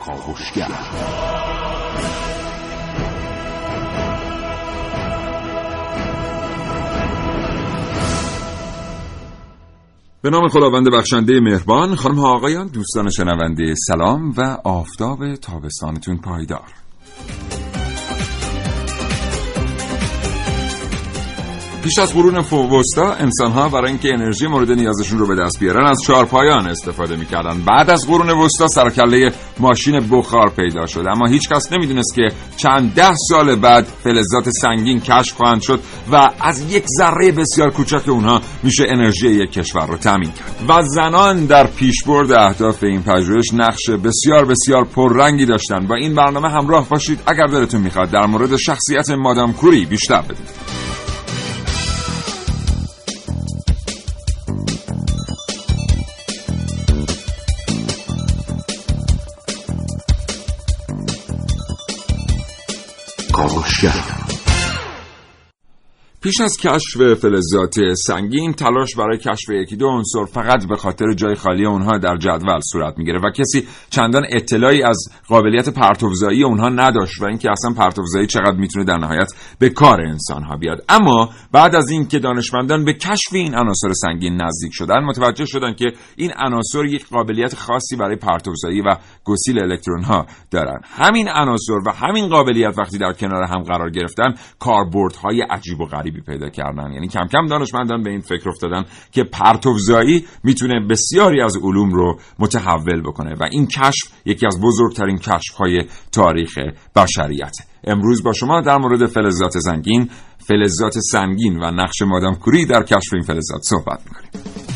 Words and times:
کاوشگر 0.00 0.68
به 10.22 10.30
نام 10.30 10.48
خداوند 10.48 10.90
بخشنده 10.92 11.40
مهربان 11.40 11.94
خانم 11.94 12.18
ها 12.18 12.34
آقایان 12.36 12.66
دوستان 12.66 13.10
شنونده 13.10 13.74
سلام 13.74 14.30
و 14.36 14.58
آفتاب 14.64 15.34
تابستانتون 15.34 16.16
پایدار. 16.16 16.72
پیش 21.82 21.98
از 21.98 22.14
قرون 22.14 22.36
وسطا 22.36 23.12
انسانها 23.12 23.68
برای 23.68 23.88
اینکه 23.88 24.08
انرژی 24.14 24.46
مورد 24.46 24.70
نیازشون 24.70 25.18
رو 25.18 25.26
به 25.26 25.34
دست 25.34 25.60
بیارن 25.60 25.86
از 25.86 26.02
چهارپایان 26.06 26.66
استفاده 26.66 27.16
می‌کردن. 27.16 27.62
بعد 27.66 27.90
از 27.90 28.06
قرون 28.06 28.30
وسطا 28.30 28.68
سرکله 28.68 29.32
ماشین 29.58 30.00
بخار 30.10 30.50
پیدا 30.50 30.86
شد. 30.86 31.04
اما 31.08 31.26
هیچ 31.28 31.48
کس 31.48 31.72
نمی‌دونست 31.72 32.14
که 32.14 32.28
چند 32.56 32.94
ده 32.94 33.12
سال 33.28 33.56
بعد 33.56 33.84
فلزات 33.84 34.50
سنگین 34.50 35.00
کشف 35.00 35.36
خواهند 35.36 35.60
شد 35.60 35.80
و 36.12 36.30
از 36.40 36.72
یک 36.72 36.84
ذره 36.98 37.32
بسیار 37.32 37.70
کوچک 37.70 38.08
اونها 38.08 38.40
میشه 38.62 38.84
انرژی 38.88 39.28
یک 39.28 39.52
کشور 39.52 39.86
رو 39.86 39.96
تامین 39.96 40.30
کرد. 40.30 40.64
و 40.68 40.82
زنان 40.82 41.46
در 41.46 41.66
پیشبرد 41.66 42.32
اهداف 42.32 42.82
این 42.82 43.02
پژوهش 43.02 43.54
نقش 43.54 43.90
بسیار 43.90 44.44
بسیار 44.44 44.84
پررنگی 44.84 45.46
داشتن. 45.46 45.86
با 45.86 45.94
این 45.94 46.14
برنامه 46.14 46.48
همراه 46.48 46.88
باشید. 46.88 47.20
اگر 47.26 47.46
دلتون 47.46 47.80
می‌خواد 47.80 48.10
در 48.10 48.26
مورد 48.26 48.56
شخصیت 48.56 49.10
مادام 49.10 49.52
کوری 49.52 49.84
بیشتر 49.84 50.22
بدونید. 50.22 50.89
پیش 66.22 66.40
از 66.40 66.56
کشف 66.56 67.14
فلزات 67.14 67.74
سنگین 68.06 68.52
تلاش 68.52 68.94
برای 68.94 69.18
کشف 69.18 69.48
یکی 69.50 69.76
دو 69.76 69.86
عنصر 69.88 70.24
فقط 70.24 70.68
به 70.68 70.76
خاطر 70.76 71.12
جای 71.12 71.34
خالی 71.34 71.66
اونها 71.66 71.98
در 71.98 72.16
جدول 72.16 72.60
صورت 72.72 72.98
می‌گیره 72.98 73.18
و 73.18 73.30
کسی 73.30 73.68
چندان 73.90 74.22
اطلاعی 74.32 74.82
از 74.82 74.98
قابلیت 75.28 75.68
پرتوزایی 75.68 76.44
اونها 76.44 76.68
نداشت 76.68 77.22
و 77.22 77.24
اینکه 77.24 77.50
اصلا 77.50 77.72
پرتوزایی 77.72 78.26
چقدر 78.26 78.56
می‌تونه 78.56 78.84
در 78.84 78.96
نهایت 78.96 79.32
به 79.58 79.68
کار 79.68 80.00
انسان 80.00 80.42
ها 80.42 80.56
بیاد. 80.56 80.84
اما 80.88 81.30
بعد 81.52 81.74
از 81.74 81.90
اینکه 81.90 82.18
دانشمندان 82.18 82.84
به 82.84 82.92
کشف 82.92 83.32
این 83.32 83.54
عناصر 83.54 83.92
سنگین 83.92 84.42
نزدیک 84.42 84.72
شدن 84.74 85.04
متوجه 85.04 85.44
شدن 85.44 85.74
که 85.74 85.92
این 86.16 86.32
عناصر 86.36 86.84
یک 86.84 87.08
قابلیت 87.08 87.54
خاصی 87.54 87.96
برای 87.96 88.16
پرتوزایی 88.16 88.80
و 88.80 88.96
گسیل 89.24 89.62
الکترون 89.62 90.02
ها 90.02 90.26
دارن. 90.50 90.80
همین 90.84 91.28
عناصر 91.28 91.78
و 91.86 91.90
همین 91.90 92.28
قابلیت 92.28 92.78
وقتی 92.78 92.98
در 92.98 93.12
کنار 93.12 93.42
هم 93.42 93.62
قرار 93.62 93.90
گرفتن 93.90 94.34
کاربردهای 94.58 95.42
عجیب 95.42 95.80
و 95.80 95.86
غریب 95.86 96.09
غریبی 96.10 96.20
پیدا 96.20 96.48
کردن. 96.48 96.92
یعنی 96.92 97.08
کم 97.08 97.26
کم 97.32 97.46
دانشمندان 97.46 98.02
به 98.02 98.10
این 98.10 98.20
فکر 98.20 98.48
افتادن 98.48 98.84
که 99.12 99.24
پرتوزایی 99.24 100.24
می‌تونه 100.44 100.86
بسیاری 100.90 101.42
از 101.42 101.56
علوم 101.56 101.90
رو 101.90 102.18
متحول 102.38 103.02
بکنه 103.02 103.34
و 103.34 103.44
این 103.50 103.66
کشف 103.66 104.12
یکی 104.24 104.46
از 104.46 104.60
بزرگترین 104.60 105.18
کشف 105.18 105.54
های 105.54 105.84
تاریخ 106.12 106.58
بشریت. 106.96 107.56
امروز 107.84 108.22
با 108.22 108.32
شما 108.32 108.60
در 108.60 108.78
مورد 108.78 109.06
فلزات 109.06 109.58
زنگین 109.58 110.10
فلزات 110.38 110.98
سنگین 110.98 111.56
و 111.56 111.70
نقش 111.70 112.02
مادام 112.02 112.34
کوری 112.34 112.66
در 112.66 112.82
کشف 112.82 113.12
این 113.12 113.22
فلزات 113.22 113.62
صحبت 113.62 114.00
می‌کنیم. 114.04 114.69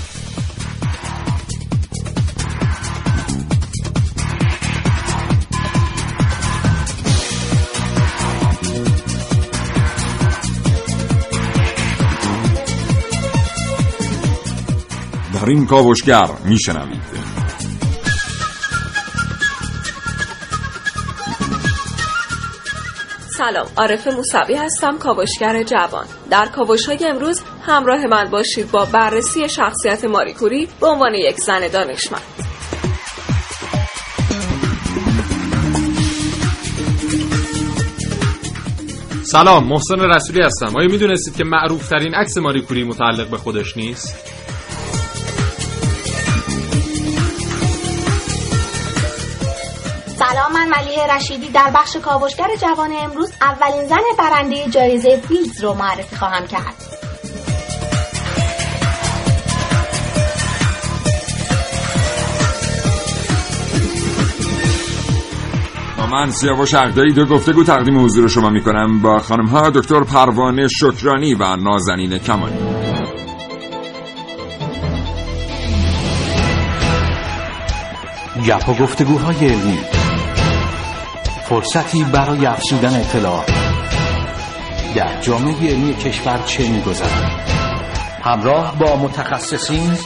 این 15.48 15.66
کاوشگر 15.66 16.30
میشنوید. 16.44 17.34
سلام 23.38 23.66
عارف 23.76 24.06
موسوی 24.06 24.54
هستم 24.54 24.98
کاوشگر 24.98 25.62
جوان. 25.62 26.06
در 26.30 26.46
کاوش 26.46 26.86
های 26.88 27.06
امروز 27.06 27.42
همراه 27.62 28.06
من 28.06 28.30
باشید 28.30 28.70
با 28.70 28.84
بررسی 28.84 29.48
شخصیت 29.48 30.04
ماریکوری 30.04 30.68
به 30.80 30.86
عنوان 30.86 31.14
یک 31.14 31.36
زن 31.36 31.68
دانشمند. 31.68 32.22
سلام 39.22 39.68
محسن 39.68 40.00
رسولی 40.00 40.42
هستم. 40.42 40.76
آیا 40.76 40.88
می‌دونستید 40.88 41.36
که 41.36 41.44
معروف 41.44 41.88
ترین 41.88 42.14
عکس 42.14 42.38
ماریکوری 42.38 42.84
متعلق 42.84 43.30
به 43.30 43.36
خودش 43.36 43.76
نیست؟ 43.76 44.33
ملیه 50.76 51.06
رشیدی 51.16 51.48
در 51.48 51.70
بخش 51.74 51.96
کاوشگر 51.96 52.56
جوان 52.60 52.92
امروز 53.00 53.32
اولین 53.40 53.88
زن 53.88 54.02
برنده 54.18 54.68
جایزه 54.70 55.16
فیلدز 55.28 55.64
رو 55.64 55.74
معرفی 55.74 56.16
خواهم 56.16 56.46
کرد. 56.46 56.94
من 66.12 66.30
سیاوش 66.30 66.74
اقدایی 66.74 67.12
دو 67.12 67.26
گفتگو 67.26 67.64
تقدیم 67.64 68.04
حضور 68.04 68.28
شما 68.28 68.50
می 68.50 68.62
کنم 68.62 69.02
با 69.02 69.18
خانم 69.18 69.46
ها 69.46 69.70
دکتر 69.70 70.04
پروانه 70.04 70.68
شکرانی 70.68 71.34
و 71.34 71.56
نازنین 71.56 72.18
کمانی. 72.18 72.58
گپ 78.46 78.68
و 78.68 78.74
گفتگوهای 78.74 79.48
علمی. 79.48 79.93
فرصتی 81.54 82.04
برای 82.04 82.46
افزودن 82.46 83.00
اطلاع. 83.00 83.44
در 84.94 85.20
جامعه 85.20 85.68
علمی 85.70 85.94
کشور 85.94 86.38
چه 86.46 86.68
میگذرد؟ 86.68 87.50
همراه 88.22 88.78
با 88.78 88.96
متخصصین 88.96 89.98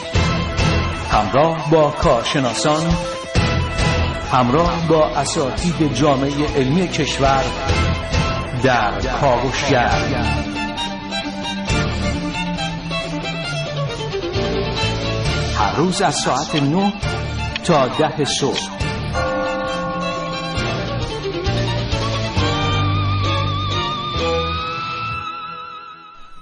همراه 1.11 1.69
با 1.71 1.91
کارشناسان 1.91 2.93
همراه 4.31 4.87
با 4.87 5.05
اساتید 5.07 5.93
جامعه 5.93 6.47
علمی 6.55 6.87
کشور 6.87 7.43
در 8.63 9.01
کاوشگر. 9.21 9.89
هر 15.59 15.75
روز 15.75 16.01
از 16.01 16.15
ساعت 16.15 16.55
9 16.55 16.93
تا 17.63 17.87
ده 17.87 18.25
صبح. 18.25 18.78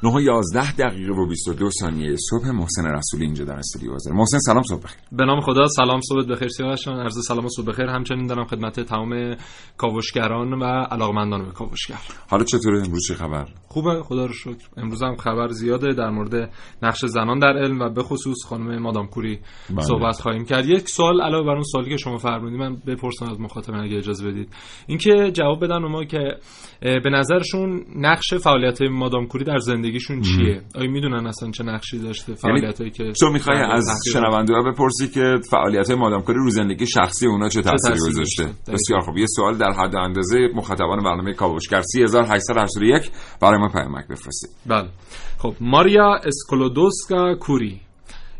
9 0.07 0.13
و 0.13 0.21
11 0.21 0.71
دقیقه 0.71 1.13
و 1.13 1.27
22 1.27 1.69
ثانیه 1.69 2.15
صبح 2.29 2.51
محسن 2.51 2.85
رسولی 2.85 3.25
اینجا 3.25 3.45
در 3.45 3.53
استودیو 3.53 3.91
حاضر. 3.91 4.11
محسن 4.11 4.39
سلام 4.39 4.63
صبح 4.63 4.81
بخیر. 4.83 4.97
به 5.11 5.25
نام 5.25 5.41
خدا 5.41 5.67
سلام 5.67 6.01
صبح 6.01 6.31
بخیر 6.31 6.47
سیاوشان 6.47 6.99
عرض 6.99 7.27
سلام 7.27 7.45
و 7.45 7.49
صبح 7.49 7.65
بخیر. 7.65 7.85
همچنین 7.85 8.27
دارم 8.27 8.45
خدمت 8.45 8.79
تمام 8.79 9.35
کاوشگران 9.77 10.53
و 10.53 10.63
علاقمندان 10.65 11.45
به 11.45 11.51
کاوشگر. 11.51 11.97
حالا 12.29 12.43
چطوره؟ 12.43 12.85
امروز 12.85 13.07
چه 13.07 13.13
خبر؟ 13.13 13.47
خوبه 13.67 14.03
خدا 14.03 14.25
رو 14.25 14.33
شکر. 14.33 14.67
امروز 14.77 15.03
هم 15.03 15.15
خبر 15.15 15.47
زیاده 15.47 15.93
در 15.93 16.09
مورد 16.09 16.51
نقش 16.83 17.05
زنان 17.05 17.39
در 17.39 17.57
علم 17.57 17.79
و 17.79 17.89
به 17.89 18.03
خصوص 18.03 18.45
خانم 18.45 18.81
مادام 18.81 19.07
کوری 19.07 19.39
بله. 19.69 19.81
صحبت 19.81 20.19
خواهیم 20.19 20.45
کرد. 20.45 20.65
یک 20.65 20.89
سوال 20.89 21.21
علاوه 21.21 21.45
بر 21.45 21.53
اون 21.53 21.63
سوالی 21.63 21.89
که 21.89 21.97
شما 21.97 22.17
فرمودید 22.17 22.59
من 22.59 22.75
بپرسم 22.75 23.25
از 23.25 23.39
مخاطبان 23.39 23.79
اگه 23.79 23.97
اجازه 23.97 24.27
بدید. 24.27 24.49
اینکه 24.87 25.31
جواب 25.33 25.63
بدن 25.63 25.77
ما 25.77 26.03
که 26.03 26.37
به 26.81 27.09
نظرشون 27.09 27.85
نقش 27.95 28.33
فعالیت 28.33 28.81
مادام 28.81 29.27
کوری 29.27 29.43
در 29.43 29.57
زندگیشون 29.99 30.21
چیه؟ 30.21 30.61
آیا 30.75 30.91
می‌دونن 30.91 31.27
اصلا 31.27 31.51
چه 31.51 31.63
نقشی 31.63 31.99
داشته 31.99 32.29
یعنی 32.29 32.41
فعالیتایی 32.41 32.91
که 32.91 33.11
تو 33.19 33.29
می‌خوای 33.29 33.57
از 33.57 33.89
شنونده 34.13 34.53
ها 34.53 34.61
بپرسی 34.61 35.07
که 35.07 35.35
فعالیت 35.51 35.91
مادام 35.91 36.21
کوری 36.21 36.37
رو 36.37 36.49
زندگی 36.49 36.87
شخصی 36.87 37.27
اونا 37.27 37.49
چه 37.49 37.61
تاثیری 37.61 37.99
گذاشته؟ 37.99 38.43
بسیار 38.73 38.99
خوب. 38.99 39.17
یه 39.17 39.25
سوال 39.27 39.57
در 39.57 39.71
حد 39.71 39.95
اندازه 39.95 40.37
مخاطبان 40.55 41.03
برنامه 41.03 41.33
کاوشگر 41.33 41.81
3881 41.81 43.11
برای 43.41 43.59
ما 43.59 43.67
پیامک 43.67 44.07
بفرستید. 44.07 44.49
بله. 44.65 44.89
خب 45.37 45.53
ماریا 45.61 46.19
اسکولودوسکا 46.25 47.35
کوری. 47.35 47.81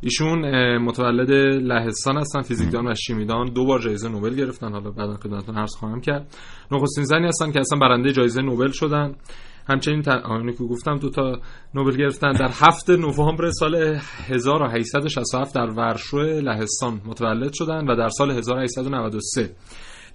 ایشون 0.01 0.39
متولد 0.77 1.31
لهستان 1.63 2.17
هستن 2.17 2.41
فیزیکدان 2.41 2.87
و 2.87 2.93
شیمیدان. 2.95 3.53
دو 3.53 3.65
بار 3.65 3.79
جایزه 3.79 4.09
نوبل 4.09 4.35
گرفتن. 4.35 4.71
حالا 4.71 4.91
بعدا 4.91 5.13
خدمتتون 5.13 5.57
عرض 5.57 5.75
خواهم 5.75 6.01
کرد. 6.01 6.35
نخستین 6.71 7.03
زنی 7.03 7.27
هستن 7.27 7.51
که 7.51 7.59
اصلا 7.59 7.79
برنده 7.79 8.11
جایزه 8.11 8.41
نوبل 8.41 8.71
شدن. 8.71 9.15
همچنین 9.69 10.09
آنی 10.09 10.53
که 10.53 10.63
گفتم 10.63 10.97
دو 10.97 11.09
تا 11.09 11.39
نوبل 11.75 11.97
گرفتن 11.97 12.31
در 12.31 12.51
هفته 12.53 12.95
نوامبر 12.95 13.49
سال 13.51 13.75
1867 14.27 15.55
در 15.55 15.69
ورشو 15.69 16.17
لهستان 16.17 17.01
متولد 17.05 17.53
شدن 17.53 17.87
و 17.87 17.95
در 17.95 18.09
سال 18.09 18.31
1893 18.31 19.55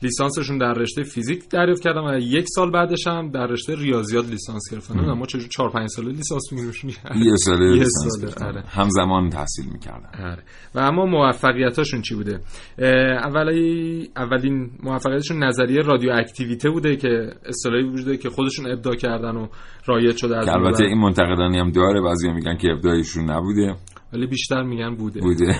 لیسانسشون 0.02 0.58
در 0.58 0.72
رشته 0.72 1.02
فیزیک 1.02 1.48
دریافت 1.48 1.82
کردم 1.82 2.04
و 2.04 2.18
یک 2.18 2.44
سال 2.48 2.70
بعدش 2.70 3.06
هم 3.06 3.30
در 3.30 3.46
رشته 3.46 3.74
ریاضیات 3.74 4.28
لیسانس 4.30 4.62
گرفتن 4.72 4.98
اما 4.98 5.26
چه 5.26 5.38
4 5.38 5.70
5 5.70 5.88
ساله 5.88 6.08
لیسانس 6.08 6.52
میگیرشون 6.52 6.90
یه 6.90 7.36
ساله 7.36 7.72
لیسانس 7.72 8.42
آره. 8.42 8.62
همزمان 8.68 9.30
تحصیل 9.30 9.64
می‌کردن 9.72 10.24
آره. 10.24 10.42
و 10.74 10.78
اما 10.78 11.06
موفقیتاشون 11.06 12.02
چی 12.02 12.14
بوده؟ 12.14 12.40
اولی 12.78 14.10
اولین 14.16 14.70
موفقیتشون 14.82 15.44
نظریه 15.44 15.82
رادیو 15.82 16.12
اکتیویته 16.12 16.70
بوده 16.70 16.96
که 16.96 17.30
اصطلاحی 17.46 17.84
بوده 17.84 18.16
که 18.16 18.30
خودشون 18.30 18.70
ابداع 18.70 18.94
کردن 18.94 19.36
و 19.36 19.46
رایج 19.86 20.16
شده 20.16 20.36
از 20.36 20.48
البته 20.48 20.84
این 20.84 20.98
منتقدانی 20.98 21.58
هم 21.58 21.70
داره 21.70 22.00
بعضی 22.00 22.32
میگن 22.32 22.56
که 22.56 22.68
ابداعشون 22.68 23.30
نبوده. 23.30 23.74
ولی 24.12 24.26
بیشتر 24.26 24.62
میگن 24.62 24.94
بوده. 24.94 25.20
بوده. 25.20 25.54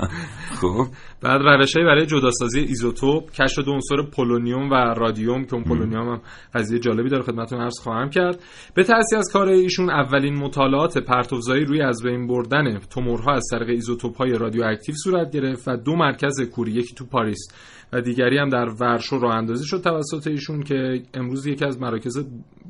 خب. 0.60 0.86
بعد 1.22 1.40
روش 1.42 1.76
برای 1.76 2.06
جداسازی 2.06 2.60
ایزوتوپ 2.60 3.30
کشف 3.30 3.58
دو 3.58 3.72
عنصر 3.72 4.02
پولونیوم 4.02 4.70
و 4.70 4.74
رادیوم 4.74 5.44
که 5.44 5.54
اون 5.54 5.64
پولونیوم 5.64 6.08
هم 6.08 6.20
قضیه 6.54 6.78
جالبی 6.78 7.08
داره 7.08 7.22
خدمتتون 7.22 7.60
عرض 7.60 7.78
خواهم 7.82 8.10
کرد. 8.10 8.42
به 8.74 8.84
تأثیر 8.84 9.18
از 9.18 9.30
کار 9.32 9.48
ایشون 9.48 9.90
اولین 9.90 10.34
مطالعات 10.34 10.98
پرتوزایی 10.98 11.64
روی 11.64 11.82
از 11.82 12.02
بین 12.02 12.26
بردن 12.26 12.78
تومورها 12.78 13.32
از 13.32 13.44
طریق 13.50 13.68
ایزوتوپ 13.68 14.16
های 14.16 14.32
رادیواکتیو 14.32 14.94
صورت 15.04 15.30
گرفت 15.30 15.68
و 15.68 15.76
دو 15.76 15.96
مرکز 15.96 16.40
کوری 16.40 16.72
یکی 16.72 16.94
تو 16.94 17.06
پاریس. 17.06 17.48
و 17.92 18.00
دیگری 18.00 18.38
هم 18.38 18.48
در 18.48 18.68
ورشو 18.80 19.18
راه 19.18 19.34
اندازی 19.34 19.66
شد 19.66 19.82
توسط 19.82 20.26
ایشون 20.26 20.62
که 20.62 21.02
امروز 21.14 21.46
یکی 21.46 21.64
از 21.64 21.80
مراکز 21.80 22.26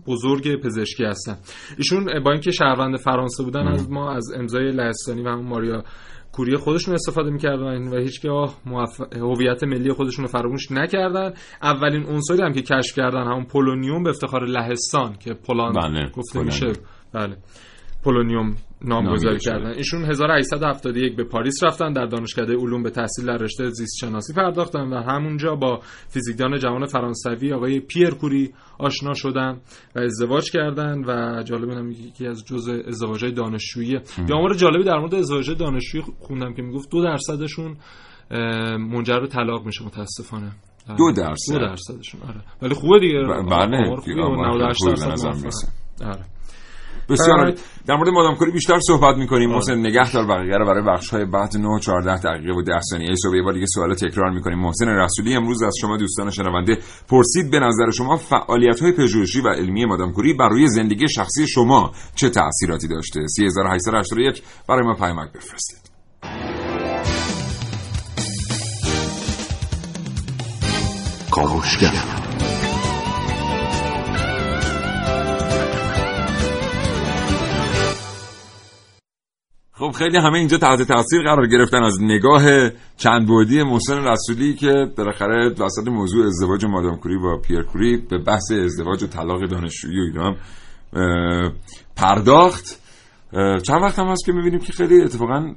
بزرگ 0.06 0.60
پزشکی 0.62 1.04
هستن. 1.04 1.36
ایشون 1.78 2.22
با 2.24 2.32
اینکه 2.32 2.50
شهروند 2.50 2.96
فرانسه 2.96 3.44
بودن 3.44 3.68
از 3.68 3.90
ما 3.90 4.12
از 4.12 4.32
امضای 4.36 4.70
لهستانی 4.70 5.22
و 5.22 5.28
همون 5.28 5.46
ماریا 5.46 5.82
کوری 6.32 6.56
خودشون 6.56 6.94
استفاده 6.94 7.30
می‌کردن 7.30 7.88
و 7.88 7.98
هیچگاه 7.98 8.58
هویت 9.12 9.64
ملی 9.64 9.92
خودشون 9.92 10.24
رو 10.24 10.30
فراموش 10.30 10.72
نکردن. 10.72 11.32
اولین 11.62 12.06
عنصری 12.06 12.42
هم 12.42 12.52
که 12.52 12.62
کشف 12.62 12.96
کردن 12.96 13.22
همون 13.22 13.44
پولونیوم 13.44 14.02
به 14.02 14.10
افتخار 14.10 14.46
لهستان 14.46 15.12
که 15.12 15.34
پولاند 15.34 15.72
بله. 15.72 16.10
گفته 16.10 16.42
میشه. 16.42 16.72
بله. 17.12 17.36
پولونیوم 18.04 18.54
نامگذاری 18.84 19.38
کردن. 19.38 19.72
ایشون 19.76 20.04
1871 20.04 21.16
به 21.16 21.24
پاریس 21.24 21.62
رفتن 21.62 21.92
در 21.92 22.06
دانشکده 22.06 22.56
علوم 22.56 22.82
به 22.82 22.90
تحصیل 22.90 23.26
در 23.26 23.36
رشته 23.36 23.70
زیست 23.70 23.96
شناسی 24.00 24.32
پرداختن 24.32 24.92
و 24.92 25.02
همونجا 25.02 25.54
با 25.54 25.80
فیزیکدان 26.08 26.58
جوان 26.58 26.86
فرانسوی 26.86 27.52
آقای 27.52 27.80
پیر 27.80 28.10
کوری 28.10 28.50
آشنا 28.78 29.14
شدن 29.14 29.60
و 29.94 29.98
ازدواج 29.98 30.50
کردن 30.50 31.04
و 31.04 31.42
جالب 31.42 31.70
هم 31.70 31.90
یکی 31.90 32.26
از 32.26 32.44
جزء 32.44 32.78
ازدواجهای 32.86 33.32
دانشجویی. 33.32 34.00
یا 34.28 34.36
آمار 34.36 34.54
جالبی 34.54 34.84
در 34.84 34.98
مورد 34.98 35.14
ازدواج 35.14 35.50
دانشجویی 35.50 36.04
خوندم 36.20 36.54
که 36.54 36.62
می‌گفت 36.62 36.90
دو 36.90 37.02
درصدشون 37.04 37.76
منجر 38.78 39.20
به 39.20 39.26
طلاق 39.26 39.66
میشه 39.66 39.84
متاسفانه. 39.84 40.52
دو 40.98 41.12
درصد. 41.12 41.52
دو 41.52 41.58
درصدشون 41.58 42.20
آره. 42.28 42.40
ولی 42.62 42.74
خوبه 42.74 42.98
دیگه. 42.98 43.18
بله 43.50 43.78
98 43.78 44.80
درصد 44.86 45.26
آره. 46.04 46.24
بسیار 47.08 47.54
در 47.86 47.96
مورد 47.96 48.08
مادام 48.08 48.34
کوری 48.34 48.50
بیشتر 48.50 48.80
صحبت 48.80 49.16
می‌کنیم. 49.16 49.50
محسن 49.50 49.78
نگهدار 49.78 50.26
بقیه 50.26 50.56
رو 50.56 50.66
برای 50.66 50.82
بخش 50.82 51.10
های 51.10 51.24
بعد 51.24 51.56
9 51.56 51.80
14 51.80 52.16
دقیقه 52.16 52.52
و 52.52 52.62
10 52.62 52.80
ثانیه 52.90 53.14
صبح 53.22 53.36
یه 53.36 53.42
بار 53.42 53.52
دیگه 53.52 53.66
سوال 53.66 53.94
تکرار 53.94 54.30
می‌کنیم. 54.30 54.58
محسن 54.58 54.88
رسولی 54.88 55.34
امروز 55.34 55.62
از 55.62 55.74
شما 55.80 55.96
دوستان 55.96 56.30
شنونده 56.30 56.78
پرسید 57.08 57.50
به 57.50 57.60
نظر 57.60 57.90
شما 57.90 58.16
فعالیت 58.16 58.80
های 58.80 58.92
پژوهشی 58.92 59.40
و 59.40 59.48
علمی 59.48 59.84
مادام 59.84 60.12
کوری 60.12 60.34
بر 60.34 60.48
روی 60.48 60.68
زندگی 60.68 61.08
شخصی 61.08 61.46
شما 61.46 61.92
چه 62.14 62.30
تأثیراتی 62.30 62.88
داشته؟ 62.88 63.20
3881 63.26 64.42
برای 64.68 64.82
ما 64.86 64.94
پیامک 64.94 65.32
بفرستید. 65.32 65.90
کاوشگر 71.30 72.19
خب 79.80 79.90
خیلی 79.90 80.16
همه 80.16 80.38
اینجا 80.38 80.58
تحت 80.58 80.82
تاثیر 80.82 81.22
قرار 81.22 81.46
گرفتن 81.46 81.82
از 81.82 82.02
نگاه 82.02 82.70
چند 82.96 83.26
بودی 83.26 83.62
محسن 83.62 83.98
رسولی 84.04 84.54
که 84.54 84.86
بالاخره 84.96 85.48
وسط 85.48 85.88
موضوع 85.88 86.26
ازدواج 86.26 86.64
مادام 86.64 86.96
کوری 86.96 87.18
با 87.18 87.36
پیر 87.36 87.62
کوری 87.62 87.96
به 87.96 88.18
بحث 88.18 88.52
ازدواج 88.64 89.02
و 89.02 89.06
طلاق 89.06 89.46
دانشجویی 89.46 90.00
و 90.00 90.02
اینا 90.02 90.36
پرداخت. 91.96 92.80
چند 93.62 93.82
وقت 93.82 93.98
هم 93.98 94.06
هست 94.06 94.24
که 94.26 94.32
می‌بینیم 94.32 94.60
که 94.60 94.72
خیلی 94.72 95.02
اتفاقا 95.02 95.54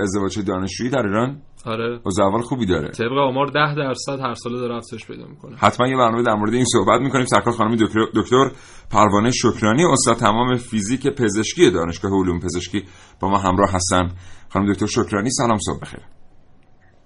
ازدواج 0.00 0.38
دانشجویی 0.46 0.90
در 0.90 1.06
ایران 1.06 1.36
آره. 1.66 2.00
اول 2.18 2.40
خوبی 2.40 2.66
داره. 2.66 2.88
طبق 2.88 3.18
آمار 3.18 3.46
10 3.46 3.74
درصد 3.74 4.20
هر 4.20 4.34
ساله 4.34 4.58
داره 4.58 4.76
افزایش 4.76 5.06
پیدا 5.06 5.26
می‌کنه. 5.26 5.56
حتما 5.56 5.88
یه 5.88 5.96
برنامه 5.96 6.22
در 6.22 6.34
مورد 6.34 6.54
این 6.54 6.64
صحبت 6.64 7.00
می‌کنیم. 7.00 7.24
سرکار 7.24 7.52
خانم 7.52 7.76
دکتر, 7.76 8.00
دکتر 8.14 8.50
پروانه 8.92 9.30
شکرانی 9.30 9.84
استاد 9.84 10.16
تمام 10.16 10.56
فیزیک 10.56 11.06
پزشکی 11.06 11.70
دانشگاه 11.70 12.12
علوم 12.12 12.40
پزشکی 12.40 12.84
با 13.20 13.28
ما 13.28 13.38
همراه 13.38 13.70
هستن. 13.72 14.08
خانم 14.48 14.72
دکتر 14.72 14.86
شکرانی 14.86 15.30
سلام 15.30 15.58
صبح 15.58 15.80
بخیر. 15.82 16.00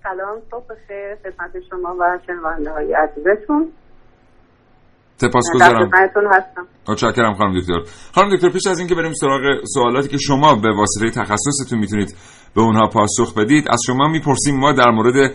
سلام 0.03 0.39
صبح 0.51 0.65
بخیر. 0.65 1.15
خدمت 1.23 1.53
شما 1.71 1.97
و 2.01 2.19
شنونده 2.27 2.71
های 2.71 2.93
عزیزتون 2.93 3.73
سپاسگزارم 5.17 5.91
هستم. 6.33 6.67
متشکرم 6.89 7.35
خانم 7.35 7.61
دکتر. 7.61 7.81
خانم 8.15 8.37
دکتر 8.37 8.51
پیش 8.51 8.67
از 8.67 8.79
اینکه 8.79 8.95
بریم 8.95 9.13
سراغ 9.13 9.41
سوالاتی 9.75 10.09
که 10.09 10.19
شما 10.19 10.55
به 10.55 10.69
واسطه 10.77 11.11
تخصصتون 11.11 11.79
می‌تونید 11.79 12.17
به 12.59 12.65
اونها 12.65 12.87
پاسخ 12.87 13.39
بدید 13.39 13.65
از 13.71 13.81
شما 13.87 14.09
می‌پرسیم 14.09 14.57
ما 14.57 14.73
در 14.73 14.91
مورد 14.91 15.33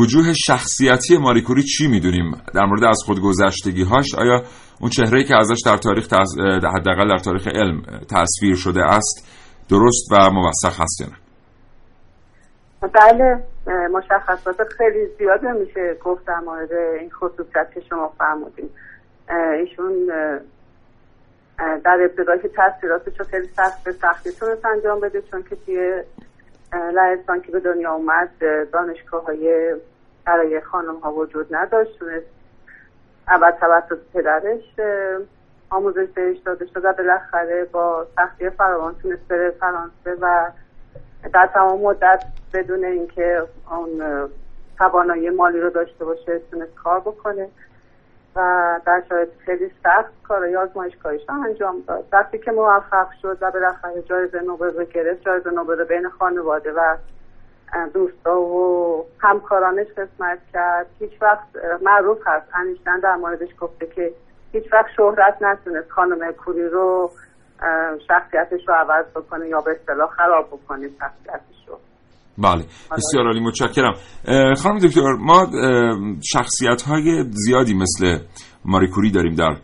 وجوه 0.00 0.32
شخصیتی 0.32 1.18
ماریکوری 1.18 1.62
چی 1.62 1.88
می‌دونیم 1.88 2.32
در 2.54 2.64
مورد 2.64 2.84
از 2.84 2.98
خودگذشتگی 3.06 3.82
هاش 3.82 4.14
آیا 4.14 4.42
اون 4.80 4.90
چهره 4.90 5.24
که 5.24 5.36
ازش 5.36 5.62
در 5.66 5.76
تاریخ. 5.76 6.12
حداقل 6.76 7.08
در 7.08 7.18
تاریخ 7.18 7.48
علم 7.48 7.82
تصویر 8.16 8.54
شده 8.54 8.84
است 8.84 9.28
درست 9.70 10.12
و 10.12 10.30
موثق 10.30 10.80
هست 10.82 11.00
یا 11.00 11.06
نه 11.06 11.18
بله 12.88 13.42
مشخصات 13.92 14.56
خیلی 14.78 15.06
زیاد 15.18 15.44
میشه 15.44 15.96
گفت 16.04 16.26
در 16.26 16.40
مورد 16.46 16.72
این 17.00 17.10
خصوصیت 17.10 17.68
که 17.74 17.80
شما 17.88 18.12
فرمودین 18.18 18.70
ایشون 19.60 19.92
در 21.84 21.98
ابتدا 22.10 22.36
که 22.36 22.48
تاثیراتش 22.48 23.20
رو 23.20 23.24
خیلی 23.30 23.46
سخت 23.46 23.84
به 23.84 23.92
سختی 23.92 24.30
تونست 24.30 24.66
انجام 24.66 25.00
بده 25.00 25.22
چون 25.30 25.42
که 25.42 25.56
توی 25.66 26.02
لهستان 26.72 27.40
که 27.40 27.52
به 27.52 27.60
دنیا 27.60 27.92
اومد 27.92 28.30
دانشگاه 28.72 29.24
های 29.24 29.74
برای 30.24 30.60
خانم 30.60 30.96
ها 30.96 31.12
وجود 31.12 31.54
نداشت 31.54 31.98
اول 33.28 33.50
توسط 33.50 33.98
پدرش 34.14 34.64
آموزش 35.70 36.06
بهش 36.14 36.38
داده 36.38 36.66
شد 36.66 36.84
و 36.84 36.92
بالاخره 36.92 37.64
با 37.64 38.06
سختی 38.16 38.50
فراوان 38.50 38.94
تونست 39.02 39.28
بره 39.28 39.50
فرانسه 39.50 40.14
و 40.20 40.50
در 41.32 41.46
تمام 41.54 41.80
مدت 41.80 42.24
بدون 42.54 42.84
اینکه 42.84 43.42
اون 43.70 44.02
توانایی 44.78 45.30
مالی 45.30 45.60
رو 45.60 45.70
داشته 45.70 46.04
باشه 46.04 46.38
تونست 46.50 46.74
کار 46.74 47.00
بکنه. 47.00 47.48
و 48.36 48.80
در 48.86 49.02
شاید 49.08 49.28
خیلی 49.44 49.70
سخت 49.84 50.12
کارهای 50.28 50.56
آزمایشگاهیش 50.56 51.22
هم 51.28 51.44
انجام 51.44 51.84
داد. 51.88 52.04
وقتی 52.12 52.38
که 52.38 52.50
موفق 52.50 53.06
شد 53.22 53.38
و 53.40 53.50
بالاخره 53.50 54.02
جایزه 54.02 54.40
نوبل 54.40 54.76
رو 54.76 54.84
گرفت 54.84 55.22
جایزه 55.22 55.50
نوبل 55.50 55.84
بین 55.84 56.08
خانواده 56.08 56.72
و 56.72 56.96
دوستا 57.94 58.40
و 58.40 59.06
همکارانش 59.18 59.86
قسمت 59.86 60.38
کرد. 60.52 60.86
هیچ 60.98 61.22
وقت 61.22 61.46
معروف 61.82 62.18
هست 62.26 62.46
انیشتن 62.54 63.00
در 63.00 63.16
موردش 63.16 63.48
گفته 63.60 63.86
که 63.86 64.12
هیچ 64.52 64.72
وقت 64.72 64.90
شهرت 64.96 65.42
نتونست 65.42 65.90
خانم 65.90 66.32
کوری 66.32 66.68
رو 66.68 67.10
شخصیتش 68.08 68.68
رو 68.68 68.74
عوض 68.74 69.04
بکنه 69.06 69.48
یا 69.48 69.60
به 69.60 69.70
اصطلاح 69.70 70.10
خراب 70.10 70.46
بکنه 70.46 70.88
شخصیتش 70.98 71.68
رو. 71.68 71.78
بله 72.42 72.64
بسیار 72.96 73.26
عالی 73.26 73.40
متشکرم. 73.40 73.94
خانم 74.54 74.78
دکتر 74.78 75.12
ما 75.12 75.46
شخصیت 76.32 76.82
های 76.82 77.24
زیادی 77.30 77.74
مثل 77.74 78.18
ماریکوری 78.64 79.10
داریم 79.10 79.34
در 79.34 79.56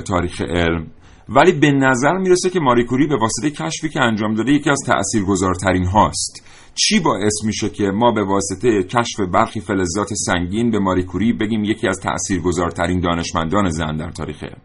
تاریخ 0.00 0.40
علم. 0.40 0.86
ولی 1.28 1.52
به 1.52 1.70
نظر 1.70 2.12
می‌رسه 2.12 2.50
که 2.50 2.60
ماریکوری 2.60 3.06
به 3.06 3.16
واسطه 3.16 3.50
کشفی 3.50 3.88
که 3.88 4.00
انجام 4.00 4.34
داده 4.34 4.52
یکی 4.52 4.70
از 4.70 4.78
تاثیرگذارترین 4.86 5.84
هاست. 5.84 6.44
چی 6.74 7.00
باعث 7.00 7.44
میشه 7.44 7.68
که 7.68 7.84
ما 7.84 8.12
به 8.12 8.24
واسطه 8.24 8.82
کشف 8.82 9.20
برخی 9.32 9.60
فلزات 9.60 10.08
سنگین 10.14 10.70
به 10.70 10.78
ماریکوری 10.78 11.32
بگیم 11.32 11.64
یکی 11.64 11.88
از 11.88 12.00
تاثیرگذارترین 12.00 13.00
دانشمندان 13.00 13.70
زن 13.70 13.96
در 13.96 14.10
تاریخ 14.10 14.42
علم؟ 14.42 14.60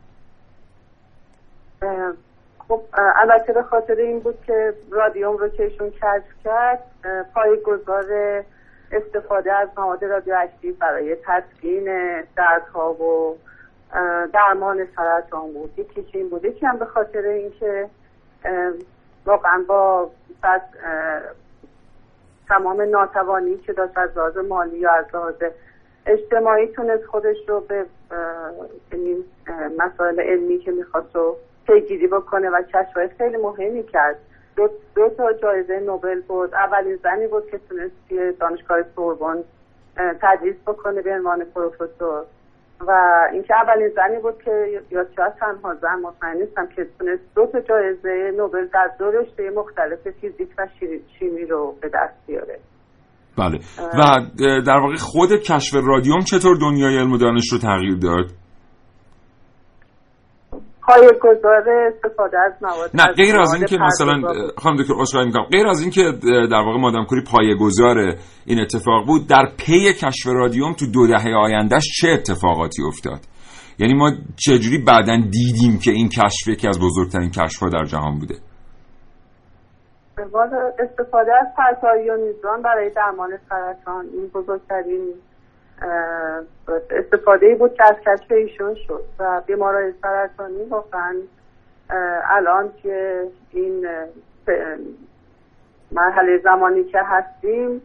خب 2.67 2.82
البته 2.93 3.53
به 3.53 3.63
خاطر 3.63 3.96
این 3.96 4.20
بود 4.20 4.38
که 4.48 4.74
رادیوم 4.91 5.38
رو 5.38 5.48
که 5.48 5.63
ایشون 5.63 5.89
کشف 5.89 6.43
کرد 6.43 6.84
پای 7.34 7.62
گذار 7.62 8.05
استفاده 8.91 9.53
از 9.53 9.70
مواد 9.77 10.05
رادیواکتیو 10.05 10.75
برای 10.75 11.15
تسکین 11.15 11.86
دردها 12.36 12.93
و 12.93 13.38
درمان 14.34 14.88
سرطان 14.96 15.53
بود. 15.53 15.79
یکی 15.79 16.03
که 16.03 16.17
این 16.17 16.29
بوده 16.29 16.51
که 16.51 16.67
هم 16.67 16.77
به 16.77 16.86
خاطر 16.86 17.20
اینکه 17.20 17.89
واقعا 19.25 19.63
با 19.67 20.12
تمام 22.48 22.82
ناتوانی 22.82 23.58
که 23.58 23.74
داشت 23.74 23.98
از 23.98 24.17
لحاظ 24.17 24.38
مالی 24.38 24.77
یا 24.77 24.91
از 24.91 25.05
لحاظ 25.13 25.36
اجتماعی 26.05 26.67
تونست 26.67 27.05
خودش 27.05 27.38
رو 27.48 27.60
به 27.60 27.86
این 28.91 29.24
مسائل 29.77 30.20
علمی 30.20 30.60
که 30.60 30.72
می‌خواست 30.72 31.15
رو 31.15 31.38
پیگیری 31.67 32.08
بکنه 32.08 32.50
و 32.50 32.62
کشفهای 32.62 33.10
خیلی 33.17 33.38
مهمی 33.38 33.84
کرد. 33.84 34.20
دو, 34.55 34.70
دو 34.96 35.10
تا 35.17 35.34
جایزه 35.34 35.79
نوبل 35.79 36.22
بود 36.22 36.53
اولین 36.53 36.96
زنی 36.96 37.27
بود 37.27 37.43
که 37.51 37.58
تونست 37.58 37.96
توی 38.10 38.32
دانشگاه 38.39 38.77
سوربن 38.96 39.43
تدریس 40.22 40.55
بکنه 40.67 41.01
به 41.01 41.12
عنوان 41.13 41.43
پروفسور. 41.55 42.25
و 42.88 42.91
اینکه 43.34 43.53
اولین 43.55 43.89
زنی 43.96 44.20
بود 44.22 44.43
که 44.46 44.82
یا 44.91 45.05
شاید 45.15 45.34
تنها 45.39 45.75
زن 45.75 45.96
مطمئن 46.03 46.38
نیستم 46.38 46.67
که 46.75 46.88
تونست 47.00 47.24
دو 47.36 47.46
تا 47.46 47.60
جایزه 47.60 48.32
نوبل 48.38 48.67
در 48.74 48.89
دو 49.00 49.05
رشته 49.12 49.50
مختلف 49.55 50.00
فیزیک 50.22 50.50
و 50.58 50.67
شیمی 51.20 51.46
رو 51.46 51.75
به 51.82 51.89
دست 51.93 52.27
بیاره. 52.27 52.60
بله. 53.38 53.60
و 54.00 54.01
در 54.65 54.77
واقع 54.77 54.96
خود 54.96 55.29
کشف 55.32 55.75
رادیوم 55.88 56.20
چطور 56.20 56.58
دنیای 56.62 56.98
علم 56.98 57.12
و 57.12 57.17
دانش 57.17 57.51
رو 57.51 57.58
تغییر 57.58 57.98
داد؟ 58.01 58.43
گذار 61.24 61.70
استفاده 61.70 62.40
از 62.40 62.54
مواد 62.62 62.90
نه 62.94 63.06
غیر 63.13 63.40
از 63.40 63.54
این 63.54 63.66
که 63.66 63.78
مثلا 63.78 64.22
خانم 64.58 64.78
دکتر 64.78 64.94
عذرخواهی 64.94 65.28
می‌کنم. 65.28 65.46
غیر 65.52 65.68
از 65.68 65.82
این 65.82 65.90
که 65.90 66.02
در 66.52 66.62
واقع 66.66 66.78
مادام 66.78 67.06
کوری 67.06 67.22
پایه‌گذار 67.32 67.98
این 68.46 68.60
اتفاق 68.60 69.06
بود 69.06 69.28
در 69.30 69.46
پی 69.58 69.94
کشف 69.94 70.28
رادیوم 70.28 70.74
تو 70.74 70.86
دو 70.92 71.08
دهه 71.08 71.36
آیندهش 71.36 72.02
چه 72.02 72.08
اتفاقاتی 72.10 72.84
افتاد؟ 72.84 73.20
یعنی 73.80 73.94
ما 73.94 74.12
چجوری 74.36 74.78
بعدا 74.78 75.16
دیدیم 75.16 75.80
که 75.84 75.92
این 75.92 76.10
کشف 76.10 76.48
یکی 76.48 76.68
از 76.68 76.80
بزرگترین 76.80 77.30
کشف‌ها 77.30 77.70
در 77.70 77.84
جهان 77.84 78.20
بوده؟ 78.20 78.36
استفاده 80.80 81.32
از 81.42 81.48
پرتایی 81.58 82.10
و 82.10 82.18
برای 82.63 82.90
درمان 82.90 83.30
سرطان 83.50 84.06
این 84.13 84.28
بزرگترین 84.28 85.13
استفاده 86.89 87.56
بود 87.56 87.74
که 87.74 87.84
از 87.84 87.96
کشف 88.06 88.32
ایشون 88.32 88.75
شد 88.88 89.03
و 89.20 89.42
بیمارای 89.46 89.94
سرطانی 90.01 90.63
واقعا 90.63 91.15
الان 92.30 92.70
که 92.84 93.27
این 93.51 93.88
مرحله 95.92 96.38
زمانی 96.38 96.84
که 96.84 97.00
هستیم 97.03 97.82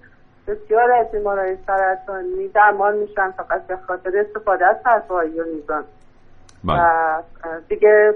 بسیار 0.47 0.93
از 0.93 1.11
بیمارای 1.13 1.57
سرطانی 1.67 2.49
درمان 2.49 2.97
میشن 2.97 3.31
فقط 3.31 3.67
به 3.67 3.77
خاطر 3.77 4.19
استفاده 4.19 4.67
از 4.67 4.83
پرتوهای 4.83 5.43
نیزان 5.55 5.85
و 6.65 6.73
بله. 7.45 7.61
دیگه 7.69 8.15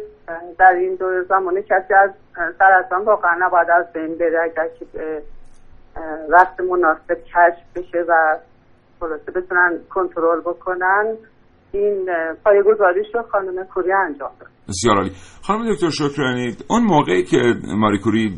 در 0.59 0.73
این 0.73 0.95
دور 0.95 1.23
زمانی 1.23 1.63
کسی 1.63 1.95
از 1.95 2.11
سرطان 2.59 3.05
واقعا 3.05 3.37
نباید 3.41 3.71
از 3.71 3.93
بین 3.93 4.19
بره 4.19 4.41
اگر 4.43 4.69
که 4.69 5.23
وقت 6.29 6.61
مناسب 6.61 7.15
کشف 7.15 7.63
بشه 7.77 8.05
و 8.09 8.37
خلاصه 9.03 9.33
بتونن 9.33 9.79
کنترل 9.91 10.41
بکنن 10.41 11.17
این 11.73 12.09
پایگذاریش 12.45 13.07
رو 13.15 13.23
خانم 13.23 13.65
کوری 13.75 13.93
انجام 13.93 14.31
داد. 14.41 14.49
بسیار 14.69 14.97
عالی. 14.97 15.11
خانم 15.43 15.75
دکتر 15.75 15.91
شکرانی 15.91 16.57
اون 16.71 16.83
موقعی 16.85 17.23
که 17.23 17.39
ماری 17.77 17.99
کوری 17.99 18.37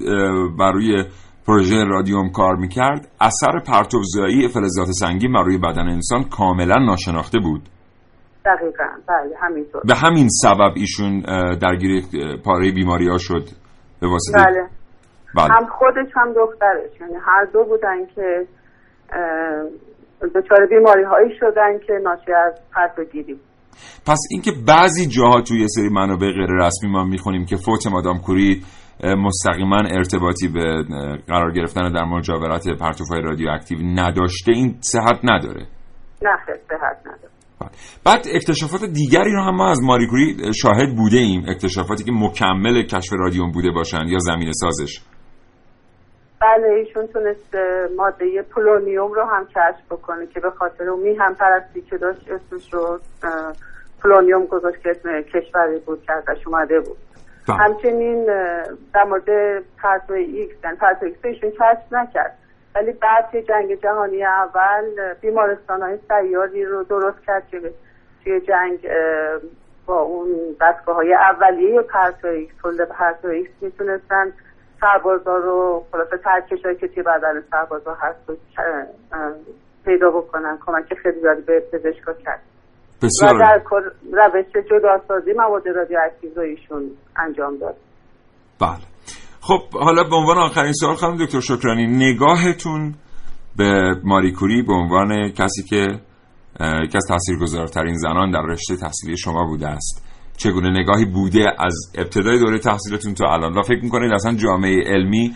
برای 0.58 1.04
پروژه 1.46 1.84
رادیوم 1.88 2.30
کار 2.30 2.56
می‌کرد 2.56 3.08
اثر 3.20 3.58
پرتوزایی 3.66 4.48
فلزات 4.48 4.86
سنگین 4.86 5.32
بر 5.32 5.42
روی 5.42 5.58
بدن 5.58 5.88
انسان 5.88 6.24
کاملا 6.38 6.74
ناشناخته 6.74 7.38
بود. 7.38 7.62
دقیقا 8.44 8.84
بله 9.08 9.36
همینطور. 9.42 9.82
به 9.88 9.94
همین 9.94 10.28
سبب 10.28 10.72
ایشون 10.76 11.20
درگیر 11.62 12.02
پاره 12.44 12.72
بیماری 12.72 13.08
ها 13.08 13.18
شد 13.18 13.44
به 14.00 14.08
واسطه. 14.08 14.44
بله. 14.44 14.68
بله. 15.36 15.54
هم 15.54 15.66
خودش 15.66 16.12
هم 16.14 16.32
دخترش. 16.32 17.00
یعنی 17.00 17.14
هر 17.26 17.44
دو 17.52 17.64
بودن 17.64 18.06
که 18.14 18.46
دچار 20.34 20.66
بیماری 20.70 21.04
هایی 21.04 21.30
شدن 21.40 21.78
که 21.86 21.92
ناشی 22.04 22.32
از 22.32 22.90
گیری. 23.12 23.36
پس 24.06 24.18
اینکه 24.30 24.52
بعضی 24.66 25.06
جاها 25.06 25.40
توی 25.40 25.68
سری 25.68 25.88
منابع 25.88 26.26
غیر 26.26 26.50
رسمی 26.50 26.90
ما 26.90 27.04
می‌خونیم 27.04 27.44
که 27.46 27.56
فوت 27.56 27.86
مادام 27.86 28.18
کوری 28.18 28.62
مستقیما 29.04 29.76
ارتباطی 29.90 30.48
به 30.48 30.84
قرار 31.26 31.52
گرفتن 31.52 31.92
در 31.92 32.04
مجاورت 32.04 32.68
پرتوفای 32.68 33.22
رادیواکتیو 33.22 33.78
نداشته 33.82 34.52
این 34.52 34.76
صحت 34.80 35.18
نداره؟ 35.24 35.66
نه 36.22 36.36
صحت 36.46 36.98
نداره. 37.06 37.28
بله. 37.60 37.70
بعد 38.04 38.26
اکتشافات 38.34 38.84
دیگری 38.84 39.32
رو 39.32 39.42
هم 39.42 39.54
ما 39.54 39.70
از 39.70 39.82
ماریکوری 39.82 40.36
شاهد 40.62 40.96
بوده 40.96 41.16
ایم 41.16 41.44
اکتشافاتی 41.48 42.04
که 42.04 42.12
مکمل 42.12 42.82
کشف 42.82 43.12
رادیوم 43.12 43.50
بوده 43.52 43.70
باشند 43.70 44.08
یا 44.08 44.18
زمینه 44.18 44.52
سازش. 44.52 45.00
بله 46.44 46.68
ایشون 46.68 47.06
تونست 47.06 47.56
ماده 47.96 48.42
پولونیوم 48.42 49.12
رو 49.12 49.22
هم 49.22 49.46
کشف 49.46 49.84
بکنه 49.90 50.26
که 50.26 50.40
به 50.40 50.50
خاطر 50.50 50.88
اون 50.88 51.16
میهن 51.18 51.34
پرستی 51.34 51.82
که 51.82 51.98
داشت 51.98 52.30
اسمش 52.30 52.74
رو 52.74 53.00
پولونیوم 54.02 54.46
گذاشت 54.46 54.80
که 54.82 54.90
اسم 54.90 55.20
کشوری 55.20 55.78
بود 55.78 56.02
که 56.02 56.12
ازش 56.12 56.46
اومده 56.46 56.80
بود 56.80 56.96
بله. 57.48 57.56
همچنین 57.56 58.24
در 58.94 59.04
مورد 59.08 59.58
پرتو 59.82 60.12
ایکس 60.12 60.54
یعنی 60.64 60.76
پرتو 60.76 61.06
ایکس 61.06 61.24
ایشون 61.24 61.50
کشف 61.50 61.92
نکرد 61.92 62.38
ولی 62.74 62.92
بعد 62.92 63.40
جنگ 63.48 63.80
جهانی 63.80 64.24
اول 64.24 65.14
بیمارستان 65.20 65.82
های 65.82 65.98
سیاری 66.08 66.64
رو 66.64 66.82
درست 66.82 67.24
کرد 67.26 67.48
که 67.50 67.60
توی 68.24 68.40
جنگ 68.40 68.88
با 69.86 70.00
اون 70.00 70.28
دستگاه 70.60 70.96
های 70.96 71.14
اولیه 71.14 71.82
پرتو 71.82 72.28
ایکس 72.28 72.54
پرتو 72.98 73.28
ایکس 73.28 73.50
می‌تونستن 73.60 74.32
سربازا 74.84 75.36
رو 75.36 75.84
خلاصه 75.92 76.16
ترکش 76.24 76.80
که 76.80 76.88
توی 76.88 77.02
بدن 77.02 77.40
سربازا 77.50 77.94
هست 78.00 78.18
رو 78.28 78.36
پیدا 79.84 80.10
بکنن 80.10 80.58
کمک 80.66 80.94
خیلی 81.02 81.20
زیادی 81.20 81.42
به 81.42 81.62
پزشکا 81.72 82.12
کرد. 82.12 82.42
بسیار. 83.02 83.34
و 83.34 83.38
در 83.38 83.60
روش 84.34 84.64
جداسازی 84.70 85.32
مواد 85.32 85.68
رادیواکتیو 85.68 86.34
رو 86.36 86.42
ایشون 86.42 86.90
انجام 87.16 87.58
داد. 87.58 87.76
بله. 88.60 88.84
خب 89.40 89.60
حالا 89.72 90.04
به 90.04 90.16
عنوان 90.16 90.38
آخرین 90.38 90.72
سوال 90.72 90.94
خانم 90.94 91.16
دکتر 91.24 91.40
شکرانی 91.40 91.86
نگاهتون 91.86 92.94
به 93.56 93.94
ماریکوری 94.04 94.62
به 94.62 94.72
عنوان 94.72 95.28
کسی 95.28 95.62
که 95.62 95.86
یکی 96.84 96.96
از 96.96 97.06
تاثیرگذارترین 97.08 97.94
زنان 97.94 98.30
در 98.30 98.42
رشته 98.42 98.76
تحصیلی 98.76 99.16
شما 99.16 99.46
بوده 99.46 99.68
است. 99.68 100.13
چگونه 100.36 100.70
نگاهی 100.80 101.04
بوده 101.04 101.44
از 101.58 101.92
ابتدای 101.98 102.38
دوره 102.38 102.58
تحصیلتون 102.58 103.14
تا 103.14 103.32
الان. 103.32 103.58
و 103.58 103.62
فکر 103.62 103.80
می‌کنید 103.82 104.12
اصلا 104.12 104.34
جامعه 104.34 104.82
علمی 104.86 105.34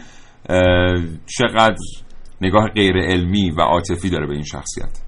چقدر 1.38 1.76
نگاه 2.40 2.68
غیر 2.68 2.96
علمی 2.96 3.50
و 3.58 3.60
عاطفی 3.60 4.10
داره 4.10 4.26
به 4.26 4.32
این 4.32 4.42
شخصیت؟ 4.42 4.98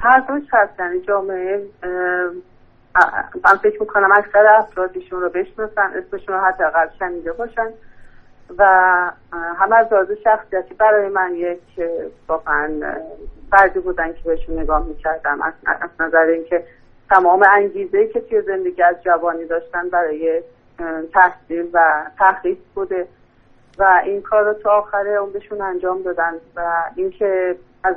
هر 0.00 0.20
دوش 0.20 0.48
هست 0.52 0.80
یعنی 0.80 1.00
جامعه 1.00 1.62
من 3.44 3.56
فکر 3.62 3.80
می‌کنم 3.80 4.08
اکثر 4.16 4.46
افرادیشون 4.58 5.20
رو 5.20 5.28
بشناسن 5.28 5.90
اسمشون 5.96 6.34
رو 6.34 6.40
حداقل 6.40 6.86
شنیده 6.98 7.32
باشن. 7.32 7.70
و 8.58 8.64
همه 9.32 9.76
از 9.76 9.92
لحاظ 9.92 10.08
شخصیتی 10.24 10.74
برای 10.74 11.08
من 11.08 11.34
یک 11.34 11.88
واقعا 12.28 12.68
فردی 13.50 13.80
بودن 13.80 14.12
که 14.12 14.20
بهشون 14.24 14.58
نگاه 14.58 14.86
می‌کردم. 14.86 15.42
از 15.66 15.90
نظر 16.00 16.18
اینکه 16.18 16.64
تمام 17.14 17.42
انگیزه 17.50 18.06
که 18.06 18.20
توی 18.20 18.42
زندگی 18.42 18.82
از 18.82 18.96
جوانی 19.04 19.44
داشتن 19.44 19.88
برای 19.88 20.42
تحصیل 21.12 21.70
و 21.72 22.02
تحقیق 22.18 22.58
بوده. 22.74 23.06
و 23.78 24.00
این 24.04 24.22
کار 24.22 24.44
رو 24.44 24.52
تا 24.52 24.70
آخر 24.70 25.16
عمرشون 25.20 25.60
انجام 25.60 26.02
دادن. 26.02 26.32
و 26.56 26.82
اینکه 26.96 27.56
از 27.84 27.96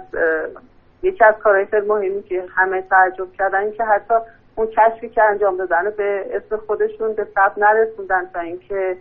یکی 1.04 1.24
از 1.24 1.36
کارهای 1.44 1.66
خیلی 1.66 1.88
مهمی 1.88 2.24
که 2.24 2.44
همه 2.56 2.82
تعجب 2.82 3.34
کردن 3.34 3.72
که 3.72 3.84
حتی 3.84 4.14
اون 4.56 4.68
کشفی 4.68 5.10
که 5.10 5.24
انجام 5.24 5.58
دادن 5.58 5.90
به 5.98 6.26
اسم 6.32 6.58
خودشون 6.58 7.14
به 7.14 7.28
ثبت 7.36 7.58
نرسوندن 7.58 8.30
تا 8.34 8.40
اینکه 8.40 8.98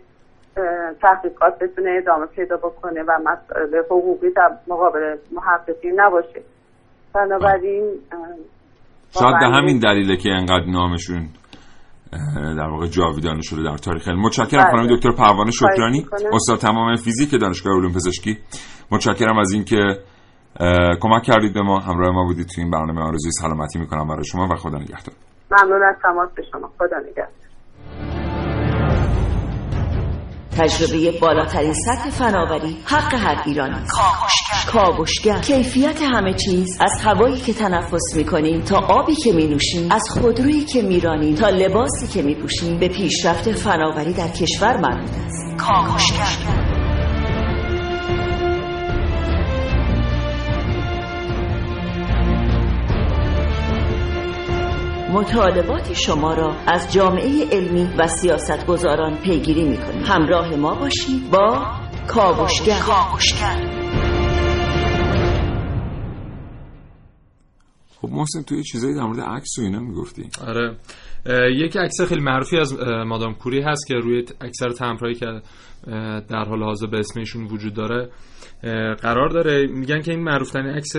تحقیقات 1.01 1.59
بتونه 1.59 1.95
ادامه 1.97 2.25
پیدا 2.25 2.57
بکنه 2.57 3.03
و 3.03 3.19
مسئله 3.19 3.79
حقوقی 3.79 4.29
در 4.29 4.51
مقابل 4.67 5.17
محققین 5.31 5.99
نباشه. 5.99 6.41
بنابراین 7.13 7.83
شاید 9.13 9.35
به 9.39 9.57
همین 9.57 9.79
دلیله 9.79 10.17
که 10.17 10.29
انقدر 10.29 10.65
نامشون 10.65 11.29
در 12.33 12.69
واقع 12.69 12.87
جاویدانه 12.87 13.41
شده 13.41 13.63
در 13.63 13.77
تاریخ 13.77 14.07
علم. 14.07 14.21
متشکرم 14.21 14.63
بله. 14.63 14.71
خانم 14.71 14.95
دکتر 14.95 15.11
پروانه 15.11 15.51
شکرانی. 15.51 16.05
استاد 16.33 16.59
تمام 16.59 16.95
فیزیک 16.95 17.41
دانشگاه 17.41 17.73
علوم 17.73 17.91
پزشکی. 17.91 18.37
متشکرم 18.91 19.37
از 19.37 19.51
اینکه 19.51 19.77
کمک 21.01 21.23
کردید 21.23 21.53
به 21.53 21.61
ما. 21.61 21.79
همراه 21.79 22.15
ما 22.15 22.23
بودید 22.23 22.47
تو 22.47 22.61
این 22.61 22.71
برنامه 22.71 23.01
آرزوی 23.01 23.31
سلامتی 23.31 23.79
می‌کنم 23.79 24.07
برای 24.07 24.25
شما 24.25 24.47
و 24.47 24.55
خدا 24.55 24.77
نگهدار. 24.77 25.15
ممنون 25.51 25.83
از 25.83 25.95
تماس 26.03 26.29
به 26.35 26.43
شما. 26.51 26.67
خدا 26.77 26.97
نگهدار. 26.99 27.46
تجربه 30.57 31.19
بالاترین 31.19 31.73
سطح 31.73 32.09
فناوری 32.09 32.77
حق 32.85 33.13
هر 33.13 33.43
ایرانی 33.45 33.75
کاوشگر. 33.87 34.71
کاوشگر. 34.71 35.39
کیفیت 35.39 36.01
همه 36.01 36.33
چیز. 36.33 36.77
از 36.81 36.91
هوایی 37.01 37.37
که 37.37 37.53
تنفس 37.53 38.15
می‌کنیم 38.15 38.61
تا 38.61 38.77
آبی 38.77 39.15
که 39.15 39.33
می 39.33 39.47
نوشیم 39.47 39.91
از 39.91 40.03
خودرویی 40.09 40.65
که 40.65 40.81
میرانیم 40.81 41.35
تا 41.35 41.49
لباسی 41.49 42.07
که 42.07 42.21
میپوشیم 42.21 42.79
به 42.79 42.87
پیشرفت 42.87 43.51
فناوری 43.51 44.13
در 44.13 44.27
کشور 44.27 44.77
مربوط 44.77 45.09
است. 45.09 45.57
کاوشگر. 45.57 46.86
مطالبات 55.11 55.93
شما 55.93 56.33
را 56.33 56.55
از 56.67 56.93
جامعه 56.93 57.49
علمی 57.51 57.89
و 57.97 58.07
سیاستگزاران 58.07 59.17
پیگیری 59.17 59.63
می‌کنیم. 59.63 60.03
همراه 60.03 60.55
ما 60.55 60.75
باشید 60.75 61.31
با 61.31 61.65
کاوشگر. 62.07 62.79
خب 68.01 68.09
محسن 68.09 68.41
توی 68.41 68.63
چیزایی 68.63 68.95
در 68.95 69.03
مورد 69.03 69.19
عکس 69.19 69.59
و 69.59 69.61
اینا 69.61 69.79
می‌گفتی. 69.79 70.29
آره. 70.47 70.77
یک 71.55 71.77
عکس 71.77 72.01
خیلی 72.01 72.21
معروفی 72.21 72.57
از 72.57 72.79
مادام 73.05 73.33
کوری 73.33 73.61
هست 73.61 73.87
که 73.87 73.93
روی 73.95 74.25
اکثر 74.41 74.69
تمپرایی 74.69 75.15
که 75.15 75.41
در 76.29 76.45
حال 76.49 76.63
حاضر 76.63 76.87
به 76.87 76.99
اسم 76.99 77.19
ایشون 77.19 77.43
وجود 77.43 77.73
داره. 77.73 78.09
قرار 79.01 79.29
داره. 79.29 79.67
میگن 79.67 80.01
که 80.01 80.11
این 80.11 80.23
معروف 80.23 80.51
ترین 80.51 80.65
عکس 80.65 80.95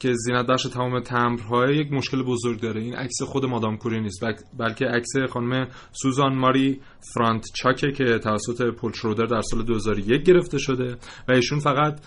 که 0.00 0.12
زینت 0.12 0.46
بخش 0.46 0.62
تمام 0.62 1.00
تمبرهای 1.00 1.76
یک 1.76 1.92
مشکل 1.92 2.22
بزرگ 2.22 2.60
داره. 2.60 2.80
این 2.80 2.94
عکس 2.94 3.22
خود 3.22 3.44
مادام 3.44 3.76
کوری 3.76 4.00
نیست 4.00 4.24
بلکه 4.58 4.84
عکس 4.84 5.16
خانم 5.30 5.68
سوزان 5.92 6.34
ماری 6.34 6.80
فرانت 7.14 7.44
چاکه 7.54 7.92
که 7.92 8.18
توسط 8.18 8.74
پول 8.74 8.92
شرودر 8.92 9.26
در 9.26 9.40
سال 9.40 9.62
2001 9.62 10.22
گرفته 10.22 10.58
شده 10.58 10.96
و 11.28 11.32
ایشون 11.32 11.58
فقط 11.58 12.00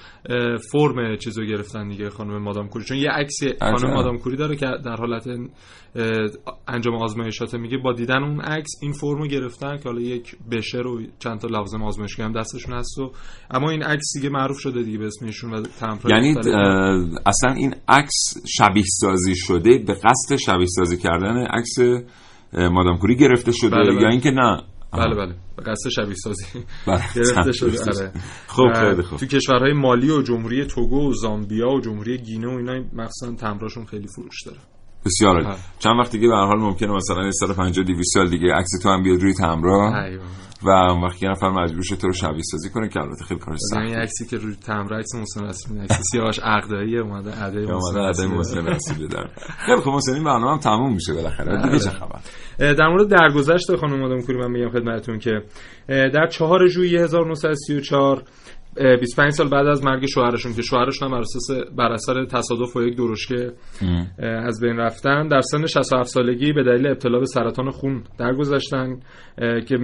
فرم 0.71 1.17
چیزو 1.17 1.45
گرفتن 1.45 1.89
دیگه 1.89 2.09
خانم 2.09 2.37
مادام 2.37 2.67
کوری. 2.67 2.85
چون 2.85 2.97
یه 2.97 3.09
عکس 3.09 3.35
خانم 3.59 3.93
مادام 3.93 4.17
کوری 4.17 4.35
داره 4.37 4.55
که 4.55 4.65
در 4.85 4.95
حالت 4.95 5.27
انجام 6.67 6.95
آزمایشات 6.95 7.55
میگه 7.55 7.77
با 7.77 7.93
دیدن 7.93 8.23
اون 8.23 8.41
عکس 8.41 8.71
این 8.81 8.91
فرمو 8.91 9.27
گرفتن 9.27 9.77
که 9.77 9.83
حالا 9.83 10.01
یک 10.01 10.35
بشر 10.51 10.87
و 10.87 11.01
چند 11.19 11.39
تا 11.39 11.47
لوازم 11.47 11.83
آزمایشگاهی 11.83 12.29
هم 12.29 12.39
دستشون 12.39 12.73
هست 12.73 12.97
و 12.97 13.11
اما 13.51 13.69
این 13.69 13.83
عکس 13.83 14.05
دیگه 14.15 14.29
معروف 14.29 14.59
شده 14.59 14.83
دیگه 14.83 14.97
به 14.97 15.05
اسم 15.05 15.25
ایشون 15.25 15.53
و 15.53 15.63
یعنی 16.09 16.35
اصلا 17.25 17.53
این 17.55 17.75
عکس 17.87 18.33
شبیه 18.57 18.83
سازی 18.87 19.35
شده 19.35 19.77
به 19.77 19.93
قصد 19.93 20.35
شبیه 20.45 20.67
سازی 20.67 20.97
کردن 20.97 21.37
عکس 21.37 21.79
مادام 22.53 22.97
کوری 22.97 23.15
گرفته 23.15 23.51
شده 23.51 23.69
بله 23.69 23.91
بله. 23.91 24.01
یا 24.01 24.09
اینکه 24.09 24.31
نه؟ 24.31 24.61
بله 24.93 25.15
بله. 25.15 25.35
به 25.57 25.63
قصد 25.63 25.89
شبیه 25.89 26.15
سازی. 26.15 26.45
گرفته 27.15 27.51
شده 27.51 27.81
آره. 27.81 28.11
خب 28.47 28.73
خیلی 28.73 29.01
خوب. 29.01 29.19
تو 29.19 29.25
کشورهای 29.25 29.73
مالی 29.73 30.09
و 30.09 30.21
جمهوری 30.21 30.65
توگو 30.65 31.09
و 31.09 31.13
زامبیا 31.13 31.69
و 31.69 31.81
جمهوری 31.81 32.17
گینه 32.17 32.47
و 32.47 32.57
اینا 32.57 32.83
مخصوصا 32.93 33.35
تمراشون 33.35 33.85
خیلی 33.85 34.07
فروش 34.07 34.43
داره. 34.45 34.57
بسیار 35.05 35.43
عالی. 35.43 35.57
چند 35.79 35.99
وقت 35.99 36.11
دیگه 36.11 36.27
به 36.27 36.35
هر 36.35 36.45
حال 36.45 36.59
ممکنه 36.59 36.91
مثلا 36.91 37.31
150 37.31 37.85
200 37.85 38.13
سال 38.13 38.29
دیگه 38.29 38.53
عکس 38.53 38.69
تو 38.83 38.89
هم 38.89 39.03
بیاد 39.03 39.21
روی 39.21 39.33
تمرا. 39.33 39.93
و 40.63 40.69
اون 40.69 41.03
وقت 41.03 41.23
یه 41.23 41.29
نفر 41.29 41.49
مجبور 41.49 41.83
شه 41.83 41.95
تو 41.95 42.07
رو 42.07 42.13
شبیه 42.13 42.41
سازی 42.51 42.69
کنه 42.69 42.89
که 42.89 42.99
البته 42.99 43.25
خیلی 43.25 43.39
کار 43.39 43.55
سخته 43.57 43.99
عکسی 43.99 44.25
که 44.25 44.37
روی 44.37 44.55
تمر 44.55 44.99
عکس 44.99 45.15
محسن 45.15 45.43
رسمی 45.43 45.79
عکس 45.79 45.99
سیاوش 46.11 46.39
عقدایی 46.39 46.97
اومده 46.97 47.29
محسن 47.45 47.71
اومده 47.71 48.09
رسمی. 48.09 48.27
محسن 48.27 48.67
رسیده 48.67 49.07
داره. 49.07 49.29
خیلی 49.65 49.81
خب 49.81 49.89
محسن 49.89 50.13
این 50.13 50.23
برنامه 50.23 50.51
هم 50.51 50.57
تموم 50.59 50.93
میشه 50.93 51.13
بالاخره. 51.13 51.61
دیگه 51.63 51.79
چه 51.79 51.89
خبر؟ 51.89 52.19
در 52.59 52.87
مورد 52.87 53.07
درگذشت 53.07 53.75
خانم 53.75 53.99
مادام 53.99 54.21
کوری 54.21 54.37
من 54.37 54.51
میگم 54.51 54.69
خدمتتون 54.69 55.19
که 55.19 55.41
در 55.87 56.27
4 56.31 56.67
ژوئیه 56.67 57.01
1934 57.01 58.15
اه، 58.15 58.23
25 58.75 59.31
سال 59.31 59.49
بعد 59.49 59.67
از 59.67 59.83
مرگ 59.83 60.05
شوهرشون 60.05 60.53
که 60.53 60.61
شوهرشون 60.61 61.13
هم 61.13 61.21
بر 61.77 61.91
اثر 61.91 62.25
تصادف 62.25 62.75
با 62.75 62.81
یک 62.81 62.97
درشکه 62.97 63.53
از 64.21 64.61
بین 64.61 64.77
رفتن 64.77 65.27
در 65.27 65.41
سن 65.41 65.65
67 65.65 66.09
سالگی 66.09 66.53
به 66.53 66.63
دلیل 66.63 66.87
ابتلا 66.87 67.19
به 67.19 67.25
سرطان 67.25 67.69
خون 67.69 68.03
درگذشتن 68.17 68.99
که 69.37 69.77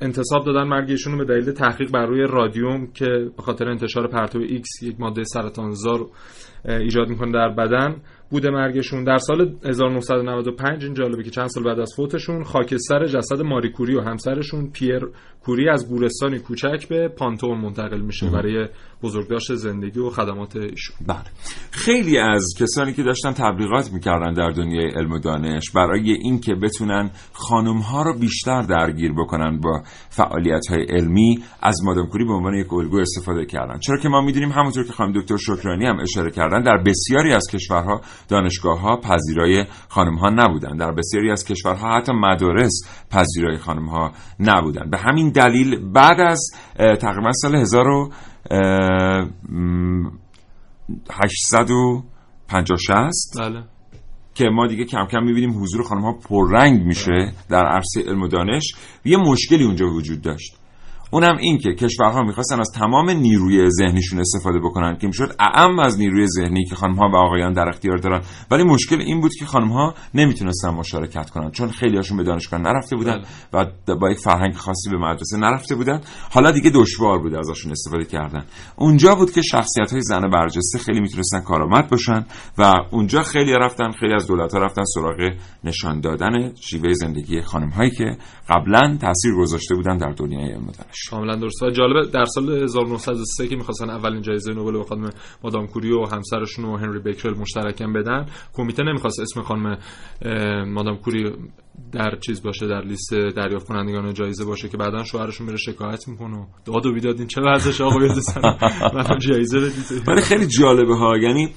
انتساب 0.00 0.44
دادن 0.44 0.62
مرگ 0.62 0.90
ایشون 0.90 1.12
رو 1.12 1.18
به 1.18 1.34
دلیل 1.34 1.52
تحقیق 1.52 1.90
بر 1.90 2.06
روی 2.06 2.26
رادیوم 2.28 2.86
که 2.86 3.06
به 3.36 3.42
خاطر 3.42 3.68
انتشار 3.68 4.08
پرتو 4.08 4.38
ایکس 4.38 4.82
یک 4.82 5.00
ماده 5.00 5.24
سرطانزا 5.24 5.96
رو 5.96 6.10
ایجاد 6.64 7.08
می‌کنه 7.08 7.32
در 7.32 7.48
بدن. 7.48 7.96
بوده 8.30 8.50
مرگشون. 8.50 9.04
در 9.04 9.18
سال 9.18 9.54
1995 9.64 10.84
این 10.84 10.94
جالبه 10.94 11.22
که 11.22 11.30
چند 11.30 11.46
سال 11.46 11.64
بعد 11.64 11.80
از 11.80 11.92
فوتشون 11.96 12.44
خاکستر 12.44 13.06
جسد 13.06 13.40
ماری 13.40 13.70
کوری 13.70 13.94
و 13.94 14.00
همسرشون 14.00 14.70
پیر 14.70 15.08
کوری 15.44 15.68
از 15.68 15.88
گورستانی 15.88 16.38
کوچک 16.38 16.88
به 16.88 17.08
پانتون 17.08 17.58
منتقل 17.58 18.00
میشه. 18.00 18.30
برای 18.30 18.68
بزرگداشت 19.02 19.54
زندگی 19.54 20.00
و 20.00 20.10
خدمات 20.10 20.56
ایشون. 20.56 20.96
بله. 21.06 21.24
خیلی 21.70 22.18
از 22.18 22.44
کسانی 22.60 22.92
که 22.92 23.02
داشتن 23.02 23.32
تبلیغات 23.32 23.92
می‌کردن 23.92 24.32
در 24.32 24.50
دنیای 24.50 24.90
علم 24.90 25.12
و 25.12 25.18
دانش 25.18 25.70
برای 25.70 26.12
اینکه 26.12 26.54
بتونن 26.54 27.10
خانم 27.32 27.78
ها 27.78 28.02
رو 28.02 28.18
بیشتر 28.18 28.62
درگیر 28.62 29.12
بکنن 29.12 29.60
با 29.60 29.82
فعالیت 30.08 30.66
های 30.70 30.86
علمی 30.88 31.38
از 31.62 31.84
مادام 31.84 32.06
کوری 32.06 32.24
به 32.24 32.32
عنوان 32.32 32.54
یک 32.54 32.72
الگو 32.72 32.96
استفاده 32.96 33.46
کردن. 33.46 33.78
چرا 33.78 33.98
که 33.98 34.08
ما 34.08 34.20
می‌دونیم 34.20 34.52
همونطور 34.52 34.84
که 34.84 34.92
خانم 34.92 35.20
دکتر 35.20 35.36
شکرانی 35.36 35.86
هم 35.86 36.00
اشاره 36.00 36.30
کردن 36.30 36.62
در 36.62 36.76
بسیاری 36.76 37.32
از 37.32 37.46
کشورها 37.52 38.00
دانشگاه 38.28 38.80
ها 38.80 38.96
پذیرای 38.96 39.64
خانم 39.88 40.14
ها 40.14 40.30
نبودن. 40.30 40.76
در 40.76 40.92
بسیاری 40.92 41.30
از 41.30 41.44
کشورها 41.44 41.96
حتی 41.96 42.12
مدارس 42.12 42.72
پذیرای 43.10 43.58
خانم 43.58 43.86
ها 43.86 44.12
نبودن. 44.40 44.90
به 44.90 44.98
همین 44.98 45.30
دلیل 45.30 45.92
بعد 45.92 46.20
از 46.20 46.50
تقریبا 46.76 47.32
سال 47.32 47.56
1000 47.56 47.88
و، 47.88 48.02
اه، 48.02 48.08
م، 48.08 48.12
850 51.10 52.78
60 52.78 53.12
بله. 53.38 53.64
که 54.34 54.44
ما 54.44 54.66
دیگه 54.66 54.84
کم 54.84 55.06
کم 55.06 55.22
می‌بینیم 55.22 55.62
حضور 55.62 55.82
خانم 55.82 56.02
ها 56.02 56.12
پررنگ 56.12 56.82
میشه 56.82 57.32
در 57.48 57.66
عرصه 57.66 58.02
علم 58.06 58.22
و 58.22 58.28
دانش. 58.28 58.74
یه 59.04 59.16
مشکلی 59.16 59.64
اونجا 59.64 59.86
وجود 59.86 60.22
داشت. 60.22 60.56
اونم 61.10 61.36
این 61.36 61.58
که 61.58 61.74
کشورها 61.74 62.22
می‌خواستن 62.22 62.60
از 62.60 62.70
تمام 62.74 63.10
نیروی 63.10 63.70
ذهنیشون 63.70 64.20
استفاده 64.20 64.58
بکنن. 64.58 64.96
که 64.96 65.06
می‌شد 65.06 65.34
اعم 65.40 65.78
از 65.78 65.98
نیروی 65.98 66.26
ذهنی 66.26 66.64
که 66.64 66.74
خانم 66.74 66.94
ها 66.94 67.08
و 67.08 67.16
آقایان 67.16 67.52
در 67.52 67.68
اختیار 67.68 67.96
دارن. 67.96 68.22
ولی 68.50 68.64
مشکل 68.64 69.00
این 69.00 69.20
بود 69.20 69.34
که 69.34 69.44
خانم 69.44 69.68
ها 69.68 69.94
نمی‌تونستن 70.14 70.70
مشارکت 70.70 71.30
کنن 71.30 71.50
چون 71.50 71.68
خیلی 71.68 71.96
هاشون 71.96 72.16
به 72.16 72.22
دانشگاه 72.22 72.60
نرفته 72.60 72.96
بودن 72.96 73.22
و 73.52 73.66
با 74.00 74.10
یک 74.10 74.18
فرهنگ 74.18 74.54
خاصی 74.54 74.90
به 74.90 74.98
مدرسه 74.98 75.36
نرفته 75.36 75.74
بودن. 75.74 76.00
حالا 76.30 76.50
دیگه 76.50 76.70
دشوار 76.70 77.18
بود 77.18 77.34
ازشون 77.34 77.72
استفاده 77.72 78.04
کردن. 78.04 78.44
اونجا 78.76 79.14
بود 79.14 79.30
که 79.30 79.42
شخصیت 79.42 79.92
های 79.92 80.00
زن 80.00 80.30
برجسته 80.30 80.78
خیلی 80.78 81.00
می‌تونستن 81.00 81.40
کارآمد 81.40 81.90
باشن 81.90 82.26
و 82.58 82.72
اونجا 82.90 83.22
خیلی 83.22 83.52
رفتن 83.52 83.90
خیلی 83.92 84.14
از 84.14 84.26
دولت 84.26 84.54
ها 84.54 84.58
رفتن 84.58 84.82
سراغ 84.94 85.32
نشان 85.64 86.00
دادن 86.00 86.54
شیوه 86.60 86.92
زندگی 86.92 87.42
خانم 87.42 87.68
هایی 87.68 87.90
که 87.90 88.16
قبلا 88.48 88.96
تاثیر 89.00 89.34
گذاشته 89.34 89.74
بودن 89.74 89.96
در 89.96 90.12
دنیای 90.12 90.52
دانش 90.52 91.05
کاملا 91.10 91.36
درست. 91.36 91.62
و 91.62 91.70
جالبه 91.70 92.10
در 92.10 92.24
سال 92.24 92.62
1903 92.62 93.48
که 93.48 93.56
می‌خواستن 93.56 93.90
اولین 93.90 94.22
جایزه 94.22 94.52
نوبل 94.52 94.72
به 94.72 94.84
خانم 94.84 95.10
مادام 95.44 95.66
کوری 95.66 95.92
و 95.92 96.06
همسرشون 96.06 96.64
و 96.64 96.76
هنری 96.76 96.98
بیکرل 96.98 97.34
مشترکاً 97.34 97.86
بدن 97.86 98.26
کمیته 98.52 98.82
نمی‌خواست 98.82 99.20
اسم 99.20 99.42
خانم 99.42 99.78
مادام 100.72 100.96
کوری 100.96 101.32
در 101.92 102.18
چیز 102.20 102.42
باشه 102.42 102.66
در 102.66 102.80
لیست 102.80 103.14
دریافت 103.14 103.66
کنندگان 103.66 104.14
جایزه 104.14 104.44
باشه 104.44 104.68
که 104.68 104.76
بعدا 104.76 105.04
شوهرشون 105.04 105.46
میره 105.46 105.58
شکایت 105.58 106.08
می‌کنه 106.08 106.36
و 106.36 106.46
داد 106.64 106.86
و 106.86 106.92
بیداد 106.92 107.18
این 107.18 107.26
چه 107.26 107.40
وضعش 107.40 107.80
آقا 107.80 107.98
من 108.94 109.18
جایزه 109.28 109.60
بدید. 109.60 110.08
ولی 110.08 110.20
خیلی 110.20 110.46
جالبه 110.46 110.96
ها. 110.96 111.16
یعنی 111.16 111.48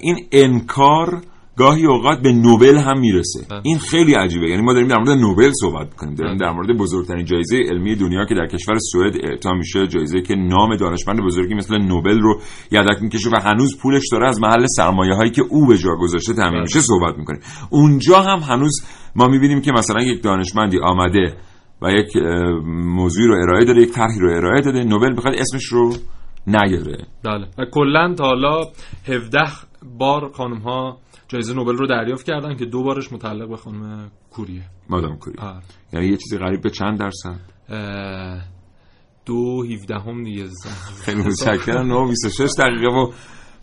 این 0.00 0.16
انکار 0.32 1.22
گاهی 1.56 1.86
اوقات 1.86 2.22
به 2.22 2.32
نوبل 2.32 2.76
هم 2.76 3.00
می‌رسه. 3.00 3.46
بله. 3.50 3.60
این 3.64 3.78
خیلی 3.78 4.14
عجیبه. 4.14 4.48
یعنی 4.50 4.62
ما 4.62 4.72
داریم 4.72 4.88
در 4.88 4.96
مورد 4.96 5.18
نوبل 5.18 5.50
صحبت 5.60 5.86
می‌کنیم. 5.86 6.14
داریم 6.14 6.36
در 6.36 6.50
مورد 6.50 6.78
بزرگترین 6.78 7.24
جایزه 7.24 7.56
علمی 7.56 7.96
دنیا 7.96 8.24
که 8.24 8.34
در 8.34 8.46
کشور 8.46 8.78
سوئد 8.78 9.14
اعطا 9.24 9.52
میشه 9.52 9.86
جایزه 9.86 10.20
که 10.20 10.34
نام 10.34 10.76
دانشمند 10.76 11.20
بزرگی 11.20 11.54
مثل 11.54 11.78
نوبل 11.78 12.20
رو 12.20 12.40
یدک 12.70 13.02
می‌کشه 13.02 13.30
و 13.30 13.36
هنوز 13.42 13.78
پولش 13.78 14.02
داره 14.12 14.28
از 14.28 14.40
محل 14.40 14.66
سرمایه 14.66 15.14
هایی 15.14 15.30
که 15.30 15.42
او 15.50 15.66
به 15.66 15.78
جا 15.78 15.96
گذاشته 16.00 16.34
تامین 16.34 16.60
میشه 16.60 16.80
صحبت 16.80 17.18
می‌کنه. 17.18 17.38
اونجا 17.70 18.20
هم 18.20 18.38
هنوز 18.38 18.86
ما 19.16 19.26
می‌بینیم 19.26 19.60
که 19.60 19.72
مثلا 19.72 20.02
یک 20.02 20.22
دانشمندی 20.22 20.78
آمده 20.78 21.36
و 21.82 21.90
یک 21.90 22.16
موضوعی 22.66 23.26
رو 23.26 23.34
ارائه 23.34 23.64
داده 23.64 23.80
یک 23.80 23.90
طرحی 23.92 24.20
رو 24.20 24.36
ارائه 24.36 24.60
داده 24.60 24.84
نوبل 24.84 25.16
بخواد 25.16 25.34
اسمش 25.34 25.64
رو 25.64 25.92
نیاره 26.46 27.06
بله. 27.24 27.46
و 27.58 27.64
کلا 27.72 28.14
تا 28.14 28.24
حالا 28.24 28.62
17 29.08 29.38
بار 29.98 30.30
خانم 30.32 30.58
ها 30.58 30.98
جایزه 31.28 31.54
نوبل 31.54 31.76
رو 31.76 31.86
دریافت 31.86 32.26
کردن 32.26 32.56
که 32.56 32.64
دو 32.64 32.82
بارش 32.82 33.12
متعلق 33.12 33.48
به 33.48 33.56
خانم 33.56 34.10
کوریه. 34.30 34.62
مادام 34.88 35.18
کوری 35.18 35.38
آره. 35.38 35.62
یعنی 35.92 36.06
یه 36.06 36.16
چیزی 36.16 36.38
قریب 36.38 36.62
به 36.62 36.70
چند 36.70 36.98
درصد؟ 36.98 37.40
دو 39.26 39.62
هیودهم 39.62 40.24
دیگه. 40.24 40.44
خیلی 41.04 41.22
متشکرم. 41.22 41.86
9 41.86 42.08
26 42.08 42.50
دقیقه 42.58 42.88
و 42.88 43.12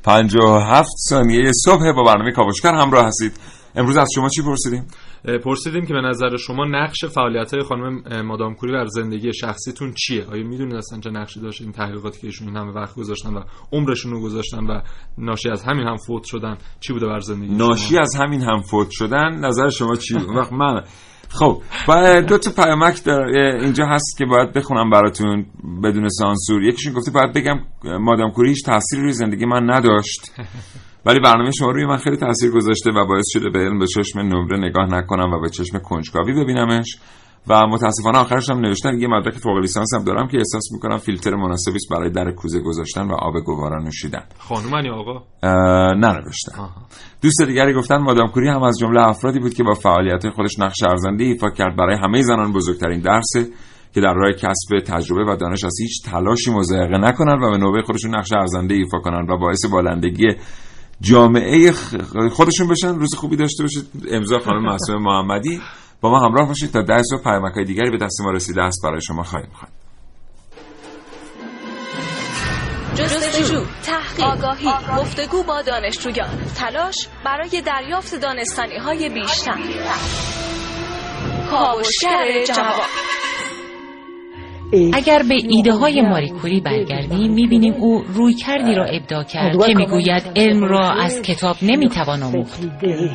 57 0.03 0.89
ثانیه 1.09 1.51
صبح 1.65 1.91
با 1.95 2.03
برنامه 2.03 2.31
کاوشگر 2.31 2.73
همراه 2.73 3.05
هستید. 3.05 3.39
امروز 3.75 3.97
از 3.97 4.07
شما 4.15 4.29
چی 4.29 4.41
پرسیدیم؟ 4.41 4.87
پرسیدیم 5.43 5.85
که 5.85 5.93
به 5.93 6.01
نظر 6.01 6.37
شما 6.37 6.65
نقش 6.65 7.05
فعالیت 7.05 7.53
های 7.53 7.63
خانم 7.63 8.21
مادام 8.25 8.55
کوری 8.55 8.71
بر 8.71 8.85
زندگی 8.85 9.33
شخصیتون 9.33 9.93
چیه؟ 9.93 10.25
آیا 10.25 10.43
می‌دونید 10.43 10.75
اصلا 10.75 10.99
چه 10.99 11.09
نقشی 11.09 11.39
داشت؟ 11.39 11.61
این 11.61 11.71
تحقیقاتی 11.71 12.21
که 12.21 12.27
ایشون 12.27 12.47
این 12.47 12.57
همه 12.57 12.71
وقت 12.71 12.95
گذاشتن 12.95 13.33
و 13.33 13.43
عمرشون 13.71 14.11
رو 14.11 14.21
گذاشتن 14.21 14.65
و 14.65 14.81
ناشی 15.17 15.49
از 15.49 15.63
همین 15.63 15.87
هم 15.87 15.97
فوت 15.97 16.23
شدن 16.23 16.57
چی 16.79 16.93
بوده 16.93 17.07
بر 17.07 17.19
زندگی 17.19 17.55
ناشی 17.55 17.89
شما؟ 17.89 18.01
از 18.01 18.15
همین 18.15 18.41
هم 18.41 18.61
فوت 18.61 18.87
شدن 18.91 19.45
نظر 19.45 19.69
شما 19.69 19.95
چی 19.95 20.15
وقت 20.15 20.53
من 20.53 20.83
خب 21.29 21.61
دو 22.27 22.37
تا 22.37 22.51
پیامک 22.63 23.03
در 23.03 23.21
اینجا 23.61 23.85
هست 23.85 24.17
که 24.17 24.25
باید 24.25 24.53
بخونم 24.53 24.89
براتون 24.89 25.45
بدون 25.83 26.09
سانسور. 26.09 26.63
یکیشون 26.63 26.93
گفته 26.93 27.11
باید 27.11 27.33
بگم 27.33 27.59
مادام 27.99 28.31
کوری 28.31 28.49
هیچ 28.49 28.65
تأثیری 28.65 29.01
روی 29.01 29.13
زندگی 29.13 29.45
من 29.45 29.69
نداشت. 29.69 30.31
ولی 31.05 31.19
برنامه 31.19 31.51
شما 31.51 31.71
روی 31.71 31.85
من 31.85 31.97
خیلی 31.97 32.17
تاثیر 32.17 32.51
گذاشته 32.51 32.91
و 32.91 33.05
باعث 33.05 33.25
شده 33.33 33.49
به 33.49 33.59
علم 33.59 33.79
به 33.79 33.87
چشم 33.87 34.19
نمره 34.19 34.57
نگاه 34.57 34.85
نکنم 34.85 35.33
و 35.33 35.39
به 35.39 35.49
چشم 35.49 35.79
کنجکاوی 35.79 36.33
ببینمش. 36.33 36.97
و 37.47 37.67
متاسفانه 37.67 38.17
آخرش 38.17 38.49
هم 38.49 38.59
نوشتن 38.59 38.99
یه 38.99 39.07
مدرک 39.07 39.33
فوق 39.33 39.57
لیسانس 39.57 39.93
هم 39.93 40.03
دارم 40.03 40.27
که 40.27 40.37
احساس 40.37 40.71
می‌کنم 40.71 40.97
فیلتر 40.97 41.35
مناسبی 41.35 41.75
است 41.75 41.89
برای 41.91 42.09
در 42.09 42.31
کوزه 42.31 42.59
گذاشتن 42.59 43.07
و 43.07 43.13
آب 43.13 43.33
گوارا 43.45 43.83
نوشیدن. 43.83 44.23
خانومن 44.37 44.85
یا 44.85 44.93
آقا؟ 44.93 45.23
ننوشتن. 45.93 46.69
دوست 47.21 47.41
دیگری 47.41 47.73
گفتن 47.73 47.97
مادام 47.97 48.27
کوری 48.27 48.47
هم 48.47 48.63
از 48.63 48.79
جمله 48.79 49.07
افرادی 49.07 49.39
بود 49.39 49.53
که 49.53 49.63
با 49.63 49.73
فعالیت 49.73 50.29
خودش 50.29 50.59
نقش 50.59 50.83
ارزنده 50.83 51.23
ایفا 51.23 51.49
کرد 51.49 51.77
برای 51.77 51.97
همه 51.97 52.21
زنان 52.21 52.53
بزرگترین 52.53 52.99
درسه 52.99 53.47
که 53.93 54.01
در 54.01 54.13
راه 54.13 54.31
کسب 54.31 54.79
تجربه 54.85 55.31
و 55.31 55.35
دانش 55.35 55.63
از 55.63 55.75
هیچ 55.81 56.05
تلاشی 56.05 56.51
مضایقه 56.51 56.97
نکنند 56.97 57.43
و 57.43 57.51
به 57.51 57.57
نوبه 57.57 57.81
خودشون 57.81 58.15
نقش 58.15 58.33
ارزنده 58.33 58.75
ایفا 58.75 58.99
کنند 58.99 59.29
و 59.29 59.37
باعث 59.37 59.65
بالندگی 59.65 60.27
جامعه 61.03 61.71
خودشون 62.31 62.67
بشن 62.67 62.95
روز 62.95 63.15
خوبی 63.15 63.35
داشته 63.35 63.63
باشید. 63.63 63.87
امضا 64.11 64.39
خانم 64.39 64.65
معصومه 64.65 64.99
محمدی 64.99 65.61
با 66.01 66.09
ما 66.09 66.19
همراه 66.19 66.47
باشید 66.47 66.71
تا 66.71 66.81
ده 66.81 67.01
صبح 67.03 67.23
پیامک‌های 67.23 67.65
دیگری 67.65 67.91
به 67.91 67.97
دست 67.97 68.21
ما 68.21 68.31
رسیده 68.31 68.63
است 68.63 68.79
برای 68.83 69.01
شما 69.01 69.23
خواهیم 69.23 69.49
خواند 69.53 69.73
جستجو، 72.95 73.61
تحقیق، 73.83 74.25
آگاهی، 74.25 74.69
گفتگو 74.97 75.43
با 75.43 75.61
دانشجویان، 75.61 76.29
تلاش 76.55 77.07
برای 77.25 77.61
دریافت 77.65 78.15
دانستانی 78.15 78.77
های 78.77 79.09
بیشتر. 79.09 79.57
کاوشگر 81.51 82.45
جواب 82.45 82.87
اگر 84.93 85.23
به 85.29 85.35
ایده 85.49 85.73
های 85.73 86.01
ماریکوری 86.01 86.61
برگردیم 86.61 87.33
می‌بینیم 87.33 87.73
او 87.73 88.03
روی 88.07 88.33
کردی 88.33 88.75
را 88.75 88.85
ابدا 88.85 89.23
کرد 89.23 89.65
که 89.65 89.73
می‌گوید 89.75 90.23
علم 90.35 90.63
را 90.63 90.91
از 90.91 91.21
کتاب 91.21 91.55
نمی‌توان 91.61 92.23
آموخت. 92.23 92.61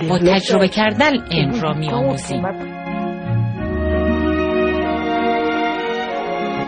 با 0.08 0.18
تجربه 0.18 0.68
کردن 0.68 1.12
علم 1.30 1.60
را 1.62 1.74
میآموزیم 1.74 2.42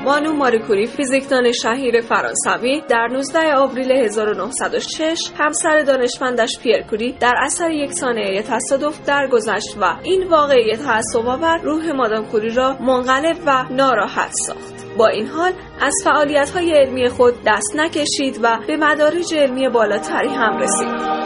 بانو 0.05 0.33
ماریکوری 0.33 0.87
فیزیکدان 0.87 1.53
شهیر 1.53 2.01
فرانسوی 2.01 2.83
در 2.89 3.09
19 3.13 3.55
آوریل 3.55 3.93
1906 3.93 5.31
همسر 5.39 5.83
دانشمندش 5.83 6.59
پیر 6.63 6.83
کوری 6.83 7.13
در 7.21 7.35
اثر 7.43 7.71
یک 7.71 7.93
سانحه 7.93 8.43
تصادف 8.43 9.05
درگذشت 9.07 9.77
و 9.81 9.97
این 10.03 10.29
واقعیت 10.29 10.79
تعصب 10.79 11.27
آور 11.27 11.59
روح 11.59 11.93
مادام 11.93 12.25
کوری 12.25 12.51
را 12.51 12.77
منقلب 12.81 13.37
و 13.47 13.65
ناراحت 13.71 14.31
ساخت. 14.33 14.80
با 14.99 15.07
این 15.07 15.27
حال 15.27 15.53
از 15.81 15.95
فعالیت 16.05 16.51
های 16.51 16.71
علمی 16.73 17.09
خود 17.09 17.35
دست 17.47 17.77
نکشید 17.77 18.41
و 18.43 18.59
به 18.67 18.77
مدارج 18.77 19.35
علمی 19.35 19.69
بالاتری 19.69 20.29
هم 20.29 20.59
رسید. 20.59 21.20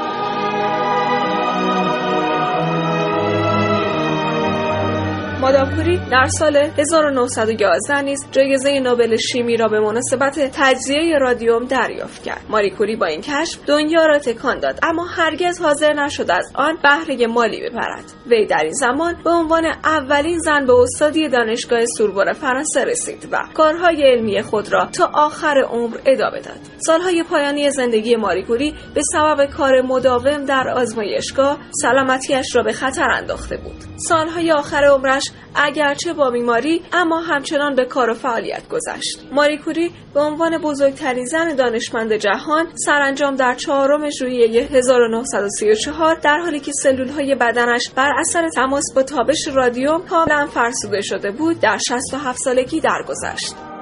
مادام 5.44 5.76
کوری 5.76 6.00
در 6.10 6.26
سال 6.26 6.56
1911 6.56 8.02
نیز 8.02 8.26
جایزه 8.32 8.80
نوبل 8.80 9.16
شیمی 9.16 9.56
را 9.56 9.68
به 9.68 9.80
مناسبت 9.80 10.50
تجزیه 10.52 11.18
رادیوم 11.18 11.64
دریافت 11.64 12.22
کرد. 12.22 12.40
ماری 12.48 12.70
کوری 12.70 12.96
با 12.96 13.06
این 13.06 13.20
کشف 13.20 13.58
دنیا 13.66 14.06
را 14.06 14.18
تکان 14.18 14.58
داد 14.58 14.78
اما 14.82 15.04
هرگز 15.04 15.60
حاضر 15.60 15.92
نشد 15.92 16.30
از 16.30 16.52
آن 16.54 16.78
بهره 16.82 17.26
مالی 17.26 17.60
ببرد. 17.60 18.04
وی 18.26 18.46
در 18.46 18.60
این 18.62 18.72
زمان 18.72 19.16
به 19.24 19.30
عنوان 19.30 19.64
اولین 19.84 20.38
زن 20.38 20.66
به 20.66 20.72
استادی 20.72 21.28
دانشگاه 21.28 21.86
سوربن 21.86 22.32
فرانسه 22.32 22.84
رسید 22.84 23.28
و 23.32 23.38
کارهای 23.54 24.02
علمی 24.02 24.42
خود 24.42 24.72
را 24.72 24.86
تا 24.86 25.10
آخر 25.14 25.64
عمر 25.70 25.96
ادامه 26.06 26.40
داد. 26.40 26.60
سالهای 26.78 27.22
پایانی 27.22 27.70
زندگی 27.70 28.16
ماری 28.16 28.42
کوری 28.42 28.74
به 28.94 29.02
سبب 29.12 29.46
کار 29.46 29.80
مداوم 29.80 30.44
در 30.44 30.68
آزمایشگاه 30.68 31.58
سلامتیش 31.82 32.56
را 32.56 32.62
به 32.62 32.72
خطر 32.72 33.10
انداخته 33.10 33.56
بود. 33.56 33.76
سالهای 33.96 34.52
آخر 34.52 34.84
عمرش 34.84 35.24
اگرچه 35.54 36.12
با 36.12 36.30
بیماری 36.30 36.82
اما 36.92 37.20
همچنان 37.20 37.74
به 37.74 37.84
کار 37.84 38.10
و 38.10 38.14
فعالیت 38.14 38.68
گذشت. 38.68 39.26
ماری 39.32 39.58
کوری 39.58 39.90
به 40.14 40.20
عنوان 40.20 40.58
بزرگترین 40.58 41.26
زن 41.26 41.54
دانشمند 41.54 42.12
جهان 42.12 42.66
سرانجام 42.74 43.36
در 43.36 43.54
چهارم 43.54 44.10
ژوئیه 44.10 44.62
1934 44.62 46.14
در 46.14 46.38
حالی 46.38 46.60
که 46.60 46.72
سلول 46.72 47.08
های 47.08 47.34
بدنش 47.34 47.90
بر 47.96 48.12
اثر 48.20 48.48
تماس 48.48 48.84
با 48.94 49.02
تابش 49.02 49.48
رادیوم 49.48 50.06
کاملا 50.06 50.46
فرسوده 50.46 51.00
شده 51.00 51.30
بود 51.30 51.60
در 51.60 51.78
67 51.88 52.38
سالگی 52.38 52.80
درگذشت. 52.80 53.73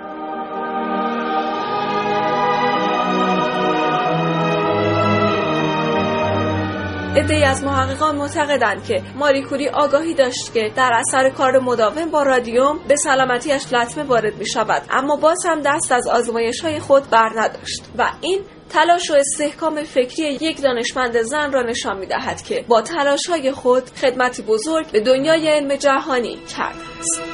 عدهای 7.17 7.45
از 7.45 7.65
محققان 7.65 8.17
معتقدند 8.17 8.85
که 8.85 9.03
ماری 9.17 9.43
کوری 9.43 9.69
آگاهی 9.69 10.15
داشت 10.15 10.55
که 10.55 10.73
در 10.77 10.91
اثر 10.95 11.31
کار 11.31 11.59
مداوم 11.59 12.11
با 12.11 12.23
رادیوم 12.23 12.81
به 12.89 12.97
سلامتیش 12.97 13.73
لطمه 13.73 14.05
وارد 14.05 14.37
می 14.37 14.47
شود 14.47 14.83
اما 14.91 15.17
باز 15.17 15.47
هم 15.47 15.61
دست 15.61 15.93
از 15.93 16.09
آزمایش 16.09 16.61
های 16.61 16.81
خود 16.81 17.11
بر 17.11 17.31
نداشت 17.37 17.85
و 17.99 18.11
این 18.21 18.41
تلاش 18.71 19.11
و 19.11 19.15
استحکام 19.15 19.83
فکری 19.83 20.39
یک 20.41 20.63
دانشمند 20.63 21.23
زن 21.23 21.53
را 21.53 21.63
نشان 21.63 21.99
می 21.99 22.07
دهد 22.07 22.43
که 22.43 22.65
با 22.69 22.83
تلاش 22.83 23.27
های 23.29 23.53
خود 23.53 23.83
خدمتی 23.91 24.43
بزرگ 24.43 24.93
به 24.93 25.01
دنیای 25.01 25.49
علم 25.49 25.77
جهانی 25.77 26.39
کرده 26.57 26.81
است. 27.01 27.32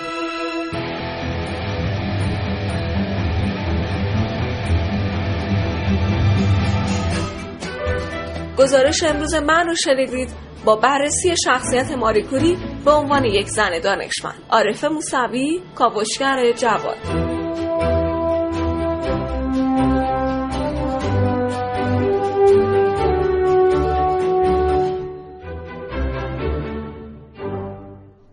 گزارش 8.59 9.03
امروز 9.03 9.35
من 9.35 9.67
رو 9.67 9.75
شنیدید 9.75 10.29
با 10.65 10.77
بررسی 10.77 11.35
شخصیت 11.45 11.93
ماریکوری 11.93 12.57
به 12.85 12.91
عنوان 12.91 13.25
یک 13.25 13.47
زن 13.47 13.81
دانشمند. 13.85 14.43
عارف 14.51 14.85
موسوی 14.85 15.61
کاوشگر 15.75 16.53
جواد. 16.53 16.97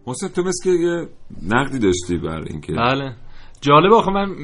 محسن 0.07 0.27
تو 0.27 0.43
مثل 0.43 0.63
که 0.63 0.69
یه 0.69 1.07
نقدی 1.43 1.79
داشتی 1.79 2.17
بر 2.17 2.41
اینکه 2.49 2.73
بله. 2.73 3.15
جالب 3.61 3.93
آخه 3.93 4.11
من 4.11 4.35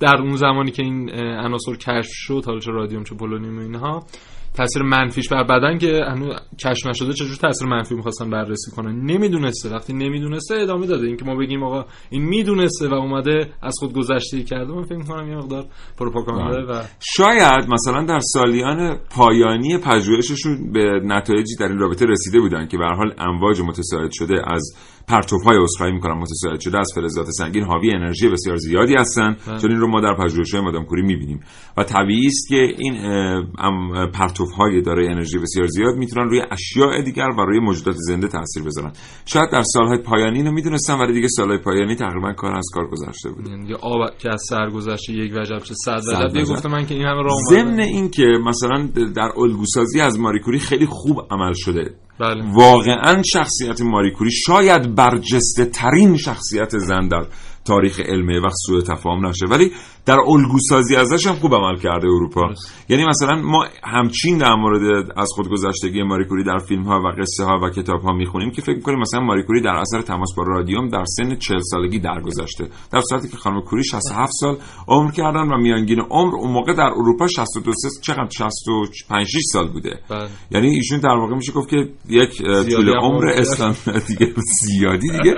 در 0.00 0.16
اون 0.16 0.36
زمانی 0.36 0.70
که 0.70 0.82
این 0.82 1.10
عناصر 1.14 1.74
کشف 1.74 2.10
شد 2.10 2.42
حالا 2.46 2.60
چه 2.60 2.70
رادیوم 2.70 3.04
چه 3.04 3.14
پولونیوم 3.14 3.58
و 3.58 3.60
اینها 3.60 4.06
تاثیر 4.56 4.82
منفیش 4.82 5.28
بر 5.28 5.44
بدن 5.44 5.78
که 5.78 6.04
هنوز 6.08 6.34
کشف 6.64 6.86
نشده 6.86 7.12
چجور 7.12 7.36
تاثیر 7.36 7.68
منفی 7.68 7.94
می‌خواستن 7.94 8.30
بررسی 8.30 8.70
کنن؟ 8.76 8.96
نمی‌دونسته. 9.10 9.70
وقتی 9.74 9.92
نمی‌دونسته 9.92 10.54
ادامه 10.54 10.86
داده. 10.86 11.06
اینکه 11.06 11.24
ما 11.24 11.36
بگیم 11.36 11.62
آقا 11.62 11.84
این 12.10 12.22
می‌دونسته 12.22 12.88
و 12.88 12.94
اومده 12.94 13.50
از 13.62 13.74
خود 13.78 13.92
گذشته 13.92 14.42
کرده 14.42 14.72
من 14.72 14.82
فکر 14.82 14.96
می‌کنم 14.96 15.28
یه 15.28 15.36
مقدار 15.36 15.64
پروپاگاندا 15.98 16.72
و 16.72 16.82
شاید 17.00 17.68
مثلا 17.68 18.04
در 18.04 18.20
سالیان 18.20 18.98
پایانی 19.10 19.78
پژوهششون 19.78 20.72
به 20.72 21.00
نتایجی 21.04 21.56
در 21.60 21.68
این 21.68 21.78
رابطه 21.78 22.06
رسیده 22.06 22.40
بودن 22.40 22.66
که 22.66 22.78
به 22.78 22.84
حال 22.84 23.14
امواج 23.18 23.60
متساعد 23.60 24.10
شده 24.12 24.34
از 24.54 24.76
پرتوهای 25.08 25.56
عذرخواهی 25.58 25.92
می‌کنم 25.92 26.18
متساعد 26.18 26.60
شده 26.60 26.78
از 26.78 26.92
فلزات 26.94 27.26
سنگین 27.30 27.64
حاوی 27.64 27.90
انرژی 27.94 28.28
بسیار 28.28 28.56
زیادی 28.56 28.94
هستن. 28.94 29.36
چون 29.60 29.70
این 29.70 29.80
رو 29.80 29.88
ما 29.88 30.00
در 30.00 30.14
پژوهش‌های 30.14 30.64
مادام 30.64 30.84
کوری 30.84 31.02
می‌بینیم. 31.02 31.40
و 31.76 31.84
طبیعی 31.84 32.26
است 32.26 32.48
که 32.48 32.74
این 32.78 32.96
پرتوهای 34.46 34.82
دارای 34.82 35.08
انرژی 35.08 35.38
بسیار 35.38 35.66
زیاد 35.66 35.94
می‌تونن 35.94 36.28
روی 36.28 36.42
اشیاء 36.50 37.02
دیگر 37.02 37.28
و 37.38 37.40
روی 37.40 37.60
موجودات 37.60 37.96
زنده 37.98 38.28
تاثیر 38.28 38.62
بذارن. 38.62 38.92
شاید 39.24 39.50
در 39.52 39.62
سالهای 39.62 39.98
پایانی 39.98 40.38
اینو 40.38 40.52
می‌دونستن 40.52 40.98
ولی 40.98 41.12
دیگه 41.12 41.28
سالهای 41.28 41.58
پایانی 41.58 41.94
تقریبا 41.94 42.32
کار 42.32 42.56
از 42.56 42.66
کار 42.74 42.86
گذشته 42.86 43.30
بود 43.30 43.48
یا 43.68 43.76
آب 43.76 44.18
که 44.18 44.28
از 44.32 44.42
سر 44.48 44.70
گذشته 44.70 45.12
یک 45.12 45.32
وجب 45.36 45.58
چه 45.58 45.74
صد 45.74 46.00
وجب. 46.34 46.52
گفته 46.52 46.68
من 46.68 46.86
که 46.86 46.94
این 46.94 47.04
همه 47.04 47.22
راه 47.22 47.38
ضمن 47.50 47.80
این 47.80 48.10
که 48.10 48.26
مثلا 48.46 48.88
در 49.16 49.30
الگوسازی 49.36 50.00
از 50.00 50.18
ماری 50.18 50.40
کوری 50.40 50.58
خیلی 50.58 50.86
خوب 50.86 51.16
عمل 51.30 51.52
شده. 51.52 51.94
بله. 52.20 52.52
واقعا 52.54 53.22
شخصیت 53.22 53.80
ماری 53.80 54.10
کوری 54.10 54.30
شاید 54.30 54.94
برجسته 54.94 55.64
ترین 55.64 56.16
شخصیت 56.16 56.78
زن 56.78 57.08
در 57.08 57.26
تاریخ 57.64 58.00
علمه 58.00 58.40
وقت 58.40 58.56
سوء 58.66 58.80
تفاهم 58.80 59.26
نشه. 59.26 59.46
ولی 59.50 59.70
در 60.06 60.18
الگوسازی 60.26 60.96
ازش 60.96 61.26
هم 61.26 61.34
خوب 61.34 61.54
عمل 61.54 61.76
کرده 61.76 62.06
اروپا. 62.06 62.54
یعنی 62.88 63.04
مثلا 63.04 63.36
ما 63.42 63.66
همچین 63.84 64.38
در 64.38 64.54
مورد 64.54 65.12
از 65.16 65.28
خودگذشتگی 65.34 66.02
ماریکوری 66.02 66.44
در 66.44 66.58
فیلم 66.58 66.82
ها 66.82 67.00
و 67.00 67.08
قصه 67.20 67.44
ها 67.44 67.60
و 67.62 67.70
کتاب 67.70 68.00
ها 68.00 68.12
می‌خونیم 68.12 68.50
که 68.50 68.62
فکر 68.62 68.76
می‌کنیم 68.76 68.98
مثلا 68.98 69.20
ماریکوری 69.20 69.60
در 69.60 69.74
اثر 69.74 70.02
تماس 70.02 70.34
با 70.36 70.42
رادیوم 70.42 70.88
در 70.88 71.04
سن 71.04 71.36
40 71.36 71.58
سالگی 71.60 71.98
درگذشته. 71.98 72.68
در 72.92 73.00
صورتی 73.00 73.28
که 73.28 73.36
خانم 73.36 73.60
کوری 73.60 73.84
67 73.84 74.32
سال 74.40 74.56
عمر 74.88 75.10
کردن 75.10 75.52
و 75.52 75.58
میانگین 75.58 76.00
عمر 76.10 76.36
اون 76.36 76.50
موقع 76.52 76.74
در 76.74 76.90
اروپا 76.96 77.26
62 77.26 77.72
چقدر 78.02 78.28
65 78.38 79.26
6 79.26 79.40
سال 79.52 79.68
بوده. 79.68 80.00
بله. 80.10 80.28
یعنی 80.50 80.68
ایشون 80.68 81.00
در 81.00 81.16
واقع 81.16 81.34
میشه 81.34 81.52
گفت 81.52 81.68
که 81.68 81.88
یک 82.08 82.42
طول 82.42 82.88
عمر 82.98 83.26
استاندارد 83.26 84.06
دیگه 84.06 84.32
زیادی 84.62 85.08
دیگه. 85.10 85.36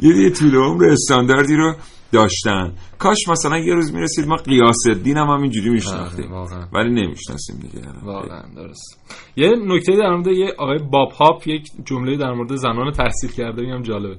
یه 0.00 0.30
طول 0.30 0.56
عمر 0.56 0.84
استانداردی 0.84 1.56
رو 1.56 1.74
داشتن. 2.12 2.72
کاش 2.98 3.28
مثلا 3.28 3.58
یه 3.58 3.74
روز 3.74 3.94
می‌رسید 3.94 4.26
ما 4.26 4.36
قیاس 4.36 4.76
الدین 4.86 5.16
هم 5.16 5.26
همینجوری 5.26 5.70
میشناختیم. 5.70 6.32
ولی 6.72 6.90
نمی‌شناسیم 6.90 7.56
دیگه. 7.56 7.86
واقعا 8.02 8.42
درست. 8.56 9.12
یه 9.36 9.50
نکته 9.66 9.96
در 9.96 10.10
مورد 10.10 10.26
یه 10.26 10.54
آقای 10.58 10.78
باب 10.78 11.10
هاپ 11.12 11.48
یک 11.48 11.68
جمله 11.84 12.16
در 12.16 12.32
مورد 12.32 12.54
زنان 12.56 12.90
تحصیل 12.90 13.30
کرده 13.30 13.62
هم 13.62 13.82
جالبه. 13.82 14.16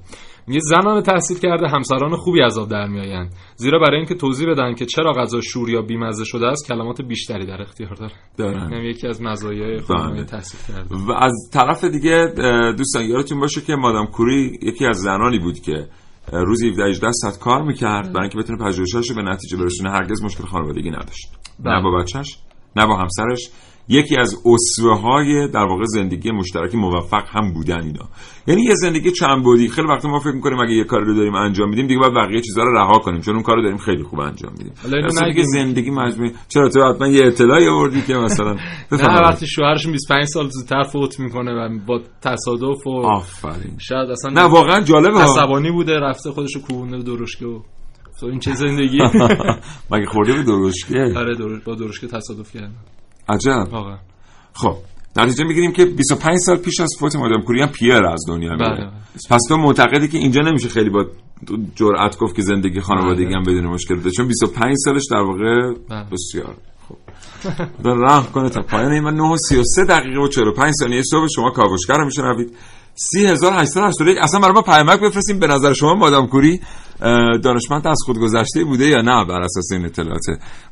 میگه 0.47 0.59
زنان 0.63 1.01
تحصیل 1.01 1.39
کرده 1.39 1.67
همسران 1.67 2.15
خوبی 2.15 2.41
از 2.41 2.57
آب 2.57 2.69
در 2.69 2.87
میآیند. 2.87 3.33
زیرا 3.55 3.79
برای 3.79 3.97
اینکه 3.97 4.15
توضیح 4.15 4.49
بدن 4.49 4.73
که 4.75 4.85
چرا 4.85 5.13
غذا 5.13 5.41
شور 5.41 5.69
یا 5.69 5.81
بیمزه 5.81 6.25
شده 6.25 6.45
است 6.45 6.67
کلمات 6.67 7.01
بیشتری 7.01 7.45
در 7.45 7.61
اختیار 7.61 7.93
داره 7.93 8.13
دارن. 8.37 8.71
یعنی 8.71 8.89
یکی 8.89 9.07
از 9.07 9.21
مزایای 9.21 9.79
خانم 9.79 10.23
تحصیل 10.23 10.75
کرده. 10.75 10.95
و 10.95 11.11
از 11.11 11.33
طرف 11.53 11.83
دیگه 11.83 12.33
دوستان 12.77 13.03
یادتون 13.03 13.39
باشه 13.39 13.61
که 13.61 13.75
مادام 13.75 14.05
کوری 14.05 14.59
یکی 14.61 14.85
از 14.85 14.97
زنانی 14.97 15.39
بود 15.39 15.59
که 15.59 15.87
روزی 16.31 16.69
17 16.69 16.83
18 16.83 17.11
ساعت 17.11 17.39
کار 17.39 17.63
می‌کرد 17.63 18.13
برای 18.13 18.21
اینکه 18.21 18.37
بتونه 18.37 18.65
پژوهشش 18.65 19.09
رو 19.09 19.15
به 19.15 19.21
نتیجه 19.21 19.57
برسونه. 19.57 19.91
هرگز 19.91 20.23
مشکل 20.23 20.45
خانوادگی 20.45 20.89
نداشت. 20.89 21.31
نه 21.59 21.81
با 21.83 21.91
بچهش 21.91 22.37
نه 22.75 22.85
با 22.85 22.97
همسرش. 22.97 23.49
یکی 23.87 24.17
از 24.17 24.35
اسوه 24.45 24.99
های 24.99 25.47
در 25.47 25.65
واقع 25.65 25.83
زندگی 25.85 26.31
مشترک 26.31 26.75
موفق 26.75 27.23
هم 27.27 27.53
بودن 27.53 27.81
اینا. 27.81 28.09
یعنی 28.47 28.63
یه 28.63 28.75
زندگی 28.75 29.11
چند 29.11 29.43
بودی؟ 29.43 29.67
خیلی 29.67 29.87
وقت 29.87 30.05
ما 30.05 30.19
فکر 30.19 30.31
می‌کنیم 30.31 30.59
اگه 30.59 30.71
یه 30.71 30.83
کاری 30.83 31.05
رو 31.05 31.15
داریم 31.15 31.35
انجام 31.35 31.69
میدیم 31.69 31.87
دیگه 31.87 31.99
باید 31.99 32.13
بقیه 32.13 32.41
چیزا 32.41 32.63
رو 32.63 32.77
رها 32.77 32.99
کنیم 32.99 33.21
چون 33.21 33.33
اون 33.33 33.43
کارو 33.43 33.61
داریم 33.61 33.77
خیلی 33.77 34.03
خوب 34.03 34.19
انجام 34.19 34.51
میدیم. 34.57 34.73
دیگه 35.33 35.43
زندگی 35.43 35.91
مجموعه 35.91 36.31
چرا 36.49 36.69
تو 36.69 36.83
حتما 36.83 37.07
یه 37.07 37.25
اطلاعی 37.25 37.67
آوردی 37.67 38.01
که 38.01 38.13
مثلا 38.13 38.53
نه 38.91 39.21
وقتی 39.21 39.47
شوهرشون 39.47 39.91
25 39.91 40.25
سال 40.25 40.49
زودتر 40.49 40.83
فوت 40.83 41.19
می‌کنه 41.19 41.51
و 41.51 41.79
با 41.87 42.01
تصادف 42.21 42.87
و 42.87 42.89
آفرین. 42.89 43.77
شاید 43.77 44.09
اصلا 44.09 44.31
نه 44.31 44.43
واقعا 44.43 44.81
جالبه. 44.81 45.19
عصبانی 45.19 45.71
بوده 45.71 45.99
رفته 45.99 46.31
خودشو 46.31 46.61
کوبونده 46.61 46.97
درشکه 46.97 47.45
و 47.45 47.59
تو 48.19 48.25
این 48.25 48.39
چه 48.39 48.53
زندگی؟ 48.53 48.97
مگه 49.91 50.05
خورده 50.05 50.33
به 50.33 50.43
درشکه؟ 50.43 51.19
آره 51.19 51.35
با 51.65 51.75
درشکه 51.75 52.07
تصادف 52.07 52.53
کردن. 52.53 52.75
عجب. 53.29 53.67
واقعا. 53.71 53.97
خب 54.53 54.75
نتیجه 55.15 55.43
می‌گیریم 55.43 55.71
که 55.71 55.85
25 55.85 56.37
سال 56.37 56.57
پیش 56.57 56.79
از 56.79 56.89
فوت 56.99 57.15
مادام 57.15 57.41
کوری 57.41 57.61
هم 57.61 57.67
پیر 57.67 58.05
از 58.05 58.25
دنیا 58.27 58.53
میره. 58.53 58.75
بله. 58.75 58.89
پس 59.29 59.41
تو 59.49 59.57
معتقدی 59.57 60.07
که 60.07 60.17
اینجا 60.17 60.41
نمیشه 60.41 60.69
خیلی 60.69 60.89
با 60.89 61.05
جرأت 61.75 62.17
گفت 62.17 62.35
که 62.35 62.41
زندگی 62.41 62.79
خانوادگی 62.79 63.33
هم 63.33 63.43
بدون 63.43 63.65
مشکل 63.65 63.95
بوده 63.95 64.11
چون 64.11 64.27
25 64.27 64.75
سالش 64.85 65.03
در 65.11 65.17
واقع 65.17 65.73
بله. 65.89 66.05
بسیار 66.11 66.55
خب 66.87 66.97
رحم 67.85 68.31
کنه 68.31 68.49
تا 68.49 68.61
پایان 68.61 68.91
این 68.91 69.03
من 69.03 69.15
9 69.15 69.23
و 69.23 69.37
33 69.37 69.85
دقیقه 69.85 70.19
و 70.19 70.27
45 70.27 70.73
ثانیه 70.79 71.01
صبح 71.01 71.27
شما 71.35 71.49
کاوشگر 71.49 71.95
رو 71.95 72.05
میشنوید. 72.05 72.55
3881 72.95 74.17
اصلا 74.21 74.39
برای 74.39 74.53
ما 74.53 74.61
پیامک 74.61 74.99
بفرستیم. 74.99 75.39
به 75.39 75.47
نظر 75.47 75.73
شما 75.73 75.93
مادام 75.93 76.27
کوری 76.27 76.61
دانشمند 77.43 77.87
از 77.87 77.97
خودگذشته 78.05 78.63
بوده 78.63 78.85
یا 78.85 79.01
نه 79.01 79.25
بر 79.25 79.41
اساس 79.41 79.71
این 79.71 79.85
اطلاعات 79.85 80.25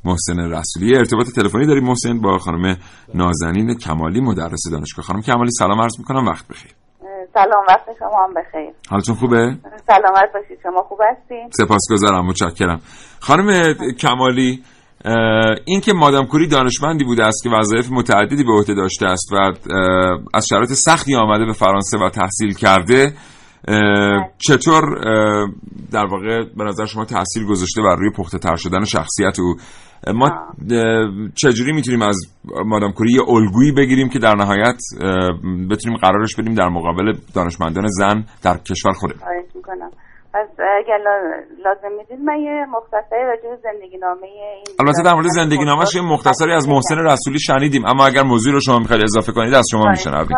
محسن 0.05 0.39
رسولی؟ 0.39 0.97
ارتباط 0.97 1.27
تلفنی 1.35 1.65
داریم 1.65 1.83
محسن 1.83 2.21
با 2.21 2.37
خانم 2.37 2.77
نازنین 3.13 3.77
کمالی 3.77 4.21
مدرس 4.21 4.63
دانشگاه. 4.71 5.05
خانم 5.05 5.21
کمالی 5.21 5.51
سلام 5.51 5.81
عرض 5.81 5.99
می‌کنم. 5.99 6.27
وقت 6.27 6.47
بخیر. 6.47 6.71
سلام 7.33 7.65
وقت 7.67 7.85
شما 7.99 8.23
هم 8.23 8.33
بخیر. 8.33 8.73
حالتون 8.89 9.15
خوبه؟ 9.15 9.37
سلامت 9.87 10.29
باشید. 10.33 10.59
شما 10.63 10.83
خوب 10.83 10.99
هستین؟ 11.11 11.49
سپاسگزارم. 11.53 12.25
متشکرم. 12.25 12.81
خانم 13.19 13.73
کمالی 13.99 14.63
این 15.65 15.81
که 15.81 15.93
مادام 15.93 16.25
کوری 16.25 16.47
دانشمندی 16.47 17.03
بوده 17.03 17.25
است 17.25 17.43
که 17.43 17.49
وظایف 17.49 17.91
متعددی 17.91 18.43
به 18.43 18.51
عهده 18.51 18.73
داشته 18.73 19.05
است 19.05 19.33
و 19.33 19.35
از 20.33 20.45
شرایط 20.49 20.73
سختی 20.73 21.15
آمده 21.15 21.45
به 21.45 21.53
فرانسه 21.53 21.97
و 21.97 22.09
تحصیل 22.09 22.53
کرده 22.53 23.13
چطور 24.37 24.81
در 25.91 26.05
واقع 26.05 26.43
به 26.57 26.63
نظر 26.63 26.85
شما 26.85 27.05
تاثیر 27.05 27.45
گذاشته 27.45 27.81
بر 27.81 27.95
روی 27.95 28.11
پخته 28.17 28.37
تر 28.37 28.55
شدن 28.55 28.83
شخصیت 28.83 29.39
او؟ 29.39 29.55
ما 30.13 30.29
چجوری 31.35 31.73
می‌تونیم 31.73 32.01
از 32.01 32.17
مادام 32.65 32.91
کوری 32.91 33.11
یه 33.13 33.21
الگویی 33.29 33.71
بگیریم 33.71 34.09
که 34.09 34.19
در 34.19 34.35
نهایت 34.35 34.77
بتونیم 35.69 35.97
قرارش 35.97 36.35
بدیم 36.35 36.53
در 36.53 36.69
مقابل 36.69 37.13
دانشمندان 37.33 37.87
زن 37.87 38.25
در 38.43 38.57
کشور 38.57 38.91
خودمون 38.91 39.21
پس 40.33 40.47
اگر 40.79 40.97
لازم 41.65 41.91
می‌دید 41.97 42.19
من 42.19 42.39
یه 42.39 42.65
مختصری 42.65 43.23
راجع 43.23 43.55
زندگی 43.63 43.97
نامه 43.97 44.27
این 44.27 44.65
البته 44.79 45.03
در 45.03 45.13
مورد 45.13 45.25
زندگی 45.27 45.65
نامش 45.65 45.95
یه 45.95 46.01
مختصری 46.01 46.53
از 46.53 46.69
محسن 46.69 46.95
رسولی 46.99 47.39
شنیدیم 47.39 47.85
اما 47.85 48.05
اگر 48.05 48.23
موضوع 48.23 48.53
رو 48.53 48.59
شما 48.59 48.79
می‌خواید 48.79 49.03
اضافه 49.03 49.31
کنید 49.31 49.53
از 49.53 49.65
شما 49.71 49.89
میشنویم. 49.89 50.37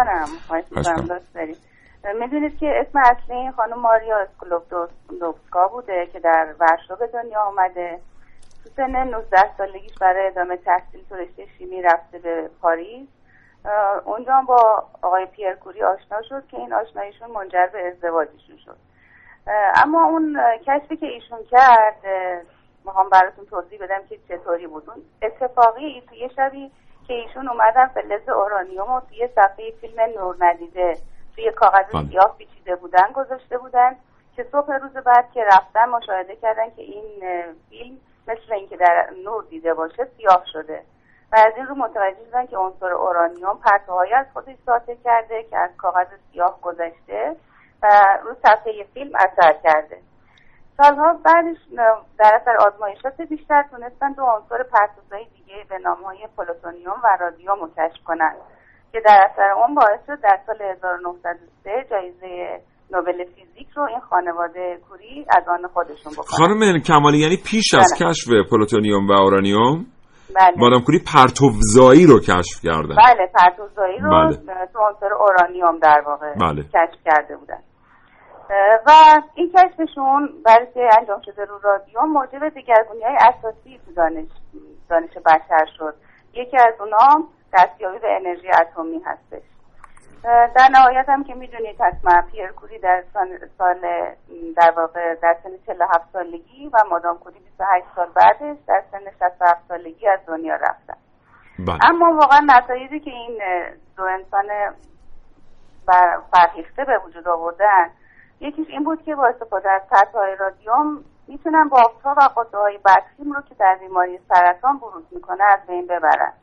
می‌دونید 2.20 2.60
که 2.60 2.68
اسم 2.82 3.00
اصلی 3.00 3.36
این 3.36 3.52
خانم 3.52 3.80
ماریا 3.80 4.18
اسکلوبدوسکا 4.18 5.68
بوده 5.68 6.08
که 6.14 6.20
در 6.20 6.56
ورشو 6.60 6.96
به 7.00 7.08
دنیا 7.08 7.40
آمده 7.40 8.00
تو 8.64 8.70
سن 8.76 8.96
19 9.10 9.38
سالگیش 9.58 9.98
برای 10.02 10.28
ادامه 10.28 10.58
تحصیل 10.58 11.02
تو 11.10 11.16
رشته 11.16 11.46
شیمی 11.58 11.82
رفته 11.82 12.20
به 12.20 12.50
پاریس. 12.62 13.08
اونجا 14.06 14.42
با 14.48 14.84
آقای 15.02 15.26
پیر 15.26 15.54
کوری 15.54 15.84
آشنا 15.84 16.22
شد 16.30 16.44
که 16.48 16.58
این 16.58 16.74
آشناییشون 16.74 17.32
منجر 17.32 17.68
به 17.74 17.88
ازدواجشون 17.88 18.58
شد. 18.66 18.78
اما 19.76 20.04
اون 20.04 20.40
کشفی 20.68 20.98
که 20.98 21.06
ایشون 21.06 21.40
کرد 21.52 21.96
می‌خوام 22.86 23.10
براتون 23.10 23.46
توضیح 23.46 23.80
بدم 23.84 24.02
که 24.10 24.20
چطوری 24.30 24.68
بود. 24.68 24.90
اون 24.90 25.04
اتفاقی 25.22 26.04
توی 26.10 26.18
یه 26.18 26.28
شبی 26.36 26.72
که 27.08 27.14
ایشون 27.14 27.48
اومدن 27.50 27.88
فلز 27.88 28.30
اورانیوم 28.30 28.92
و 28.92 29.00
توی 29.00 29.30
صفحه 29.36 29.72
فیلم 29.82 30.02
نور 30.18 30.36
ندیده 30.40 30.98
توی 31.36 31.52
کاغذ 31.52 31.86
بله. 31.94 32.10
سیاه 32.10 32.36
پیچیده 32.38 32.76
بودن 32.76 33.12
گذاشته 33.14 33.58
بودن 33.58 33.96
که 34.36 34.44
صبح 34.52 34.74
روز 34.74 34.92
بعد 34.92 35.32
که 35.32 35.44
رفتن 35.44 35.86
مشاهده 35.90 36.36
کردن 36.36 36.70
که 36.70 36.82
این 36.82 37.06
فیلم 37.70 37.98
مثل 38.28 38.54
اینکه 38.54 38.78
در 38.78 39.10
نور 39.26 39.44
دیده 39.50 39.74
باشه 39.74 40.08
سیاه 40.18 40.44
شده. 40.54 40.84
و 41.32 41.36
از 41.36 41.54
این 41.56 41.66
رو 41.66 41.76
متوجه 41.76 42.26
شدن 42.30 42.46
که 42.46 42.58
عنصر 42.58 42.92
اورانیوم 42.92 43.60
پرتوهایی 43.66 44.14
از 44.14 44.26
خودش 44.34 44.56
ساطع 44.66 44.96
کرده 45.04 45.44
که 45.44 45.58
از 45.58 45.70
کاغذ 45.78 46.08
سیاه 46.32 46.62
گذشته. 46.62 47.36
و 47.84 48.18
رو 48.24 48.36
صفحه 48.44 48.86
فیلم 48.94 49.12
اثر 49.16 49.54
کرده 49.64 49.98
سالها 50.78 51.14
بعدش 51.26 51.58
در 52.20 52.40
اثر 52.42 52.58
آزمایشات 52.68 53.22
بیشتر 53.30 53.64
تونستن 53.72 54.12
دو 54.12 54.24
عنصر 54.24 54.64
پرتوزایی 54.64 55.26
دیگه 55.38 55.66
به 55.70 55.78
نام 55.78 56.04
های 56.04 56.28
پلوتونیوم 56.38 57.02
و 57.04 57.18
رادیوم 57.20 57.60
رو 57.60 57.68
کشف 57.68 58.04
کنند 58.06 58.36
که 58.92 59.00
در 59.06 59.30
اثر 59.32 59.52
اون 59.52 59.76
باعث 59.76 60.00
شد 60.08 60.22
در 60.22 60.40
سال 60.48 60.62
1903 60.62 61.86
جایزه 61.90 62.60
نوبل 62.92 63.24
فیزیک 63.24 63.70
رو 63.76 63.84
این 63.84 64.00
خانواده 64.00 64.80
کوری 64.90 65.26
از 65.30 65.44
آن 65.48 65.68
خودشون 65.74 66.14
بکنن 66.14 66.26
خانم 66.26 66.80
کمالی 66.80 67.18
یعنی 67.18 67.38
پیش 67.38 67.74
از 67.74 67.94
بله. 68.00 68.10
کشف 68.10 68.28
پلوتونیوم 68.52 69.08
و 69.08 69.12
اورانیوم 69.12 69.86
بله 70.36 70.58
مادام 70.58 70.82
کوری 70.82 71.00
پرتوزایی 71.14 72.06
رو 72.06 72.20
کشف 72.20 72.62
کردن 72.64 72.96
بله 72.96 73.28
پرتوزایی 73.36 74.00
رو 74.00 74.10
بله. 74.10 74.66
تو 74.74 74.80
عنصر 74.80 75.14
اورانیوم 75.14 75.80
در 75.80 76.04
واقع 76.06 76.34
بله. 76.34 76.64
کشف 76.64 77.00
کرده 77.06 77.38
بودن 77.38 77.60
و 78.86 78.92
این 79.36 79.52
کشفشون 79.52 80.30
برای 80.46 80.68
که 80.74 80.90
انجام 81.00 81.22
شده 81.22 81.46
رو 81.46 81.60
رادیوم 81.64 82.10
موجب 82.10 82.50
دگرگونی 82.50 83.04
های 83.04 83.16
اساسی 83.16 83.80
تو 83.86 83.94
دانش, 83.94 84.28
دانش 84.90 85.10
بشر 85.26 85.66
شد. 85.78 85.96
یکی 86.34 86.58
از 86.58 86.74
اونها 86.80 87.24
دستیابی 87.54 88.00
به 88.00 88.16
انرژی 88.16 88.48
اتمی 88.50 89.02
هستش. 89.06 89.42
در 90.24 90.68
نهایت 90.72 91.06
هم 91.10 91.24
که 91.24 91.34
می‌دونید 91.34 91.82
حتما 91.82 92.22
پیر 92.32 92.48
کوری 92.48 92.80
در 92.80 93.04
سال, 93.14 93.28
سال 93.58 93.82
در 94.58 94.72
واقع 94.72 95.16
در 95.16 95.38
سن 95.44 95.50
47 95.66 96.04
سالگی 96.14 96.68
و 96.74 96.78
مادام 96.90 97.18
کوری 97.18 97.40
28 97.40 97.86
سال 97.96 98.08
بعدش 98.16 98.58
در 98.68 98.84
سن 98.92 99.00
67 99.20 99.62
سالگی 99.68 100.08
از 100.08 100.20
دنیا 100.28 100.56
رفتن 100.56 100.98
بله. 101.60 101.78
اما 101.90 102.18
واقعا 102.20 102.40
نتایجی 102.48 103.00
که 103.00 103.12
این 103.12 103.42
دو 103.98 104.04
انسان 104.04 104.46
بر- 105.88 106.20
فرهیخته 106.32 106.86
به 106.86 106.98
وجود 106.98 107.28
آوردن 107.28 107.90
یکیش 108.42 108.68
این 108.70 108.84
بود 108.84 109.04
که 109.06 109.16
با 109.16 109.28
استفاده 109.28 109.72
از 109.72 109.82
سطح 109.90 110.18
رادیوم 110.40 111.04
می‌تونن 111.28 111.70
بافتها 111.70 112.16
و 112.18 112.22
قطعه 112.22 112.60
های 112.62 112.80
بدخیم 112.86 113.34
رو 113.34 113.42
که 113.42 113.56
در 113.60 113.78
بیماری 113.80 114.20
سرطان 114.30 114.78
بروز 114.78 115.04
می‌کنه 115.12 115.44
از 115.44 115.60
بین 115.68 115.86
ببرن 115.86 116.34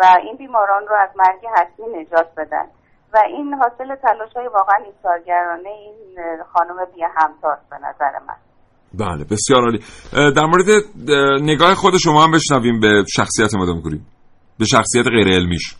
و 0.00 0.16
این 0.22 0.36
بیماران 0.36 0.82
رو 0.88 0.94
از 1.02 1.10
مرگ 1.16 1.46
حتمی 1.56 1.86
نجات 2.00 2.26
بدن. 2.36 2.66
و 3.14 3.18
این 3.28 3.54
حاصل 3.54 3.94
تلاش 3.94 4.32
های 4.36 4.46
واقعا 4.46 4.76
ایثارگرانه 4.86 5.68
این 5.68 5.96
خانم 6.52 6.84
بی 6.94 7.02
همتاست 7.02 7.70
به 7.70 7.76
نظر 7.76 8.18
من. 8.26 8.36
بله 8.94 9.24
بسیار 9.24 9.62
عالی. 9.62 9.80
در 10.12 10.46
مورد 10.46 10.84
نگاه 11.42 11.74
خود 11.74 11.96
شما 11.96 12.24
هم 12.24 12.30
بشنویم 12.30 12.80
به 12.80 13.04
شخصیت 13.16 13.54
مادام 13.54 13.82
کوری 13.82 14.00
به 14.58 14.64
شخصیت 14.64 15.06
غیر 15.06 15.28
علمیش 15.28 15.76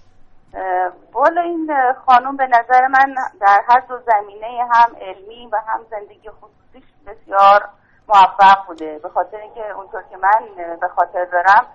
خانم 2.06 2.36
به 2.36 2.46
نظر 2.46 2.86
من 2.86 3.14
در 3.40 3.62
هر 3.68 3.80
دو 3.80 3.98
زمینه 4.06 4.68
هم 4.72 4.96
علمی 5.00 5.48
و 5.52 5.56
هم 5.66 5.80
زندگی 5.90 6.30
خصوصیش 6.30 6.90
بسیار 7.06 7.68
موفق 8.08 8.66
بوده 8.66 8.98
به 8.98 9.08
خاطر 9.08 9.36
اینکه 9.36 9.70
اونطور 9.70 10.02
که 10.10 10.16
من 10.16 10.76
به 10.80 10.88
خاطر 10.88 11.24
دارم 11.24 11.66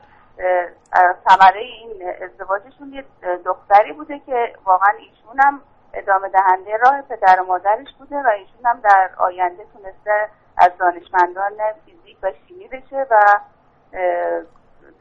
ثمره 1.29 1.59
این 1.59 2.13
ازدواجشون 2.23 2.93
یه 2.93 3.03
دختری 3.45 3.93
بوده 3.93 4.19
که 4.19 4.53
واقعا 4.65 4.93
ایشون 4.99 5.39
هم 5.39 5.61
ادامه 5.93 6.29
دهنده 6.29 6.77
راه 6.77 7.01
پدر 7.01 7.41
و 7.41 7.45
مادرش 7.45 7.87
بوده 7.99 8.15
و 8.15 8.27
ایشون 8.27 8.65
هم 8.65 8.79
در 8.79 9.09
آینده 9.17 9.65
تونسته 9.73 10.29
از 10.57 10.71
دانشمندان 10.79 11.53
فیزیک 11.85 12.17
و 12.23 12.31
شیمی 12.47 12.67
بشه 12.67 13.07
و 13.11 13.39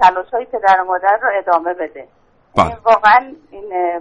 تلاش 0.01 0.31
های 0.33 0.45
پدر 0.45 0.81
و 0.81 0.85
مادر 0.85 1.19
رو 1.23 1.29
ادامه 1.39 1.75
بده 1.75 2.09
بله. 2.57 2.77
واقعا 2.85 3.35
این 3.51 4.01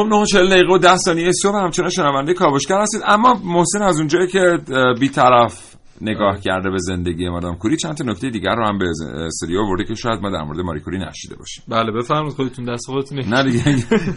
خب 0.00 0.06
9 0.06 0.48
دقیقه 0.48 0.74
و 0.74 0.78
10 0.78 0.96
ثانیه 0.96 1.32
صبح 1.32 1.56
همچنان 1.56 1.90
شنونده 1.90 2.34
کاوشگر 2.34 2.80
هستید. 2.80 3.02
اما 3.06 3.40
محسن 3.44 3.82
از 3.82 3.98
اونجایی 3.98 4.28
که 4.28 4.58
بیطرف 5.00 5.76
نگاه 6.00 6.40
کرده 6.40 6.70
به 6.70 6.78
زندگی 6.78 7.28
مادام 7.28 7.56
کوری 7.56 7.76
چند 7.76 7.94
تا 7.94 8.04
نکته 8.04 8.30
دیگر 8.30 8.54
رو 8.54 8.66
هم 8.66 8.78
به 8.78 8.86
استودیو 9.26 9.60
آورده 9.60 9.84
که 9.84 9.94
شاید 9.94 10.20
ما 10.20 10.30
در 10.30 10.42
مورد 10.42 10.60
ماری 10.60 10.80
کوری 10.80 10.98
نشیده 10.98 11.36
باشیم. 11.36 11.64
بله 11.68 11.92
بفرمایید 11.92 12.34
خودتون 12.34 12.64
دست 12.64 12.86
خودتون 12.86 13.18
نه 13.18 13.42
دیگه 13.42 13.68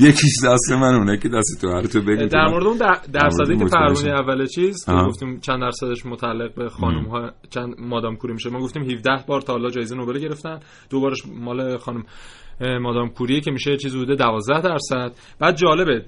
یکیش 0.10 0.34
دست 0.46 0.72
من 0.72 0.96
اونه 0.96 1.18
که 1.18 1.30
دست 1.30 1.62
تو 1.62 1.70
هر 1.70 1.82
تو 1.82 2.02
بگید 2.02 2.32
در 2.32 2.48
مورد 2.48 2.64
اون 2.64 2.78
درصدی 3.14 3.58
که 3.58 3.66
فرمودی 3.66 4.10
اول 4.10 4.48
چیز 4.48 4.86
که 4.86 4.92
گفتیم 4.92 5.40
چند 5.40 5.62
درصدش 5.62 6.06
متعلق 6.06 6.56
به 6.56 6.70
خانم 6.70 7.06
ها 7.06 7.32
چند 7.50 7.76
مادام 7.80 8.16
کوری 8.16 8.34
میشه. 8.34 8.50
ما 8.50 8.60
گفتیم 8.60 8.84
17 8.84 9.24
بار 9.28 9.42
تا 9.42 9.54
حالا 9.54 9.70
جایزه 9.70 9.96
نوبل 9.96 10.20
گرفتن. 10.20 10.60
دوبارش 10.90 11.24
مال 11.36 11.78
خانم 11.78 12.04
مادام 12.62 13.10
کوری 13.10 13.42
که 13.42 13.52
میشه 13.52 13.78
چیزی 13.78 13.98
بوده 13.98 14.16
12 14.16 14.62
درصد 14.62 15.12
بعد 15.40 15.56
جالبه 15.56 16.06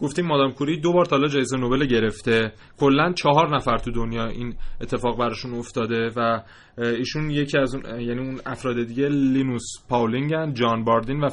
گفتیم 0.00 0.26
مادام 0.26 0.52
کوری 0.52 0.80
دو 0.80 0.92
بار 0.92 1.04
تا 1.04 1.28
جایزه 1.28 1.56
نوبل 1.56 1.86
گرفته 1.86 2.52
کلا 2.78 3.12
چهار 3.12 3.56
نفر 3.56 3.78
تو 3.78 3.90
دنیا 3.90 4.26
این 4.26 4.54
اتفاق 4.80 5.18
براشون 5.18 5.54
افتاده 5.54 6.10
و 6.16 6.42
ایشون 6.78 7.30
یکی 7.30 7.58
از 7.58 7.74
اون 7.74 8.00
یعنی 8.00 8.20
اون 8.20 8.40
افراد 8.46 8.86
دیگه 8.86 9.08
لینوس 9.08 9.62
پاولینگن 9.88 10.54
جان 10.54 10.84
باردین 10.84 11.20
و 11.20 11.28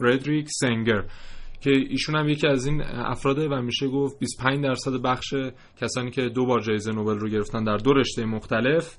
فردریک 0.00 0.46
سنگر 0.50 1.04
که 1.60 1.70
ایشون 1.70 2.16
هم 2.16 2.28
یکی 2.28 2.46
از 2.46 2.66
این 2.66 2.82
افراده 2.82 3.48
و 3.48 3.62
میشه 3.62 3.88
گفت 3.88 4.18
25 4.18 4.64
درصد 4.64 5.02
بخش 5.04 5.34
کسانی 5.80 6.10
که 6.10 6.28
دو 6.28 6.46
بار 6.46 6.60
جایزه 6.60 6.92
نوبل 6.92 7.18
رو 7.18 7.28
گرفتن 7.28 7.64
در 7.64 7.76
دو 7.76 7.92
رشته 7.92 8.24
مختلف 8.24 8.96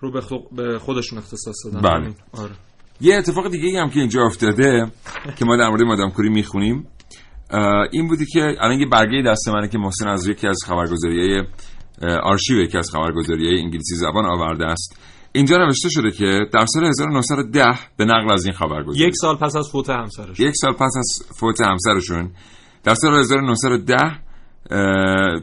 رو 0.00 0.12
به 0.52 0.78
خودشون 0.78 1.18
اختصاص 1.18 1.54
دادن 1.66 1.80
بله. 1.80 2.14
آره. 2.32 2.52
یه 3.00 3.16
اتفاق 3.16 3.48
دیگه 3.48 3.80
هم 3.80 3.90
که 3.90 4.00
اینجا 4.00 4.22
افتاده 4.22 4.92
که 5.38 5.44
ما 5.44 5.56
در 5.56 5.68
مورد 5.68 5.82
مادام 5.82 6.10
کوری 6.10 6.28
می‌خونیم. 6.28 6.86
این 7.92 8.08
بودی 8.08 8.26
که 8.26 8.40
الان 8.60 8.80
یه 8.80 8.86
برگه 8.86 9.22
دست 9.26 9.48
منه 9.48 9.68
که 9.68 9.78
محسن 9.78 10.08
از 10.08 10.28
یکی 10.28 10.46
از 10.46 10.58
خبرگزاریهای 10.66 11.44
آرشیو 12.22 12.56
یکی 12.60 12.78
از 12.78 12.90
خبرگزاریهای 12.90 13.60
انگلیسی 13.60 13.94
زبان 13.94 14.26
آورده 14.26 14.66
است. 14.66 15.00
اینجا 15.32 15.56
نوشته 15.56 15.88
شده 15.88 16.10
که 16.10 16.40
در 16.52 16.66
سال 16.66 16.84
1910 16.84 17.64
به 17.96 18.04
نقل 18.04 18.32
از 18.32 18.44
این 18.44 18.54
خبرگزاری. 18.54 19.08
یک 19.08 19.14
سال 19.16 19.36
پس 19.36 19.56
از 19.56 19.68
فوت 19.72 19.90
همسرشون. 19.90 20.46
یک 20.46 20.54
سال 20.56 20.72
پس 20.72 20.92
از 20.98 21.22
فوت 21.40 21.60
همسرشون. 21.60 22.30
در 22.84 22.94
سال 22.94 23.18
1910 23.18 23.94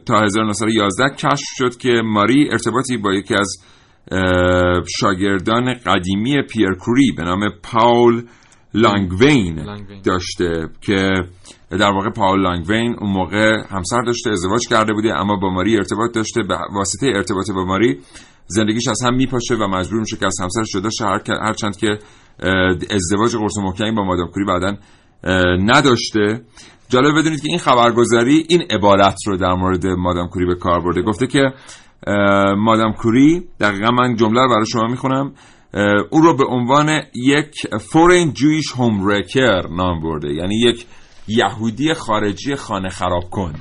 تا 0.05 0.21
1911 0.21 1.15
کشف 1.15 1.47
شد 1.57 1.77
که 1.77 2.01
ماری 2.05 2.49
ارتباطی 2.51 2.97
با 2.97 3.13
یکی 3.13 3.35
از 3.35 3.57
شاگردان 4.99 5.73
قدیمی 5.73 6.41
پیر 6.41 6.73
کوری 6.79 7.11
به 7.17 7.23
نام 7.23 7.49
پاول 7.63 8.23
لانگوین 8.73 9.65
داشته 10.03 10.69
که 10.81 11.09
در 11.69 11.91
واقع 11.91 12.09
پاول 12.09 12.41
لانگوین 12.41 12.95
اون 12.99 13.11
موقع 13.11 13.53
همسر 13.69 14.01
داشته 14.01 14.29
ازدواج 14.29 14.67
کرده 14.67 14.93
بوده 14.93 15.19
اما 15.19 15.35
با 15.35 15.49
ماری 15.49 15.77
ارتباط 15.77 16.11
داشته 16.13 16.43
به 16.43 16.57
واسطه 16.73 17.07
ارتباط 17.15 17.51
با 17.51 17.65
ماری 17.65 17.99
زندگیش 18.47 18.87
از 18.87 19.01
هم 19.03 19.15
میپاشه 19.15 19.55
و 19.55 19.67
مجبور 19.67 19.99
میشه 19.99 20.17
که 20.17 20.25
از 20.25 20.35
همسرش 20.41 20.67
جدا 20.73 20.89
شه. 20.89 21.05
هرچند 21.41 21.77
که 21.77 21.99
ازدواج 22.89 23.35
قرص 23.35 23.57
محکمی 23.57 23.91
با 23.91 24.03
مادام 24.03 24.27
کوری 24.27 24.45
بعدا 24.45 24.77
نداشته. 25.57 26.41
جالب 26.89 27.19
بدونید 27.19 27.41
که 27.41 27.47
این 27.47 27.59
خبرگزاری 27.59 28.45
این 28.49 28.63
عبارت 28.69 29.17
رو 29.27 29.37
در 29.37 29.53
مورد 29.53 29.87
مادام 29.87 30.27
کوری 30.27 30.45
به 30.45 30.55
کار 30.55 30.81
برده. 30.81 31.01
گفته 31.01 31.27
که 31.27 31.53
مادام 32.57 32.93
کوری. 32.93 33.47
دقیقا 33.59 33.91
من 33.91 34.15
جمله 34.15 34.41
رو 34.41 34.49
برای 34.49 34.65
شما 34.65 34.87
می‌خونم. 34.87 35.33
او 36.09 36.21
رو 36.21 36.37
به 36.37 36.45
عنوان 36.45 37.01
یک 37.15 37.55
فورین 37.77 38.33
جویش 38.33 38.71
هومریکر 38.71 39.67
نام 39.67 40.01
برده. 40.01 40.33
یعنی 40.33 40.55
یک 40.55 40.85
یهودی 41.27 41.93
خارجی 41.93 42.55
خانه 42.55 42.89
خراب 42.89 43.23
کن. 43.31 43.53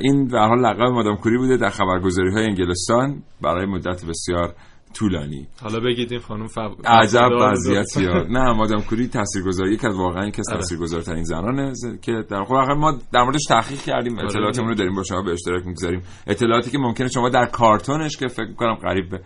این 0.00 0.26
در 0.26 0.48
حال 0.48 0.60
لقب 0.60 0.92
مادام 0.92 1.16
کوری 1.16 1.36
بوده 1.36 1.56
در 1.56 1.70
خبرگزاری 1.70 2.32
های 2.32 2.44
انگلستان 2.44 3.22
برای 3.42 3.66
مدت 3.66 4.04
بسیار 4.04 4.54
طولانی. 4.94 5.46
حالا 5.62 5.80
بگید 5.80 6.12
این 6.12 6.20
خانم 6.20 6.46
فب... 6.46 6.70
عجب 6.84 7.28
وضعیتی 7.40 8.06
نه 8.36 8.52
مادام 8.52 8.82
کوری 8.82 9.08
تاثیرگذاری 9.08 9.74
یک 9.74 9.84
از 9.84 9.96
واقعا 9.96 10.26
یک 10.26 10.38
از 10.38 10.48
آره. 10.48 10.58
تاثیرگذارترین 10.58 11.24
زنانه 11.24 11.72
که 12.02 12.12
در 12.30 12.40
واقع 12.40 12.74
ما 12.74 12.98
در 13.12 13.22
موردش 13.22 13.44
تحقیق 13.48 13.80
کردیم 13.80 14.18
آره، 14.18 14.26
اطلاعاتمون 14.26 14.68
رو 14.68 14.74
داریم 14.74 14.94
با 14.94 15.02
شما 15.02 15.22
به 15.22 15.32
اشتراک 15.32 15.66
می‌گذاریم. 15.66 16.02
اطلاعاتی 16.26 16.70
که 16.70 16.78
ممکنه 16.78 17.08
شما 17.08 17.28
در 17.28 17.46
کارتونش 17.46 18.16
که 18.16 18.28
فکر 18.28 18.52
کنم 18.52 18.74
قریب 18.74 19.10
به 19.10 19.20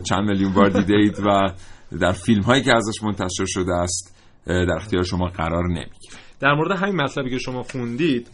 چند 0.00 0.28
میلیون 0.28 0.52
بار 0.52 0.68
دیده 0.68 0.94
اید 0.94 1.20
و 1.26 1.52
در 2.00 2.12
فیلم 2.12 2.42
هایی 2.42 2.62
که 2.62 2.74
ازش 2.74 3.02
منتشر 3.02 3.44
شده 3.46 3.72
است 3.72 4.16
در 4.46 4.76
اختیار 4.76 5.02
شما 5.02 5.26
قرار 5.26 5.66
نمی‌گیره 5.68 6.18
در 6.40 6.54
مورد 6.54 6.78
همین 6.78 6.96
مطلبی 6.96 7.30
که 7.30 7.38
شما 7.38 7.62
خوندید 7.62 8.30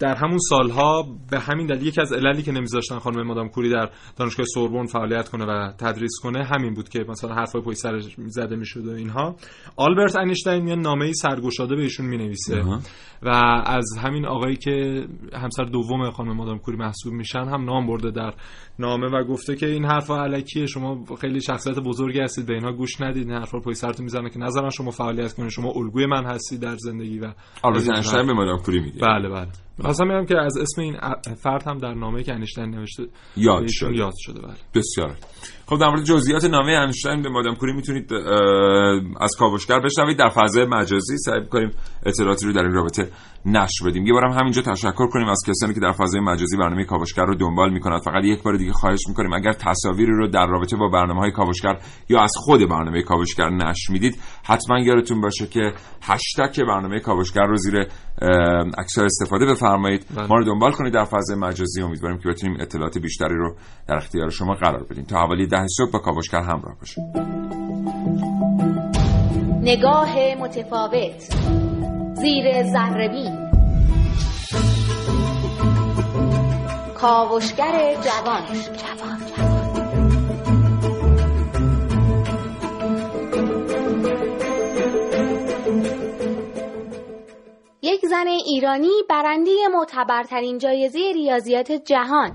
در 0.00 0.14
همون 0.14 0.38
سالها 0.38 1.06
به 1.30 1.38
همین 1.38 1.66
دلیل 1.66 1.86
یکی 1.86 2.00
از 2.00 2.12
عللی 2.12 2.42
که 2.42 2.52
نمیذاشتن 2.52 2.98
خانم 2.98 3.26
مادام 3.26 3.48
کوری 3.48 3.70
در 3.70 3.90
دانشگاه 4.16 4.46
سوربن 4.46 4.86
فعالیت 4.86 5.28
کنه 5.28 5.44
و 5.44 5.72
تدریس 5.78 6.12
کنه 6.22 6.44
همین 6.44 6.74
بود 6.74 6.88
که 6.88 7.04
مثلا 7.08 7.34
حرفای 7.34 7.62
پشت 7.62 7.78
سرش 7.78 8.04
زده 8.26 8.56
می‌شد 8.56 8.86
و 8.86 8.90
اینها. 8.90 9.36
آلبرت 9.76 10.16
اینشتین 10.16 10.68
یه 10.68 10.74
نامه‌ای 10.74 11.14
سرگشاده 11.14 11.76
بهشون 11.76 12.06
می‌نویسه. 12.06 12.62
و 13.22 13.28
از 13.66 13.98
همین 14.02 14.26
آقایی 14.26 14.56
که 14.56 15.06
همسر 15.32 15.64
دوم 15.64 16.10
خانم 16.10 16.32
مادام 16.32 16.58
کوری 16.58 16.76
محسوب 16.76 17.12
میشن 17.12 17.44
هم 17.44 17.64
نام 17.64 17.86
برده 17.86 18.10
در 18.10 18.34
نامه 18.78 19.06
و 19.06 19.24
گفته 19.24 19.56
که 19.56 19.66
این 19.66 19.84
حرفا 19.84 20.24
علکیه 20.24 20.66
شما 20.66 21.04
خیلی 21.20 21.40
شخصیت 21.40 21.78
بزرگی 21.78 22.20
هستید 22.20 22.46
به 22.46 22.54
اینها 22.54 22.72
گوش 22.72 23.00
ندید 23.00 23.28
این 23.28 23.36
حرفا 23.36 23.58
پشت 23.58 23.76
سرتون 23.76 24.04
می‌زنه 24.04 24.30
که 24.30 24.38
نظرن 24.38 24.70
شما 24.70 24.90
فعالیت 24.90 25.32
کنید 25.32 25.50
شما 25.50 25.72
الگوی 25.76 26.06
من 26.06 26.24
هستید 26.24 26.60
در 26.60 26.76
زندگی 26.76 27.18
و 27.18 27.32
آلبرت 27.62 27.88
اینشتین 27.88 28.26
به 28.26 28.32
مادام 28.32 28.58
کوری 28.58 28.80
میگه. 28.80 29.00
بله 29.00 29.28
بله. 29.28 29.45
خواستم 29.80 30.06
میگم 30.06 30.26
که 30.26 30.38
از 30.38 30.56
اسم 30.56 30.80
این 30.82 30.96
فرد 31.42 31.62
هم 31.66 31.78
در 31.78 31.94
نامه 31.94 32.22
که 32.22 32.34
انیشتین 32.34 32.64
نوشته 32.64 33.02
یاد 33.36 33.66
شده. 33.68 33.96
یاد 33.96 34.12
شده 34.16 34.40
بله. 34.40 34.54
بسیار 34.74 35.14
خب 35.66 35.78
در 35.78 35.88
مورد 35.88 36.04
جزئیات 36.04 36.44
نامه 36.44 36.72
انیشتین 36.72 37.22
به 37.22 37.28
مادام 37.28 37.54
کوری 37.54 37.72
می‌تونید 37.72 38.12
از 39.20 39.30
کاوشگر 39.38 39.80
بشنوید. 39.80 40.18
در 40.18 40.28
فضای 40.28 40.66
مجازی 40.66 41.16
سعی 41.18 41.46
کنیم 41.50 41.70
اطلاعاتی 42.06 42.46
رو 42.46 42.52
در 42.52 42.62
این 42.62 42.72
رابطه 42.72 43.08
نشر 43.46 43.86
بدیم. 43.86 44.06
یه 44.06 44.12
بارم 44.12 44.32
همینجا 44.32 44.62
تشکر 44.62 45.06
کنیم 45.06 45.28
از 45.28 45.42
کسانی 45.46 45.74
که 45.74 45.80
در 45.80 45.92
فضای 45.92 46.20
مجازی 46.20 46.56
برنامه 46.56 46.84
کاوشگر 46.84 47.24
رو 47.24 47.34
دنبال 47.34 47.72
می‌کنند. 47.72 48.02
فقط 48.02 48.24
یک 48.24 48.42
بار 48.42 48.56
دیگه 48.56 48.72
خواهش 48.72 49.00
می‌کنیم 49.08 49.32
اگر 49.32 49.52
تصاویری 49.52 50.12
رو 50.12 50.28
در 50.28 50.46
رابطه 50.46 50.76
با 50.76 50.88
برنامه 50.88 51.20
های 51.20 51.30
کاوشگر 51.30 51.78
یا 52.08 52.20
از 52.20 52.32
خود 52.36 52.60
برنامه 52.60 53.02
کاوشگر 53.02 53.50
نشر 53.50 53.92
می‌دید 53.92 54.18
حتما 54.44 54.78
یادتون 54.78 55.20
باشه 55.20 55.46
که 55.46 55.72
هشتگ 56.02 56.64
برنامه 56.68 57.00
کاوشگر 57.00 57.46
رو 57.46 57.56
زیر 57.56 57.86
عکس 58.78 58.98
استفاده 58.98 59.46
بفرمایید. 59.46 60.06
بله. 60.16 60.26
ما 60.26 60.36
رو 60.36 60.44
دنبال 60.44 60.72
کنید 60.72 60.92
در 60.92 61.04
فضای 61.04 61.36
مجازی. 61.36 61.82
امیدواریم 61.82 62.18
که 62.18 62.28
بتونیم 62.28 62.56
اطلاعات 62.60 62.98
بیشتری 62.98 63.34
رو 63.34 63.56
در 63.88 63.96
اختیار 63.96 64.30
شما 64.30 64.54
قرار 64.54 64.84
بدیم. 64.90 65.04
تا 65.04 65.18
حوالی 65.18 65.46
ده 65.46 65.66
صبح 65.76 65.90
با 65.90 65.98
کاوشگر 65.98 66.40
همراه 66.40 66.78
باشید 66.80 67.04
نگاه 69.62 70.34
متفاوت. 70.40 71.36
زیر 72.14 72.62
زهربین 72.62 73.46
کاوشگر 76.94 77.94
جوان 77.94 78.42
جوان. 78.52 79.55
یک 87.86 88.06
زن 88.06 88.26
ایرانی 88.26 88.90
برنده 89.08 89.50
معتبرترین 89.74 90.58
جایزه 90.58 90.98
ریاضیات 91.14 91.72
جهان. 91.72 92.30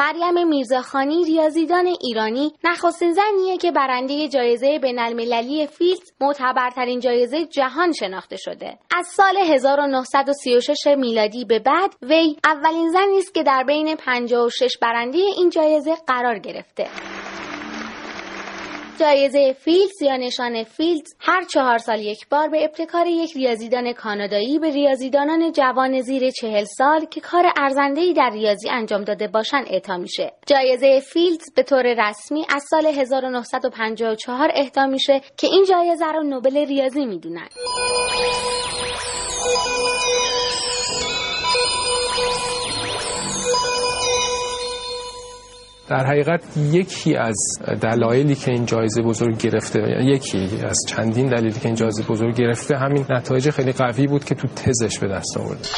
مریم 0.00 0.48
میرزاخانی 0.48 1.24
ریاضیدان 1.24 1.86
ایرانی 1.86 2.52
نخستین 2.64 3.12
زنیه 3.12 3.56
که 3.56 3.72
برنده 3.72 4.28
جایزه 4.28 4.78
بینالمللی 4.78 5.66
فیلد 5.66 6.00
معتبرترین 6.20 7.00
جایزه 7.00 7.46
جهان 7.46 7.92
شناخته 7.92 8.36
شده. 8.36 8.78
از 8.96 9.06
سال 9.06 9.36
1936 9.36 10.86
میلادی 10.96 11.44
به 11.44 11.58
بعد 11.58 11.94
وی 12.02 12.36
اولین 12.44 12.90
زنی 12.90 13.18
است 13.18 13.34
که 13.34 13.42
در 13.42 13.64
بین 13.66 13.96
56 13.96 14.78
برنده 14.82 15.18
این 15.18 15.50
جایزه 15.50 15.94
قرار 16.06 16.38
گرفته. 16.38 16.86
جایزه 19.00 19.52
فیلدز 19.52 20.02
یا 20.02 20.16
نشان 20.16 20.64
فیلدز 20.64 21.14
هر 21.20 21.44
چهار 21.44 21.78
سال 21.78 22.00
یک 22.00 22.28
بار 22.28 22.48
به 22.48 22.64
ابتکار 22.64 23.06
یک 23.06 23.32
ریاضیدان 23.36 23.92
کانادایی 23.92 24.58
به 24.58 24.70
ریاضیدانان 24.70 25.52
جوان 25.52 26.00
زیر 26.00 26.30
چهل 26.30 26.64
سال 26.64 27.04
که 27.04 27.20
کار 27.20 27.52
ارزنده‌ای 27.56 28.12
در 28.12 28.30
ریاضی 28.30 28.68
انجام 28.70 29.04
داده 29.04 29.28
باشند 29.28 29.66
اعطا 29.70 29.96
میشه. 29.96 30.32
جایزه 30.46 31.00
فیلدز 31.00 31.54
به 31.56 31.62
طور 31.62 32.08
رسمی 32.08 32.46
از 32.54 32.64
سال 32.70 32.86
1954 32.86 34.50
اهدا 34.54 34.86
میشه 34.86 35.20
که 35.36 35.46
این 35.46 35.64
جایزه 35.64 36.06
رو 36.06 36.22
نوبل 36.22 36.66
ریاضی 36.66 37.06
می‌دونن. 37.06 37.48
در 45.90 46.06
حقیقت 46.06 46.42
یکی 46.56 47.16
از 47.16 47.36
دلایلی 47.80 48.34
که 48.34 48.50
این 48.50 48.66
جایزه 48.66 49.02
بزرگ 49.02 49.38
گرفته 49.38 49.80
یکی 50.02 50.48
از 50.64 50.78
چندین 50.88 51.26
دلیلی 51.26 51.60
که 51.60 51.66
این 51.66 51.74
جایزه 51.74 52.02
بزرگ 52.02 52.36
گرفته 52.36 52.76
همین 52.76 53.06
نتایج 53.10 53.50
خیلی 53.50 53.72
قوی 53.72 54.06
بود 54.06 54.24
که 54.24 54.34
تو 54.34 54.48
تزش 54.48 54.98
به 54.98 55.08
دست 55.08 55.36
آورده. 55.36 55.68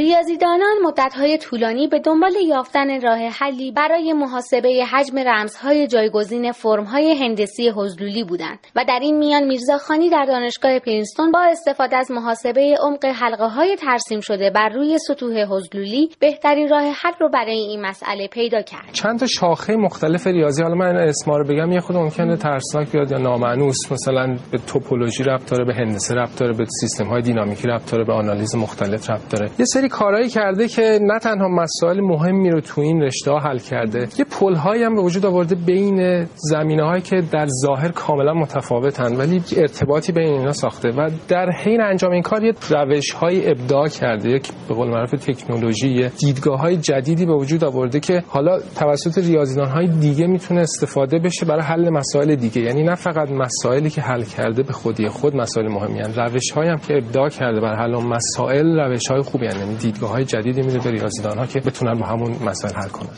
ریاضیدانان 0.00 0.76
مدتهای 0.84 1.38
طولانی 1.38 1.88
به 1.88 1.98
دنبال 1.98 2.32
یافتن 2.48 3.00
راه 3.00 3.18
حلی 3.18 3.72
برای 3.72 4.12
محاسبه 4.12 4.84
حجم 4.92 5.18
رمزهای 5.18 5.86
جایگزین 5.86 6.52
فرمهای 6.52 7.14
هندسی 7.24 7.68
حضلولی 7.68 8.24
بودند 8.24 8.58
و 8.76 8.84
در 8.88 8.98
این 9.02 9.18
میان 9.18 9.44
میرزاخانی 9.44 10.10
در 10.10 10.24
دانشگاه 10.24 10.78
پرینستون 10.78 11.32
با 11.32 11.40
استفاده 11.40 11.96
از 11.96 12.10
محاسبه 12.10 12.76
عمق 12.82 13.04
حلقه 13.04 13.44
های 13.44 13.76
ترسیم 13.76 14.20
شده 14.20 14.50
بر 14.50 14.68
روی 14.68 14.98
سطوح 14.98 15.44
حضلولی 15.44 16.10
بهترین 16.20 16.68
راه 16.68 16.82
حل 16.82 17.12
رو 17.20 17.28
برای 17.28 17.58
این 17.58 17.80
مسئله 17.80 18.28
پیدا 18.28 18.62
کرد. 18.62 18.92
چند 18.92 19.18
تا 19.18 19.26
شاخه 19.26 19.76
مختلف 19.76 20.26
ریاضی 20.26 20.62
حالا 20.62 20.74
من 20.74 20.96
اسما 20.96 21.36
رو 21.36 21.44
بگم 21.44 21.72
یه 21.72 21.80
خود 21.80 21.96
ممکنه 21.96 22.36
ترسناک 22.36 22.92
بیاد 22.92 23.10
یا 23.10 23.18
نامعنوس 23.18 23.92
مثلا 23.92 24.36
به 24.52 24.58
توپولوژی 24.58 25.24
ربط 25.24 25.50
داره 25.50 25.64
به 25.64 25.74
هندسه 25.74 26.14
ربط 26.14 26.38
داره 26.38 26.52
به 26.52 26.64
سیستم 26.80 27.06
های 27.06 27.22
دینامیکی 27.22 27.68
ربط 27.68 27.90
داره 27.90 28.04
به 28.04 28.12
آنالیز 28.12 28.56
مختلف 28.56 29.10
ربط 29.10 29.28
داره. 29.28 29.50
یه 29.58 29.64
سری 29.64 29.89
کارهایی 29.90 30.28
کرده 30.28 30.68
که 30.68 30.98
نه 31.02 31.18
تنها 31.18 31.48
مسائل 31.48 32.00
مهمی 32.00 32.50
رو 32.50 32.60
تو 32.60 32.80
این 32.80 33.02
رشته 33.02 33.30
حل 33.30 33.58
کرده 33.58 34.08
یه 34.18 34.24
پل 34.24 34.54
هم 34.54 34.94
به 34.94 35.02
وجود 35.02 35.26
آورده 35.26 35.54
بین 35.54 36.26
زمینه 36.34 36.84
هایی 36.84 37.02
که 37.02 37.22
در 37.32 37.46
ظاهر 37.66 37.88
کاملا 37.92 38.34
متفاوتن 38.34 39.16
ولی 39.16 39.42
ارتباطی 39.56 40.12
بین 40.12 40.28
اینا 40.28 40.52
ساخته 40.52 40.88
و 40.88 41.10
در 41.28 41.50
حین 41.50 41.80
انجام 41.80 42.12
این 42.12 42.22
کار 42.22 42.44
یه 42.44 42.52
روش 42.70 43.10
های 43.10 43.50
ابداع 43.50 43.88
کرده 43.88 44.30
یک 44.30 44.48
به 44.68 44.74
قول 44.74 44.88
معروف 44.88 45.10
تکنولوژی 45.10 46.08
دیدگاه 46.08 46.60
های 46.60 46.76
جدیدی 46.76 47.26
به 47.26 47.34
وجود 47.34 47.64
آورده 47.64 48.00
که 48.00 48.22
حالا 48.28 48.58
توسط 48.78 49.18
ریاضیدان 49.18 49.68
های 49.68 49.86
دیگه 49.86 50.26
می‌تونه 50.26 50.60
استفاده 50.60 51.18
بشه 51.18 51.46
برای 51.46 51.62
حل 51.62 51.90
مسائل 51.90 52.34
دیگه 52.34 52.62
یعنی 52.62 52.82
نه 52.82 52.94
فقط 52.94 53.30
مسائلی 53.30 53.90
که 53.90 54.00
حل 54.00 54.22
کرده 54.22 54.62
به 54.62 54.72
خودی 54.72 55.08
خود 55.08 55.36
مسائل 55.36 55.68
مهمی 55.68 56.00
هن. 56.00 56.14
روش 56.14 56.52
هم 56.56 56.78
که 56.78 56.94
ابداع 56.96 57.28
کرده 57.28 57.60
برای 57.60 57.76
حل 57.76 58.06
مسائل 58.06 58.80
روش 58.80 59.06
های 59.10 59.20
خوبی 59.20 59.46
هن. 59.46 59.69
یعنی 59.70 59.82
دیدگاه 59.82 60.10
های 60.10 60.24
جدیدی 60.24 60.62
میده 60.62 60.78
به 60.78 60.90
ریاضیدان 60.90 61.38
ها 61.38 61.46
که 61.46 61.60
بتونن 61.60 61.94
با 62.00 62.06
همون 62.06 62.30
مسائل 62.44 62.74
حل 62.74 62.88
کنن. 62.88 63.16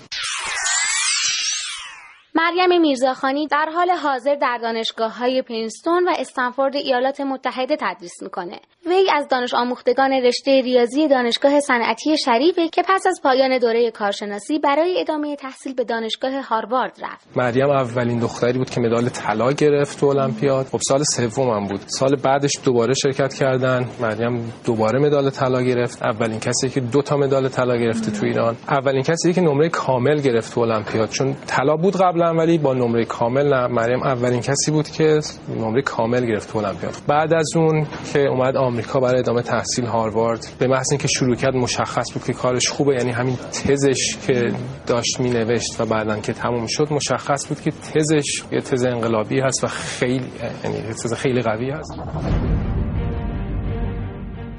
مریم 2.56 2.80
میرزاخانی 2.80 3.46
در 3.46 3.68
حال 3.74 3.90
حاضر 3.90 4.34
در 4.34 4.58
دانشگاه 4.62 5.18
های 5.18 5.42
پرینستون 5.42 6.08
و 6.08 6.12
استنفورد 6.18 6.76
ایالات 6.76 7.20
متحده 7.20 7.76
تدریس 7.80 8.22
می‌کنه. 8.22 8.60
وی 8.86 9.10
از 9.14 9.28
دانش 9.28 9.54
آموختگان 9.54 10.12
رشته 10.12 10.60
ریاضی 10.60 11.08
دانشگاه 11.08 11.60
صنعتی 11.60 12.18
شریفه 12.18 12.68
که 12.68 12.82
پس 12.88 13.06
از 13.06 13.20
پایان 13.24 13.58
دوره 13.58 13.90
کارشناسی 13.90 14.58
برای 14.58 15.00
ادامه 15.00 15.36
تحصیل 15.36 15.74
به 15.74 15.84
دانشگاه 15.84 16.40
هاروارد 16.40 16.98
رفت. 17.02 17.36
مریم 17.36 17.70
اولین 17.70 18.18
دختری 18.18 18.58
بود 18.58 18.70
که 18.70 18.80
مدال 18.80 19.08
طلا 19.08 19.52
گرفت 19.52 20.00
تو 20.00 20.06
المپیاد. 20.06 20.66
خب 20.66 20.78
سال 20.88 21.02
سومم 21.02 21.66
بود. 21.66 21.80
سال 21.86 22.16
بعدش 22.16 22.52
دوباره 22.64 22.94
شرکت 22.94 23.34
کردن. 23.34 23.86
مریم 24.00 24.52
دوباره 24.64 24.98
مدال 24.98 25.30
طلا 25.30 25.62
گرفت. 25.62 26.02
اولین 26.02 26.40
کسی 26.40 26.68
که 26.68 26.80
دو 26.80 27.02
تا 27.02 27.16
مدال 27.16 27.48
طلا 27.48 27.76
گرفته 27.76 28.10
تو 28.10 28.26
ایران. 28.26 28.56
اولین 28.68 29.02
کسی 29.02 29.32
که 29.32 29.40
نمره 29.40 29.68
کامل 29.68 30.20
گرفت 30.20 30.54
تو 30.54 30.60
المپیاد 30.60 31.08
چون 31.08 31.36
طلا 31.46 31.76
بود 31.76 31.96
قبلا 31.96 32.32
ولی 32.42 32.58
با 32.58 32.74
نمره 32.74 33.04
کامل 33.04 33.54
نه 33.54 33.66
مریم 33.66 34.02
اولین 34.02 34.40
کسی 34.40 34.70
بود 34.70 34.88
که 34.88 35.20
نمره 35.56 35.82
کامل 35.82 36.26
گرفت 36.26 36.52
تو 36.52 36.58
المپیاد. 36.58 36.94
بعد 37.06 37.34
از 37.34 37.50
اون 37.56 37.86
که 38.12 38.20
اومد 38.28 38.56
آمریکا 38.56 39.00
برای 39.00 39.18
ادامه 39.18 39.42
تحصیل 39.42 39.84
هاروارد 39.84 40.46
به 40.58 40.66
محض 40.66 40.86
اینکه 40.90 41.08
شروع 41.08 41.34
کرد 41.34 41.54
مشخص 41.54 42.12
بود 42.12 42.24
که 42.24 42.32
کارش 42.32 42.68
خوبه 42.68 42.94
یعنی 42.94 43.10
همین 43.10 43.36
تزش 43.36 44.16
که 44.26 44.52
داشت 44.86 45.20
می 45.20 45.30
نوشت 45.30 45.80
و 45.80 45.84
بعدا 45.84 46.18
که 46.18 46.32
تموم 46.32 46.66
شد 46.66 46.92
مشخص 46.92 47.48
بود 47.48 47.60
که 47.60 47.70
تزش 47.70 48.42
یه 48.52 48.60
تز 48.60 48.84
انقلابی 48.84 49.40
هست 49.40 49.64
و 49.64 49.66
خیلی 49.66 50.30
یعنی 50.64 50.82
تز 50.82 51.14
خیلی 51.14 51.42
قوی 51.42 51.70
هست 51.70 51.98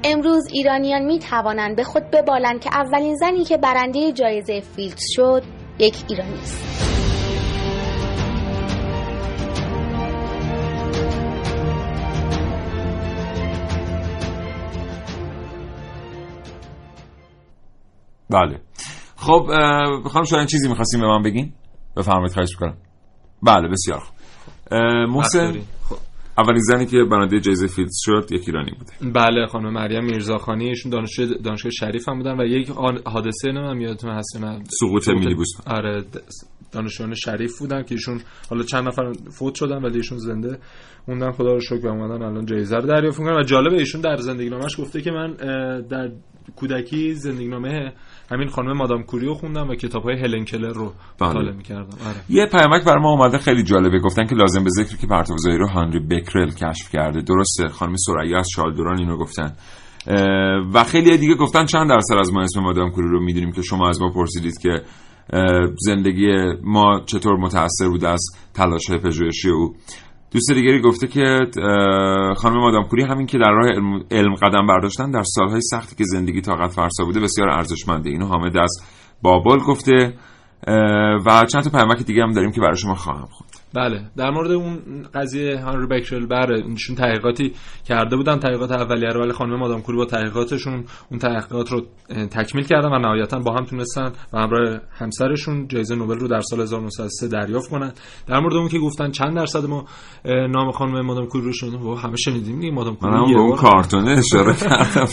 امروز 0.04 0.44
ایرانیان 0.52 1.02
می 1.02 1.18
توانند 1.18 1.76
به 1.76 1.84
خود 1.84 2.02
ببالند 2.10 2.60
که 2.60 2.70
اولین 2.72 3.16
زنی 3.16 3.44
که 3.44 3.56
برنده 3.56 4.12
جایزه 4.12 4.60
فیلد 4.60 4.98
شد 5.16 5.42
یک 5.78 5.94
ایرانی 6.08 6.38
است. 6.42 6.93
بله. 18.34 18.60
خب 19.16 19.46
بخوام 20.04 20.24
شاید 20.24 20.48
چیزی 20.48 20.68
می‌خواستیم 20.68 21.00
به 21.00 21.06
من 21.06 21.22
بگین؟ 21.22 21.52
بفرمایید 21.96 22.32
خواهش 22.32 22.50
می‌کنم. 22.50 22.76
بله 23.42 23.68
بسیار 23.68 23.98
خوب. 23.98 24.14
محسن؟ 25.08 25.52
خب. 25.88 25.96
اولین 26.38 26.60
زنی 26.60 26.86
که 26.86 27.04
برنده 27.10 27.40
جایزه 27.40 27.66
فیلدز 27.66 27.96
شد 28.04 28.28
یک 28.30 28.42
ایرانی 28.46 28.72
بوده. 28.78 29.12
بله 29.12 29.46
خانم 29.46 29.72
مریم 29.72 30.04
میرزاخانی. 30.04 30.68
ایشون 30.68 30.90
دانشجو 30.90 31.34
دانشگاه 31.34 31.72
شریف 31.72 32.08
هم 32.08 32.18
بودن 32.18 32.40
و 32.40 32.44
یک 32.44 32.70
حادثه 33.06 33.52
نمیم 33.52 33.80
یادتون 33.80 34.10
هست 34.10 34.36
من 34.36 34.64
سقوط 34.80 35.08
میلی 35.08 35.36
آره 35.66 36.04
دانشجویان 36.72 37.14
شریف 37.14 37.58
بودن 37.58 37.82
که 37.82 37.94
ایشون 37.94 38.20
حالا 38.50 38.62
چند 38.62 38.88
نفر 38.88 39.12
فوت 39.38 39.54
شدن 39.54 39.82
ولی 39.82 39.96
ایشون 39.96 40.18
زنده 40.18 40.58
موندن. 41.08 41.32
خدا 41.32 41.52
رو 41.52 41.60
شکر 41.60 41.88
اومدن 41.88 42.22
الان 42.22 42.46
جایزه 42.46 42.76
رو 42.76 42.86
دریافت 42.86 43.18
کردن 43.18 43.40
و 43.40 43.42
جالب 43.42 43.72
ایشون 43.72 44.00
در 44.00 44.16
زندگی 44.16 44.50
نامش 44.50 44.80
گفته 44.80 45.02
که 45.02 45.10
من 45.10 45.34
در 45.90 46.10
کودکی 46.56 47.14
زندگی 47.14 47.48
نامه 47.48 47.92
همین 48.30 48.48
خانم 48.48 48.72
مادام 48.72 49.02
کوری 49.02 49.26
رو 49.26 49.34
خوندم 49.34 49.68
و 49.68 49.74
کتاب 49.74 50.02
های 50.02 50.18
هلن 50.18 50.44
کلر 50.44 50.72
رو 50.72 50.92
بله. 51.20 51.30
مطالعه 51.30 51.56
می‌کردم. 51.56 51.98
آره. 52.06 52.16
یه 52.28 52.46
پیامک 52.46 52.84
برای 52.84 53.02
ما 53.02 53.10
اومده 53.10 53.38
خیلی 53.38 53.62
جالبه. 53.62 53.98
گفتن 53.98 54.26
که 54.26 54.34
لازم 54.34 54.64
به 54.64 54.70
ذکر 54.70 54.96
که 54.96 55.06
پرتوزایی 55.06 55.58
رو 55.58 55.68
هانری 55.68 56.00
بکرل 56.00 56.50
کشف 56.50 56.90
کرده. 56.92 57.22
درسته. 57.22 57.68
خانم 57.68 57.94
سریا 57.96 58.38
از 58.38 58.48
شالدوران 58.54 58.98
اینو 58.98 59.16
گفتن. 59.16 59.52
و 60.74 60.84
خیلی 60.84 61.18
دیگه 61.18 61.34
گفتن 61.34 61.64
چند 61.66 61.90
درصد 61.90 62.14
از 62.20 62.32
ما 62.32 62.42
اسم 62.42 62.60
مادام 62.60 62.90
کوری 62.90 63.08
رو 63.08 63.20
می‌دونیم 63.20 63.52
که 63.52 63.62
شما 63.62 63.88
از 63.88 64.02
ما 64.02 64.10
پرسیدید 64.10 64.58
که 64.62 64.82
زندگی 65.78 66.26
ما 66.62 67.00
چطور 67.06 67.36
متاثر 67.36 67.88
بوده 67.88 68.08
از 68.08 68.26
تلاش 68.54 68.90
های 68.90 68.98
پژوهشی 68.98 69.50
او. 69.50 69.74
دوست 70.34 70.52
دیگری 70.52 70.80
گفته 70.80 71.06
که 71.06 71.40
خانم 72.36 72.56
مادام 72.56 72.84
کوری 72.84 73.02
همین 73.02 73.26
که 73.26 73.38
در 73.38 73.50
راه 73.50 73.68
علم 74.10 74.34
قدم 74.34 74.66
برداشتن 74.66 75.10
در 75.10 75.22
سالهای 75.22 75.60
سختی 75.60 75.96
که 75.96 76.04
زندگی 76.06 76.40
طاقت 76.40 76.70
فرسا 76.70 77.04
بوده 77.04 77.20
بسیار 77.20 77.48
ارزشمنده. 77.48 78.10
اینو 78.10 78.26
حامد 78.26 78.56
از 78.56 78.82
بابل 79.22 79.58
گفته 79.58 80.14
و 81.26 81.44
چند 81.52 81.62
تا 81.62 81.70
پیامک 81.70 82.02
دیگه 82.02 82.22
هم 82.22 82.32
داریم 82.32 82.52
که 82.52 82.60
برای 82.60 82.76
شما 82.76 82.94
خواهم 82.94 83.26
خود 83.26 83.46
بله. 83.74 84.10
در 84.16 84.30
مورد 84.30 84.50
اون 84.50 84.78
قضیه 85.14 85.60
هانری 85.60 85.86
بکرل 85.86 86.26
بره 86.26 86.56
اینشون 86.56 86.96
تحقیقاتی 86.96 87.52
کرده 87.88 88.16
بودن. 88.16 88.38
تحقیقات 88.38 88.72
اولیه 88.72 89.08
رو 89.08 89.22
ولی 89.22 89.32
خانم 89.32 89.56
مادام 89.56 89.82
کوری 89.82 89.98
با 89.98 90.04
تحقیقاتشون 90.04 90.84
اون 91.10 91.18
تحقیقات 91.20 91.72
رو 91.72 91.86
تکمیل 92.30 92.64
کردن 92.64 92.88
و 92.88 92.98
نهایتا 92.98 93.38
با 93.38 93.54
هم 93.54 93.64
تونستن 93.64 94.12
و 94.32 94.38
همراه 94.38 94.80
همسرشون 94.98 95.68
جایزه 95.68 95.94
نوبل 95.94 96.18
رو 96.18 96.28
در 96.28 96.40
سال 96.40 96.60
1903 96.60 97.28
دریافت 97.28 97.70
کنن. 97.70 97.92
در 98.26 98.40
مورد 98.40 98.54
اون 98.54 98.68
که 98.68 98.78
گفتن 98.78 99.10
چند 99.10 99.36
درصد 99.36 99.64
ما 99.64 99.84
نام 100.26 100.70
خانم 100.70 101.06
مادام 101.06 101.26
کوری 101.26 101.44
رو 101.44 101.52
شنیدیم. 101.52 101.86
و 101.86 101.94
همه 101.94 102.16
شنیدیم 102.16 102.60
دیگه. 102.60 102.72
مادام 102.72 102.96
کوری 102.96 103.34
اون 103.34 103.56
کارتونه 103.56 104.10
اشاره 104.10 104.54
کردم. 104.54 105.08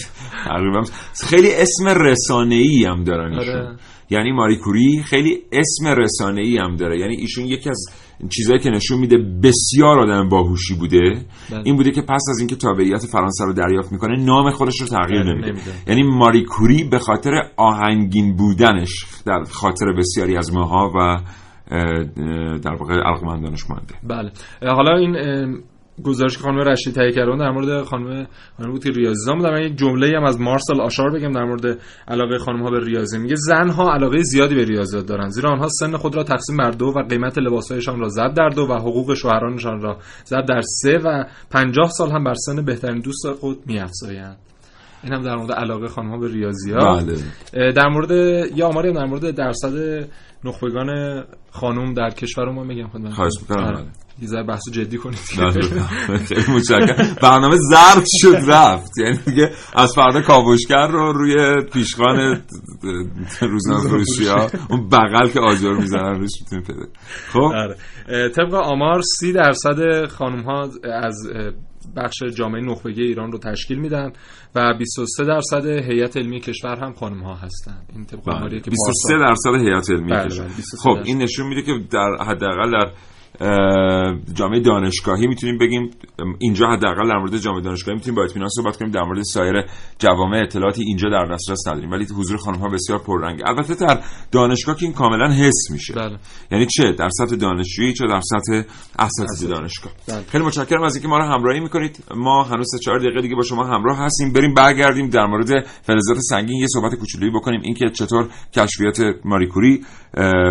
تقریبا 0.46 0.84
خیلی 1.30 1.50
اسم 1.54 1.88
رسانه‌ای 1.88 2.86
هم 2.86 3.04
دارن 3.04 3.34
ایشون. 3.34 3.56
آره. 3.56 3.78
یعنی 4.10 4.32
ماری 4.32 4.58
کوری 4.58 5.04
خیلی 5.06 5.42
اسم 5.52 5.88
رسانه 5.88 6.42
ای 6.42 6.58
هم 6.58 6.76
داره. 6.76 7.00
یعنی 7.00 7.16
ایشون 7.16 7.46
یکی 7.46 7.70
از 7.70 7.86
چیزایی 8.30 8.60
که 8.60 8.70
نشون 8.70 9.00
میده 9.00 9.18
بسیار 9.18 10.00
آدم 10.00 10.30
باهوشی 10.30 10.76
بوده 10.76 11.00
بله. 11.52 11.62
این 11.66 11.76
بوده 11.76 11.92
که 11.92 12.02
پس 12.02 12.22
از 12.30 12.40
اینکه 12.40 12.56
تابعیت 12.56 13.06
فرانسه 13.06 13.46
رو 13.46 13.54
دریافت 13.54 13.92
می‌کنه 13.92 14.24
نام 14.24 14.52
خودش 14.52 14.82
رو 14.82 14.88
تغییر 14.88 15.24
بله، 15.24 15.34
نمیده. 15.34 15.72
یعنی 15.88 16.04
ماری 16.04 16.44
کوری 16.44 16.84
به 16.84 17.00
خاطر 17.00 17.32
آهنگین 17.58 18.36
بودنش 18.36 19.06
در 19.26 19.44
خاطر 19.44 19.86
بسیاری 19.98 20.38
از 20.38 20.54
ماها 20.54 20.92
و 20.96 21.22
در 22.64 22.76
واقع 22.80 22.94
علاقمندانش 22.94 23.70
مانده 23.70 23.94
بله 24.04 24.32
حالا 24.74 24.98
این 24.98 25.16
گزارش 26.04 26.38
خانم 26.38 26.60
رشید 26.60 26.94
تهیه 26.94 27.12
کردن 27.12 27.38
در 27.38 27.52
مورد 27.52 27.84
خانم 27.84 28.28
خانم 28.58 28.72
بود 28.72 28.84
که 28.84 28.92
ریاضی. 28.92 29.34
بودن 29.34 29.50
من 29.50 29.62
یک 29.62 29.76
جمله 29.76 30.18
هم 30.18 30.24
از 30.24 30.40
مارسل 30.40 30.82
آشار 30.82 31.12
بگم 31.12 31.32
در 31.32 31.44
مورد 31.44 31.80
علاقه 32.08 32.38
خانم 32.38 32.64
ها 32.64 32.70
به 32.70 32.86
ریاضی. 32.86 33.18
میگه 33.18 33.36
زن 33.36 33.70
ها 33.70 33.94
علاقه 33.94 34.22
زیادی 34.22 34.56
به 34.56 34.66
ریاضیات 34.66 35.06
دارن. 35.06 35.30
زیرا 35.30 35.52
آنها 35.52 35.68
سن 35.68 35.98
خود 35.98 36.16
را 36.16 36.24
تقسیم 36.24 36.58
بر 36.58 36.72
دو 36.72 36.86
و 36.86 37.04
قیمت 37.10 37.38
لباسهایشان 37.38 38.00
را 38.00 38.08
زد 38.08 38.34
در 38.34 38.50
دو 38.50 38.62
و 38.62 38.74
حقوق 38.74 39.14
شوهرانشان 39.14 39.82
را 39.82 39.98
زد 40.24 40.46
در 40.50 40.62
سه 40.62 40.98
و 40.98 41.24
پنجاه 41.52 41.90
سال 41.90 42.12
هم 42.12 42.24
بر 42.24 42.34
سن 42.34 42.66
بهترین 42.66 43.00
دوست 43.00 43.32
خود 43.32 43.58
میافزایند. 43.66 44.38
این 45.04 45.14
هم 45.14 45.24
در 45.24 45.36
مورد 45.36 45.52
علاقه 45.52 45.88
خانم 45.88 46.10
ها 46.10 46.18
به 46.18 46.28
ریاضیات 46.28 47.04
بله. 47.54 47.72
در 47.72 47.88
مورد 47.88 48.12
یا 48.56 48.68
آماری 48.68 48.94
در 48.94 49.06
مورد 49.06 49.32
درصد 49.32 50.08
نخبگان 50.46 51.24
خانم 51.52 51.94
در 51.94 52.10
کشور 52.10 52.52
ما 52.52 52.64
میگم 52.64 52.88
خدمت 52.88 53.14
خواهش 53.14 53.34
می‌کنم. 53.42 53.66
آره. 53.66 53.86
یه 54.22 54.28
ذره 54.28 54.44
بحث 54.44 54.62
جدی 54.72 54.98
کنید. 54.98 55.18
خیلی 55.18 56.54
متشکرم. 56.54 57.16
برنامه 57.22 57.58
زرد 57.58 58.06
شد 58.22 58.38
رفت. 58.48 58.92
یعنی 58.98 59.18
دیگه 59.18 59.52
از 59.74 59.94
فردا 59.96 60.22
کاوشگر 60.22 60.88
رو 60.88 61.14
روی 61.14 61.64
پیشخان 61.74 62.42
روزنامه 63.42 63.90
فروشی. 63.90 64.28
ها 64.28 64.48
اون 64.70 64.90
بغل 64.90 65.28
که 65.28 65.40
آجر 65.40 65.74
می‌زنن 65.74 66.20
روش 66.20 66.32
می‌تونیم 66.42 66.64
پیدا 66.66 66.86
خب؟ 67.34 67.40
آره. 67.40 67.78
طبق 68.30 68.54
آمار 68.54 69.02
سی 69.20 69.34
درصد 69.34 70.06
خانم 70.06 70.44
ها 70.44 70.70
از 70.94 71.16
بخش 71.96 72.24
جامعه 72.24 72.62
نخبگی 72.62 73.04
ایران 73.04 73.32
رو 73.32 73.38
تشکیل 73.38 73.80
میدن 73.80 74.12
و 74.56 74.74
23 74.80 75.24
درصد 75.26 75.66
هیئت 75.66 76.18
علمی 76.18 76.40
کشور 76.40 76.76
هم 76.76 76.94
خانم 76.94 77.24
ها 77.24 77.36
هستن 77.36 77.78
این 77.96 78.06
طبق 78.06 78.26
بله. 78.26 78.60
که 78.60 78.72
23 78.72 79.18
درصد 79.18 79.50
هیئت 79.50 79.90
علمی 79.90 80.12
بله 80.12 80.26
کشور 80.26 80.44
بله. 80.46 80.54
خب 80.80 80.98
این 81.06 81.18
نشون 81.18 81.48
میده 81.48 81.62
که 81.62 81.72
در 81.92 82.16
حداقل 82.20 82.72
در 82.72 82.92
جامعه 84.34 84.60
دانشگاهی 84.60 85.28
می‌تونیم 85.28 85.58
بگیم. 85.58 85.90
اینجا 86.40 86.68
حداقل 86.68 87.10
در 87.10 87.18
مورد 87.18 87.38
جامعه 87.38 87.62
دانشگاهی 87.62 87.96
می‌تونیم 87.96 88.16
با 88.16 88.24
اطمینان 88.24 88.50
صحبت 88.50 88.78
کنیم. 88.78 88.92
در 88.92 89.04
مورد 89.04 89.22
سایر 89.22 89.66
جوامع 90.00 90.42
اطلاعاتی 90.44 90.84
اینجا 90.84 91.10
در 91.10 91.26
دسترس 91.34 91.68
نداریم. 91.68 91.92
ولی 91.92 92.06
حضور 92.18 92.38
خانم 92.38 92.60
ها 92.60 92.70
بسیار 92.70 93.00
پررنگه. 93.00 93.48
البته 93.48 93.76
در 93.76 94.02
دانشگاه 94.32 94.76
که 94.76 94.86
این 94.86 94.94
کاملا 94.94 95.34
حس 95.34 95.72
میشه. 95.72 95.94
بله. 95.94 96.18
یعنی 96.52 96.66
چه؟ 96.66 96.92
در 96.92 97.10
سطح 97.10 97.36
دانشجویی 97.36 97.94
چه 97.94 98.08
در 98.08 98.22
سطح 98.22 98.62
اساتید 99.00 99.50
دانشگاه. 99.50 99.94
بله. 100.08 100.24
خیلی 100.32 100.44
متشکرم 100.44 100.84
از 100.84 100.96
اینکه 100.96 101.08
ما 101.08 101.18
رو 101.18 101.24
همراهی 101.24 101.60
می‌کنید. 101.60 102.04
ما 102.16 102.44
هنوز 102.44 102.68
4 102.84 103.00
دقیقه 103.00 103.22
دیگه 103.22 103.36
با 103.36 103.44
شما 103.44 103.64
همراه 103.64 103.98
هستیم. 103.98 104.34
بریم 104.34 104.54
برگردیم 104.54 105.10
در 105.10 105.26
مورد 105.26 105.66
فلزات 105.82 106.18
سنگین 106.20 106.58
یه 106.58 106.68
صحبت 106.68 106.96
کوچولویی 106.96 107.32
بکنیم. 107.32 107.62
اینکه 107.64 107.90
چطور 107.90 108.28
کشفیات 108.56 109.02
ماریکوری 109.26 109.82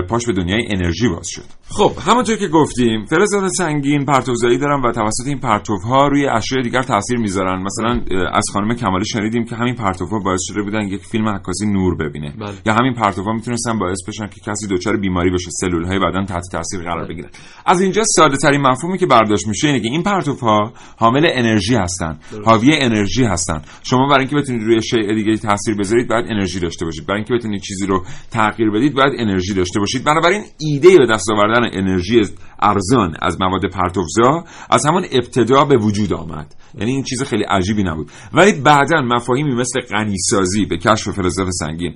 پاش 0.08 0.26
به 0.26 0.32
دنیای 0.32 0.62
انرژی 0.70 1.08
باز 1.08 1.28
شد. 1.28 1.44
خب 1.68 1.92
همونطور 2.06 2.36
که 2.36 2.48
گفتیم 2.48 3.04
فلزات 3.04 3.48
سنگین 3.48 4.04
پرتوزایی 4.04 4.58
دارن 4.58 4.80
و 4.80 4.92
توسط 4.92 5.26
این 5.26 5.38
پرتوها 5.38 6.08
روی 6.08 6.26
اشیاء 6.26 6.62
دیگر 6.62 6.82
تاثیر 6.82 7.18
می‌ذارن. 7.18 7.62
مثلا 7.62 8.00
از 8.32 8.44
خانم 8.52 8.74
کمالی 8.74 9.04
شنیدیم 9.04 9.44
که 9.44 9.56
همین 9.56 9.74
پرتوها 9.74 10.18
باعث 10.18 10.40
شده 10.42 10.62
بودن 10.62 10.82
یک 10.82 11.00
فیلم 11.00 11.28
عکاسی 11.28 11.66
نور 11.66 11.96
ببینه. 11.96 12.34
بله. 12.40 12.52
یا 12.66 12.74
همین 12.74 12.94
پرتوها 12.94 13.32
می‌تونستن 13.32 13.78
باعث 13.78 13.98
بشن 14.08 14.26
که 14.26 14.40
کسی 14.46 14.66
دچار 14.66 14.96
بیماری 14.96 15.30
بشه 15.30 15.50
سلول 15.50 15.84
های 15.84 15.98
بدن 15.98 16.24
تحت 16.24 16.42
تاثیر 16.52 16.80
قرار 16.80 17.08
بگیره 17.08 17.28
از 17.66 17.80
اینجا 17.80 18.02
ساده 18.04 18.36
ترین 18.36 18.60
مفهومی 18.60 18.98
که 18.98 19.06
برداشت 19.06 19.48
میشه 19.48 19.66
اینه 19.68 19.80
که 19.80 19.88
این 19.88 20.02
پرتوها 20.02 20.72
حامل 20.96 21.26
انرژی 21.32 21.74
هستن 21.74 22.18
حاوی 22.44 22.74
انرژی 22.74 23.24
هستن. 23.24 23.62
شما 23.82 24.06
برای 24.06 24.18
اینکه 24.18 24.36
بتونید 24.36 24.62
روی 24.62 24.82
شیء 24.82 25.14
دیگه 25.14 25.36
تاثیر 25.36 25.76
بذارید 25.76 26.08
باید 26.08 26.26
انرژی 26.28 26.60
داشته 26.60 26.84
باشید. 26.84 27.06
برای 27.06 27.18
اینکه 27.18 27.34
بتونید 27.34 27.60
چیزی 27.60 27.86
رو 27.86 28.04
تغییر 28.30 28.70
بدید 28.70 28.94
باید 28.94 29.12
انرژی 29.18 29.49
داشته 29.54 29.80
باشید. 29.80 30.04
بنابراین 30.04 30.44
ایده 30.58 30.98
به 30.98 31.06
دست 31.14 31.30
آوردن 31.30 31.68
انرژی 31.72 32.20
ارزان 32.60 33.16
از 33.22 33.40
مواد 33.40 33.70
پرتوزا 33.72 34.44
از 34.70 34.86
همون 34.86 35.04
ابتدا 35.12 35.64
به 35.64 35.76
وجود 35.76 36.12
آمد. 36.12 36.54
یعنی 36.78 36.92
این 36.92 37.02
چیز 37.02 37.22
خیلی 37.22 37.44
عجیبی 37.44 37.82
نبود. 37.82 38.10
ولی 38.32 38.52
بعدا 38.52 39.02
مفاهیمی 39.02 39.54
مثل 39.54 39.80
غنیسازی 39.80 40.64
به 40.64 40.78
کشف 40.78 41.08
فلزات 41.10 41.48
سنگین 41.50 41.94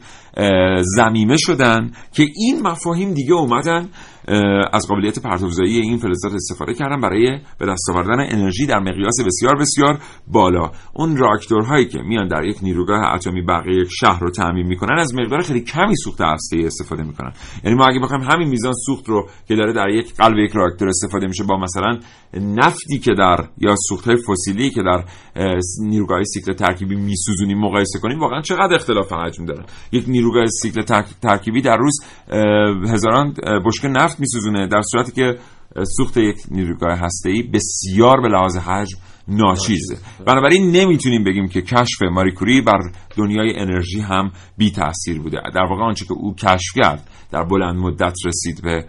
زمیمه 0.96 1.36
شدن 1.36 1.90
که 2.12 2.26
این 2.36 2.62
مفاهیم 2.62 3.14
دیگه 3.14 3.34
اومدن 3.34 3.88
از 4.72 4.88
قابلیت 4.88 5.18
پرتوزایی 5.18 5.80
این 5.80 5.98
فلزات 5.98 6.32
استفاده 6.34 6.74
کردن 6.74 7.00
برای 7.00 7.38
به 7.58 7.66
دست 7.66 7.90
آوردن 7.90 8.26
انرژی 8.30 8.66
در 8.66 8.78
مقیاس 8.78 9.20
بسیار 9.26 9.56
بسیار 9.56 9.98
بالا. 10.28 10.70
اون 10.94 11.16
راکتورهایی 11.16 11.86
که 11.86 11.98
میان 12.02 12.28
در 12.28 12.44
یک 12.44 12.56
نیروگاه 12.62 13.14
اتمی 13.14 13.42
بقیه 13.42 13.80
یک 13.80 13.88
شهر 14.00 14.20
رو 14.20 14.30
تعمین 14.30 14.66
می‌کنن 14.66 14.98
از 14.98 15.14
مقدار 15.14 15.42
خیلی 15.42 15.60
کمی 15.60 15.96
سوخت 15.96 16.20
هسته 16.20 16.56
استفاده 16.64 17.02
می‌کنن. 17.02 17.32
یعنی 17.64 17.76
ما 17.76 17.86
اگه 17.86 18.00
بخوایم 18.00 18.22
همین 18.22 18.48
میزان 18.48 18.72
سوخت 18.86 19.08
رو 19.08 19.28
که 19.48 19.54
داره 19.54 19.72
در 19.72 19.88
یک 19.88 20.14
قلب 20.14 20.38
یک 20.38 20.52
راکتور 20.54 20.88
استفاده 20.88 21.26
میشه 21.26 21.44
با 21.44 21.58
مثلا 21.58 21.98
نفتی 22.34 22.98
که 22.98 23.14
در 23.18 23.48
یا 23.58 23.74
سوخت 23.88 24.08
های 24.08 24.16
فسیلی 24.64 24.70
که 24.70 24.82
در 24.82 25.04
نیروگاه 25.80 26.24
سیکل 26.24 26.52
ترکیبی 26.52 26.96
میسوزونیم 26.96 27.58
مقایسه 27.58 27.98
کنیم 27.98 28.20
واقعا 28.20 28.40
چقدر 28.40 28.74
اختلاف 28.74 29.12
حجم 29.12 29.44
داره. 29.44 29.64
یک 29.92 30.04
نیروگاه 30.08 30.46
سیکل 30.46 30.82
ترکیبی 31.22 31.62
در 31.62 31.76
روز 31.76 32.00
هزاران 32.92 33.34
بشکه 33.66 33.88
نفت 33.88 34.04
نفت 34.04 34.20
میسوزونه 34.20 34.68
در 34.68 34.82
صورتی 34.82 35.12
که 35.12 35.38
سوخت 35.96 36.16
یک 36.16 36.36
نیروگاه 36.50 36.98
هسته‌ای 36.98 37.42
بسیار 37.42 38.20
به 38.20 38.28
لحاظ 38.28 38.56
حجم 38.56 38.98
ناچیزه 39.28 39.96
بنابراین 40.26 40.70
نمی‌تونیم 40.70 41.24
بگیم 41.24 41.48
که 41.48 41.62
کشف 41.62 42.02
ماریکوری 42.02 42.60
بر 42.60 42.78
دنیای 43.16 43.56
انرژی 43.56 44.00
هم 44.00 44.32
بی 44.58 44.70
تاثیر 44.70 45.20
بوده. 45.20 45.40
در 45.54 45.66
واقع 45.70 45.82
آنچه 45.82 46.04
که 46.04 46.12
او 46.12 46.34
کشف 46.34 46.74
کرد 46.74 47.10
در 47.30 47.44
بلند 47.44 47.76
مدت 47.76 48.14
رسید 48.26 48.62
به 48.62 48.84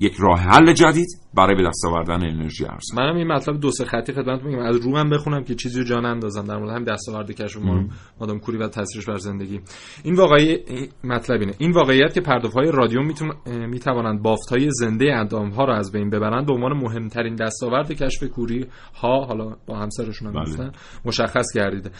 یک 0.00 0.14
راه 0.18 0.40
حل 0.40 0.72
جدید. 0.72 1.08
برای 1.34 1.56
به 1.56 1.68
دست 1.68 1.86
آوردن 1.86 2.22
انرژی 2.22 2.64
ارزان 2.64 2.96
منم 2.96 3.16
این 3.16 3.26
مطلب 3.26 3.60
دو 3.60 3.70
سه 3.70 3.84
خطی 3.84 4.12
خدمت 4.12 4.42
میگم. 4.42 4.58
از 4.58 4.76
رو 4.76 4.90
من 4.90 5.10
بخونم 5.10 5.44
که 5.44 5.54
چیزی 5.54 5.78
رو 5.78 5.84
جا 5.84 5.96
اندازم 5.96 6.44
در 6.46 6.56
مورد 6.56 6.70
هم 6.70 6.84
دستاورد 6.84 7.30
کشف 7.30 7.56
ما 7.56 7.84
مادام 8.20 8.38
کوری 8.38 8.58
و 8.58 8.68
تاثیرش 8.68 9.06
بر 9.06 9.16
زندگی. 9.16 9.60
این 10.04 10.14
واقعی 10.14 10.58
مطلب 11.04 11.40
اینه. 11.40 11.54
این 11.58 11.70
واقعیت 11.70 12.14
که 12.14 12.20
پردازهای 12.20 12.70
رادیوم 12.72 13.06
میتون 13.06 13.32
می‌توانند 13.46 14.26
های 14.50 14.68
زنده 14.70 15.14
اندام 15.14 15.50
ها 15.50 15.64
را 15.64 15.76
از 15.76 15.92
بین 15.92 16.10
ببرند 16.10 16.46
به 16.46 16.52
عنوان 16.52 16.72
مهمترین 16.72 17.34
دستاورد 17.34 17.92
کشف 17.92 18.24
کوری 18.24 18.66
ها 18.94 19.24
حالا 19.24 19.56
با 19.66 19.76
همسرشون 19.76 20.28
هم 20.28 20.44
بله. 20.44 20.70
مشخص 21.04 21.46
گردیده. 21.54 21.90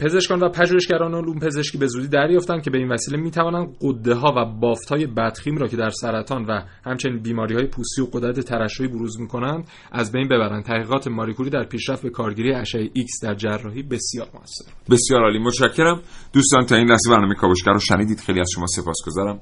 پزشکان 0.00 0.40
و 0.40 0.48
پژوهشگران 0.48 1.14
علوم 1.14 1.38
پزشکی 1.38 1.78
به 1.78 1.86
زودی 1.86 2.08
دریافتند 2.08 2.62
که 2.62 2.70
به 2.70 2.78
این 2.78 2.88
وسیله 2.88 3.16
می‌توانند 3.16 3.76
غده 3.80 4.14
ها 4.14 4.54
و 4.62 4.74
های 4.90 5.06
بدخیم 5.06 5.56
را 5.56 5.68
که 5.68 5.76
در 5.76 5.90
سرطان 5.90 6.44
و 6.44 6.60
همچنین 6.84 7.18
بیماری 7.18 7.54
های 7.54 7.66
پوستی 7.66 8.02
و 8.02 8.06
غدد 8.12 8.33
ترشحی 8.42 8.88
بروز 8.88 9.20
می‌کنند 9.20 9.68
از 9.92 10.12
بین 10.12 10.28
ببرند. 10.28 10.64
تحقیقات 10.64 11.08
ماریکوری 11.08 11.50
در 11.50 11.64
پیشرفت 11.64 12.02
به 12.02 12.10
کارگیری 12.10 12.52
اشعه 12.52 12.90
ایکس 12.92 13.24
در 13.24 13.34
جراحی 13.34 13.82
بسیار 13.82 14.26
موثر. 14.34 14.64
بسیار 14.90 15.22
عالی. 15.22 15.38
متشکرم. 15.38 16.00
دوستان 16.32 16.66
تا 16.66 16.76
این 16.76 16.88
لحظه 16.88 17.10
برنامه 17.10 17.34
کاوشگر 17.34 17.72
رو 17.72 17.80
شنیدید. 17.80 18.20
خیلی 18.20 18.40
از 18.40 18.48
شما 18.54 18.66
سپاسگزارم. 18.66 19.40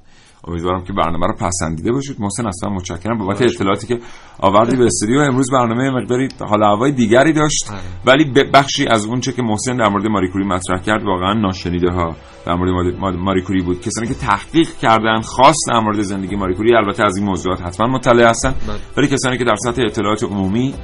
امیدوارم 0.48 0.84
که 0.84 0.92
برنامه 0.92 1.26
رو 1.26 1.34
پسندیده 1.40 1.92
باشید. 1.92 2.16
محسن 2.20 2.46
اصلا 2.46 2.70
متشکرم 2.70 3.18
بابت 3.18 3.42
اطلاعاتی 3.42 3.86
که 3.86 3.98
آوردی 4.38 4.76
به 4.76 4.84
استودیو. 4.84 5.20
امروز 5.20 5.50
برنامه 5.50 5.90
مقداری 5.90 6.28
حال 6.40 6.62
هوای 6.62 6.92
دیگری 6.92 7.32
داشت. 7.32 7.70
آره. 7.70 7.80
ولی 8.06 8.24
بخشی 8.54 8.86
از 8.86 9.04
اونچه 9.04 9.32
که 9.32 9.42
محسن 9.42 9.76
در 9.76 9.88
مورد 9.88 10.06
ماریکوری 10.06 10.44
مطرح 10.44 10.82
کرد 10.82 11.04
واقعا 11.04 11.32
ناشنیده 11.34 11.90
ها. 11.90 12.16
در 12.46 12.54
مورد 12.54 13.16
ماریکوری 13.16 13.62
بود. 13.62 13.80
کسانی 13.80 14.06
که 14.06 14.14
تحقیق 14.14 14.68
کردن 14.82 15.20
خاص 15.20 15.56
در 15.68 15.80
مورد 15.80 16.02
زندگی 16.02 16.36
ماریکوری 16.36 16.76
البته 16.76 17.04
از 17.04 17.16
این 17.16 17.26
موضوعات 17.26 17.62
حتما 17.62 17.86
مطلع 17.86 18.30
هستن. 18.30 18.54
بله. 18.68 18.76
ولی 18.96 19.08
کسانی 19.08 19.38
که 19.38 19.44
در 19.44 19.56
سطح 19.56 19.82
اطلاعات 19.82 20.22
عمومی 20.22 20.74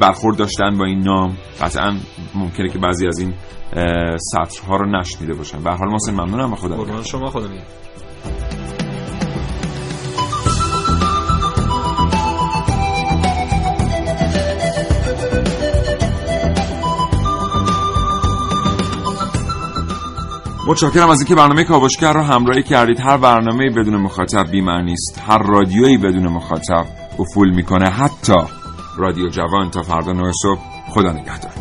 برخورد 0.00 0.36
داشتن 0.36 0.78
با 0.78 0.84
این 0.84 0.98
نام 0.98 1.36
قطعا 1.60 1.96
ممکنه 2.34 2.68
که 2.68 2.78
بعضی 2.78 3.06
از 3.06 3.18
این 3.18 3.34
سطرها 4.18 4.76
رو 4.76 4.98
نشنیده 4.98 5.34
باشن. 5.34 5.62
به 5.62 5.70
حال 5.70 5.90
محسن 5.90 6.12
ممنونم. 6.12 6.54
خدا 6.54 7.02
شما 7.02 7.30
خدا 7.30 7.48
متشکرم 20.68 21.10
از 21.10 21.18
اینکه 21.20 21.34
برنامه 21.34 21.64
کاوشگر 21.64 22.12
رو 22.12 22.22
همراهی 22.22 22.62
کردید. 22.62 23.00
هر 23.00 23.16
برنامه 23.16 23.70
بدون 23.70 23.96
مخاطب 23.96 24.50
بی‌معنی 24.50 24.92
است 24.92 25.22
هر 25.26 25.38
رادیویی 25.38 25.98
بدون 25.98 26.28
مخاطب 26.28 26.84
افول 27.18 27.50
می‌کنه. 27.50 27.90
حتی 27.90 28.34
رادیو 28.96 29.28
جوان 29.28 29.70
تا 29.70 29.82
فردا 29.82 30.12
نه 30.12 30.32
صبح. 30.42 30.60
خدا 30.88 31.12
نگهدار. 31.12 31.52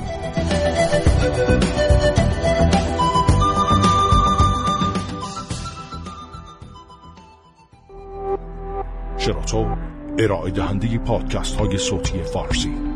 شراطو 9.18 9.66
ارائه 10.20 10.52
دهنده 10.52 10.98
پادکست 10.98 11.56
های 11.56 11.78
صوتی 11.78 12.24
فارسی. 12.24 12.95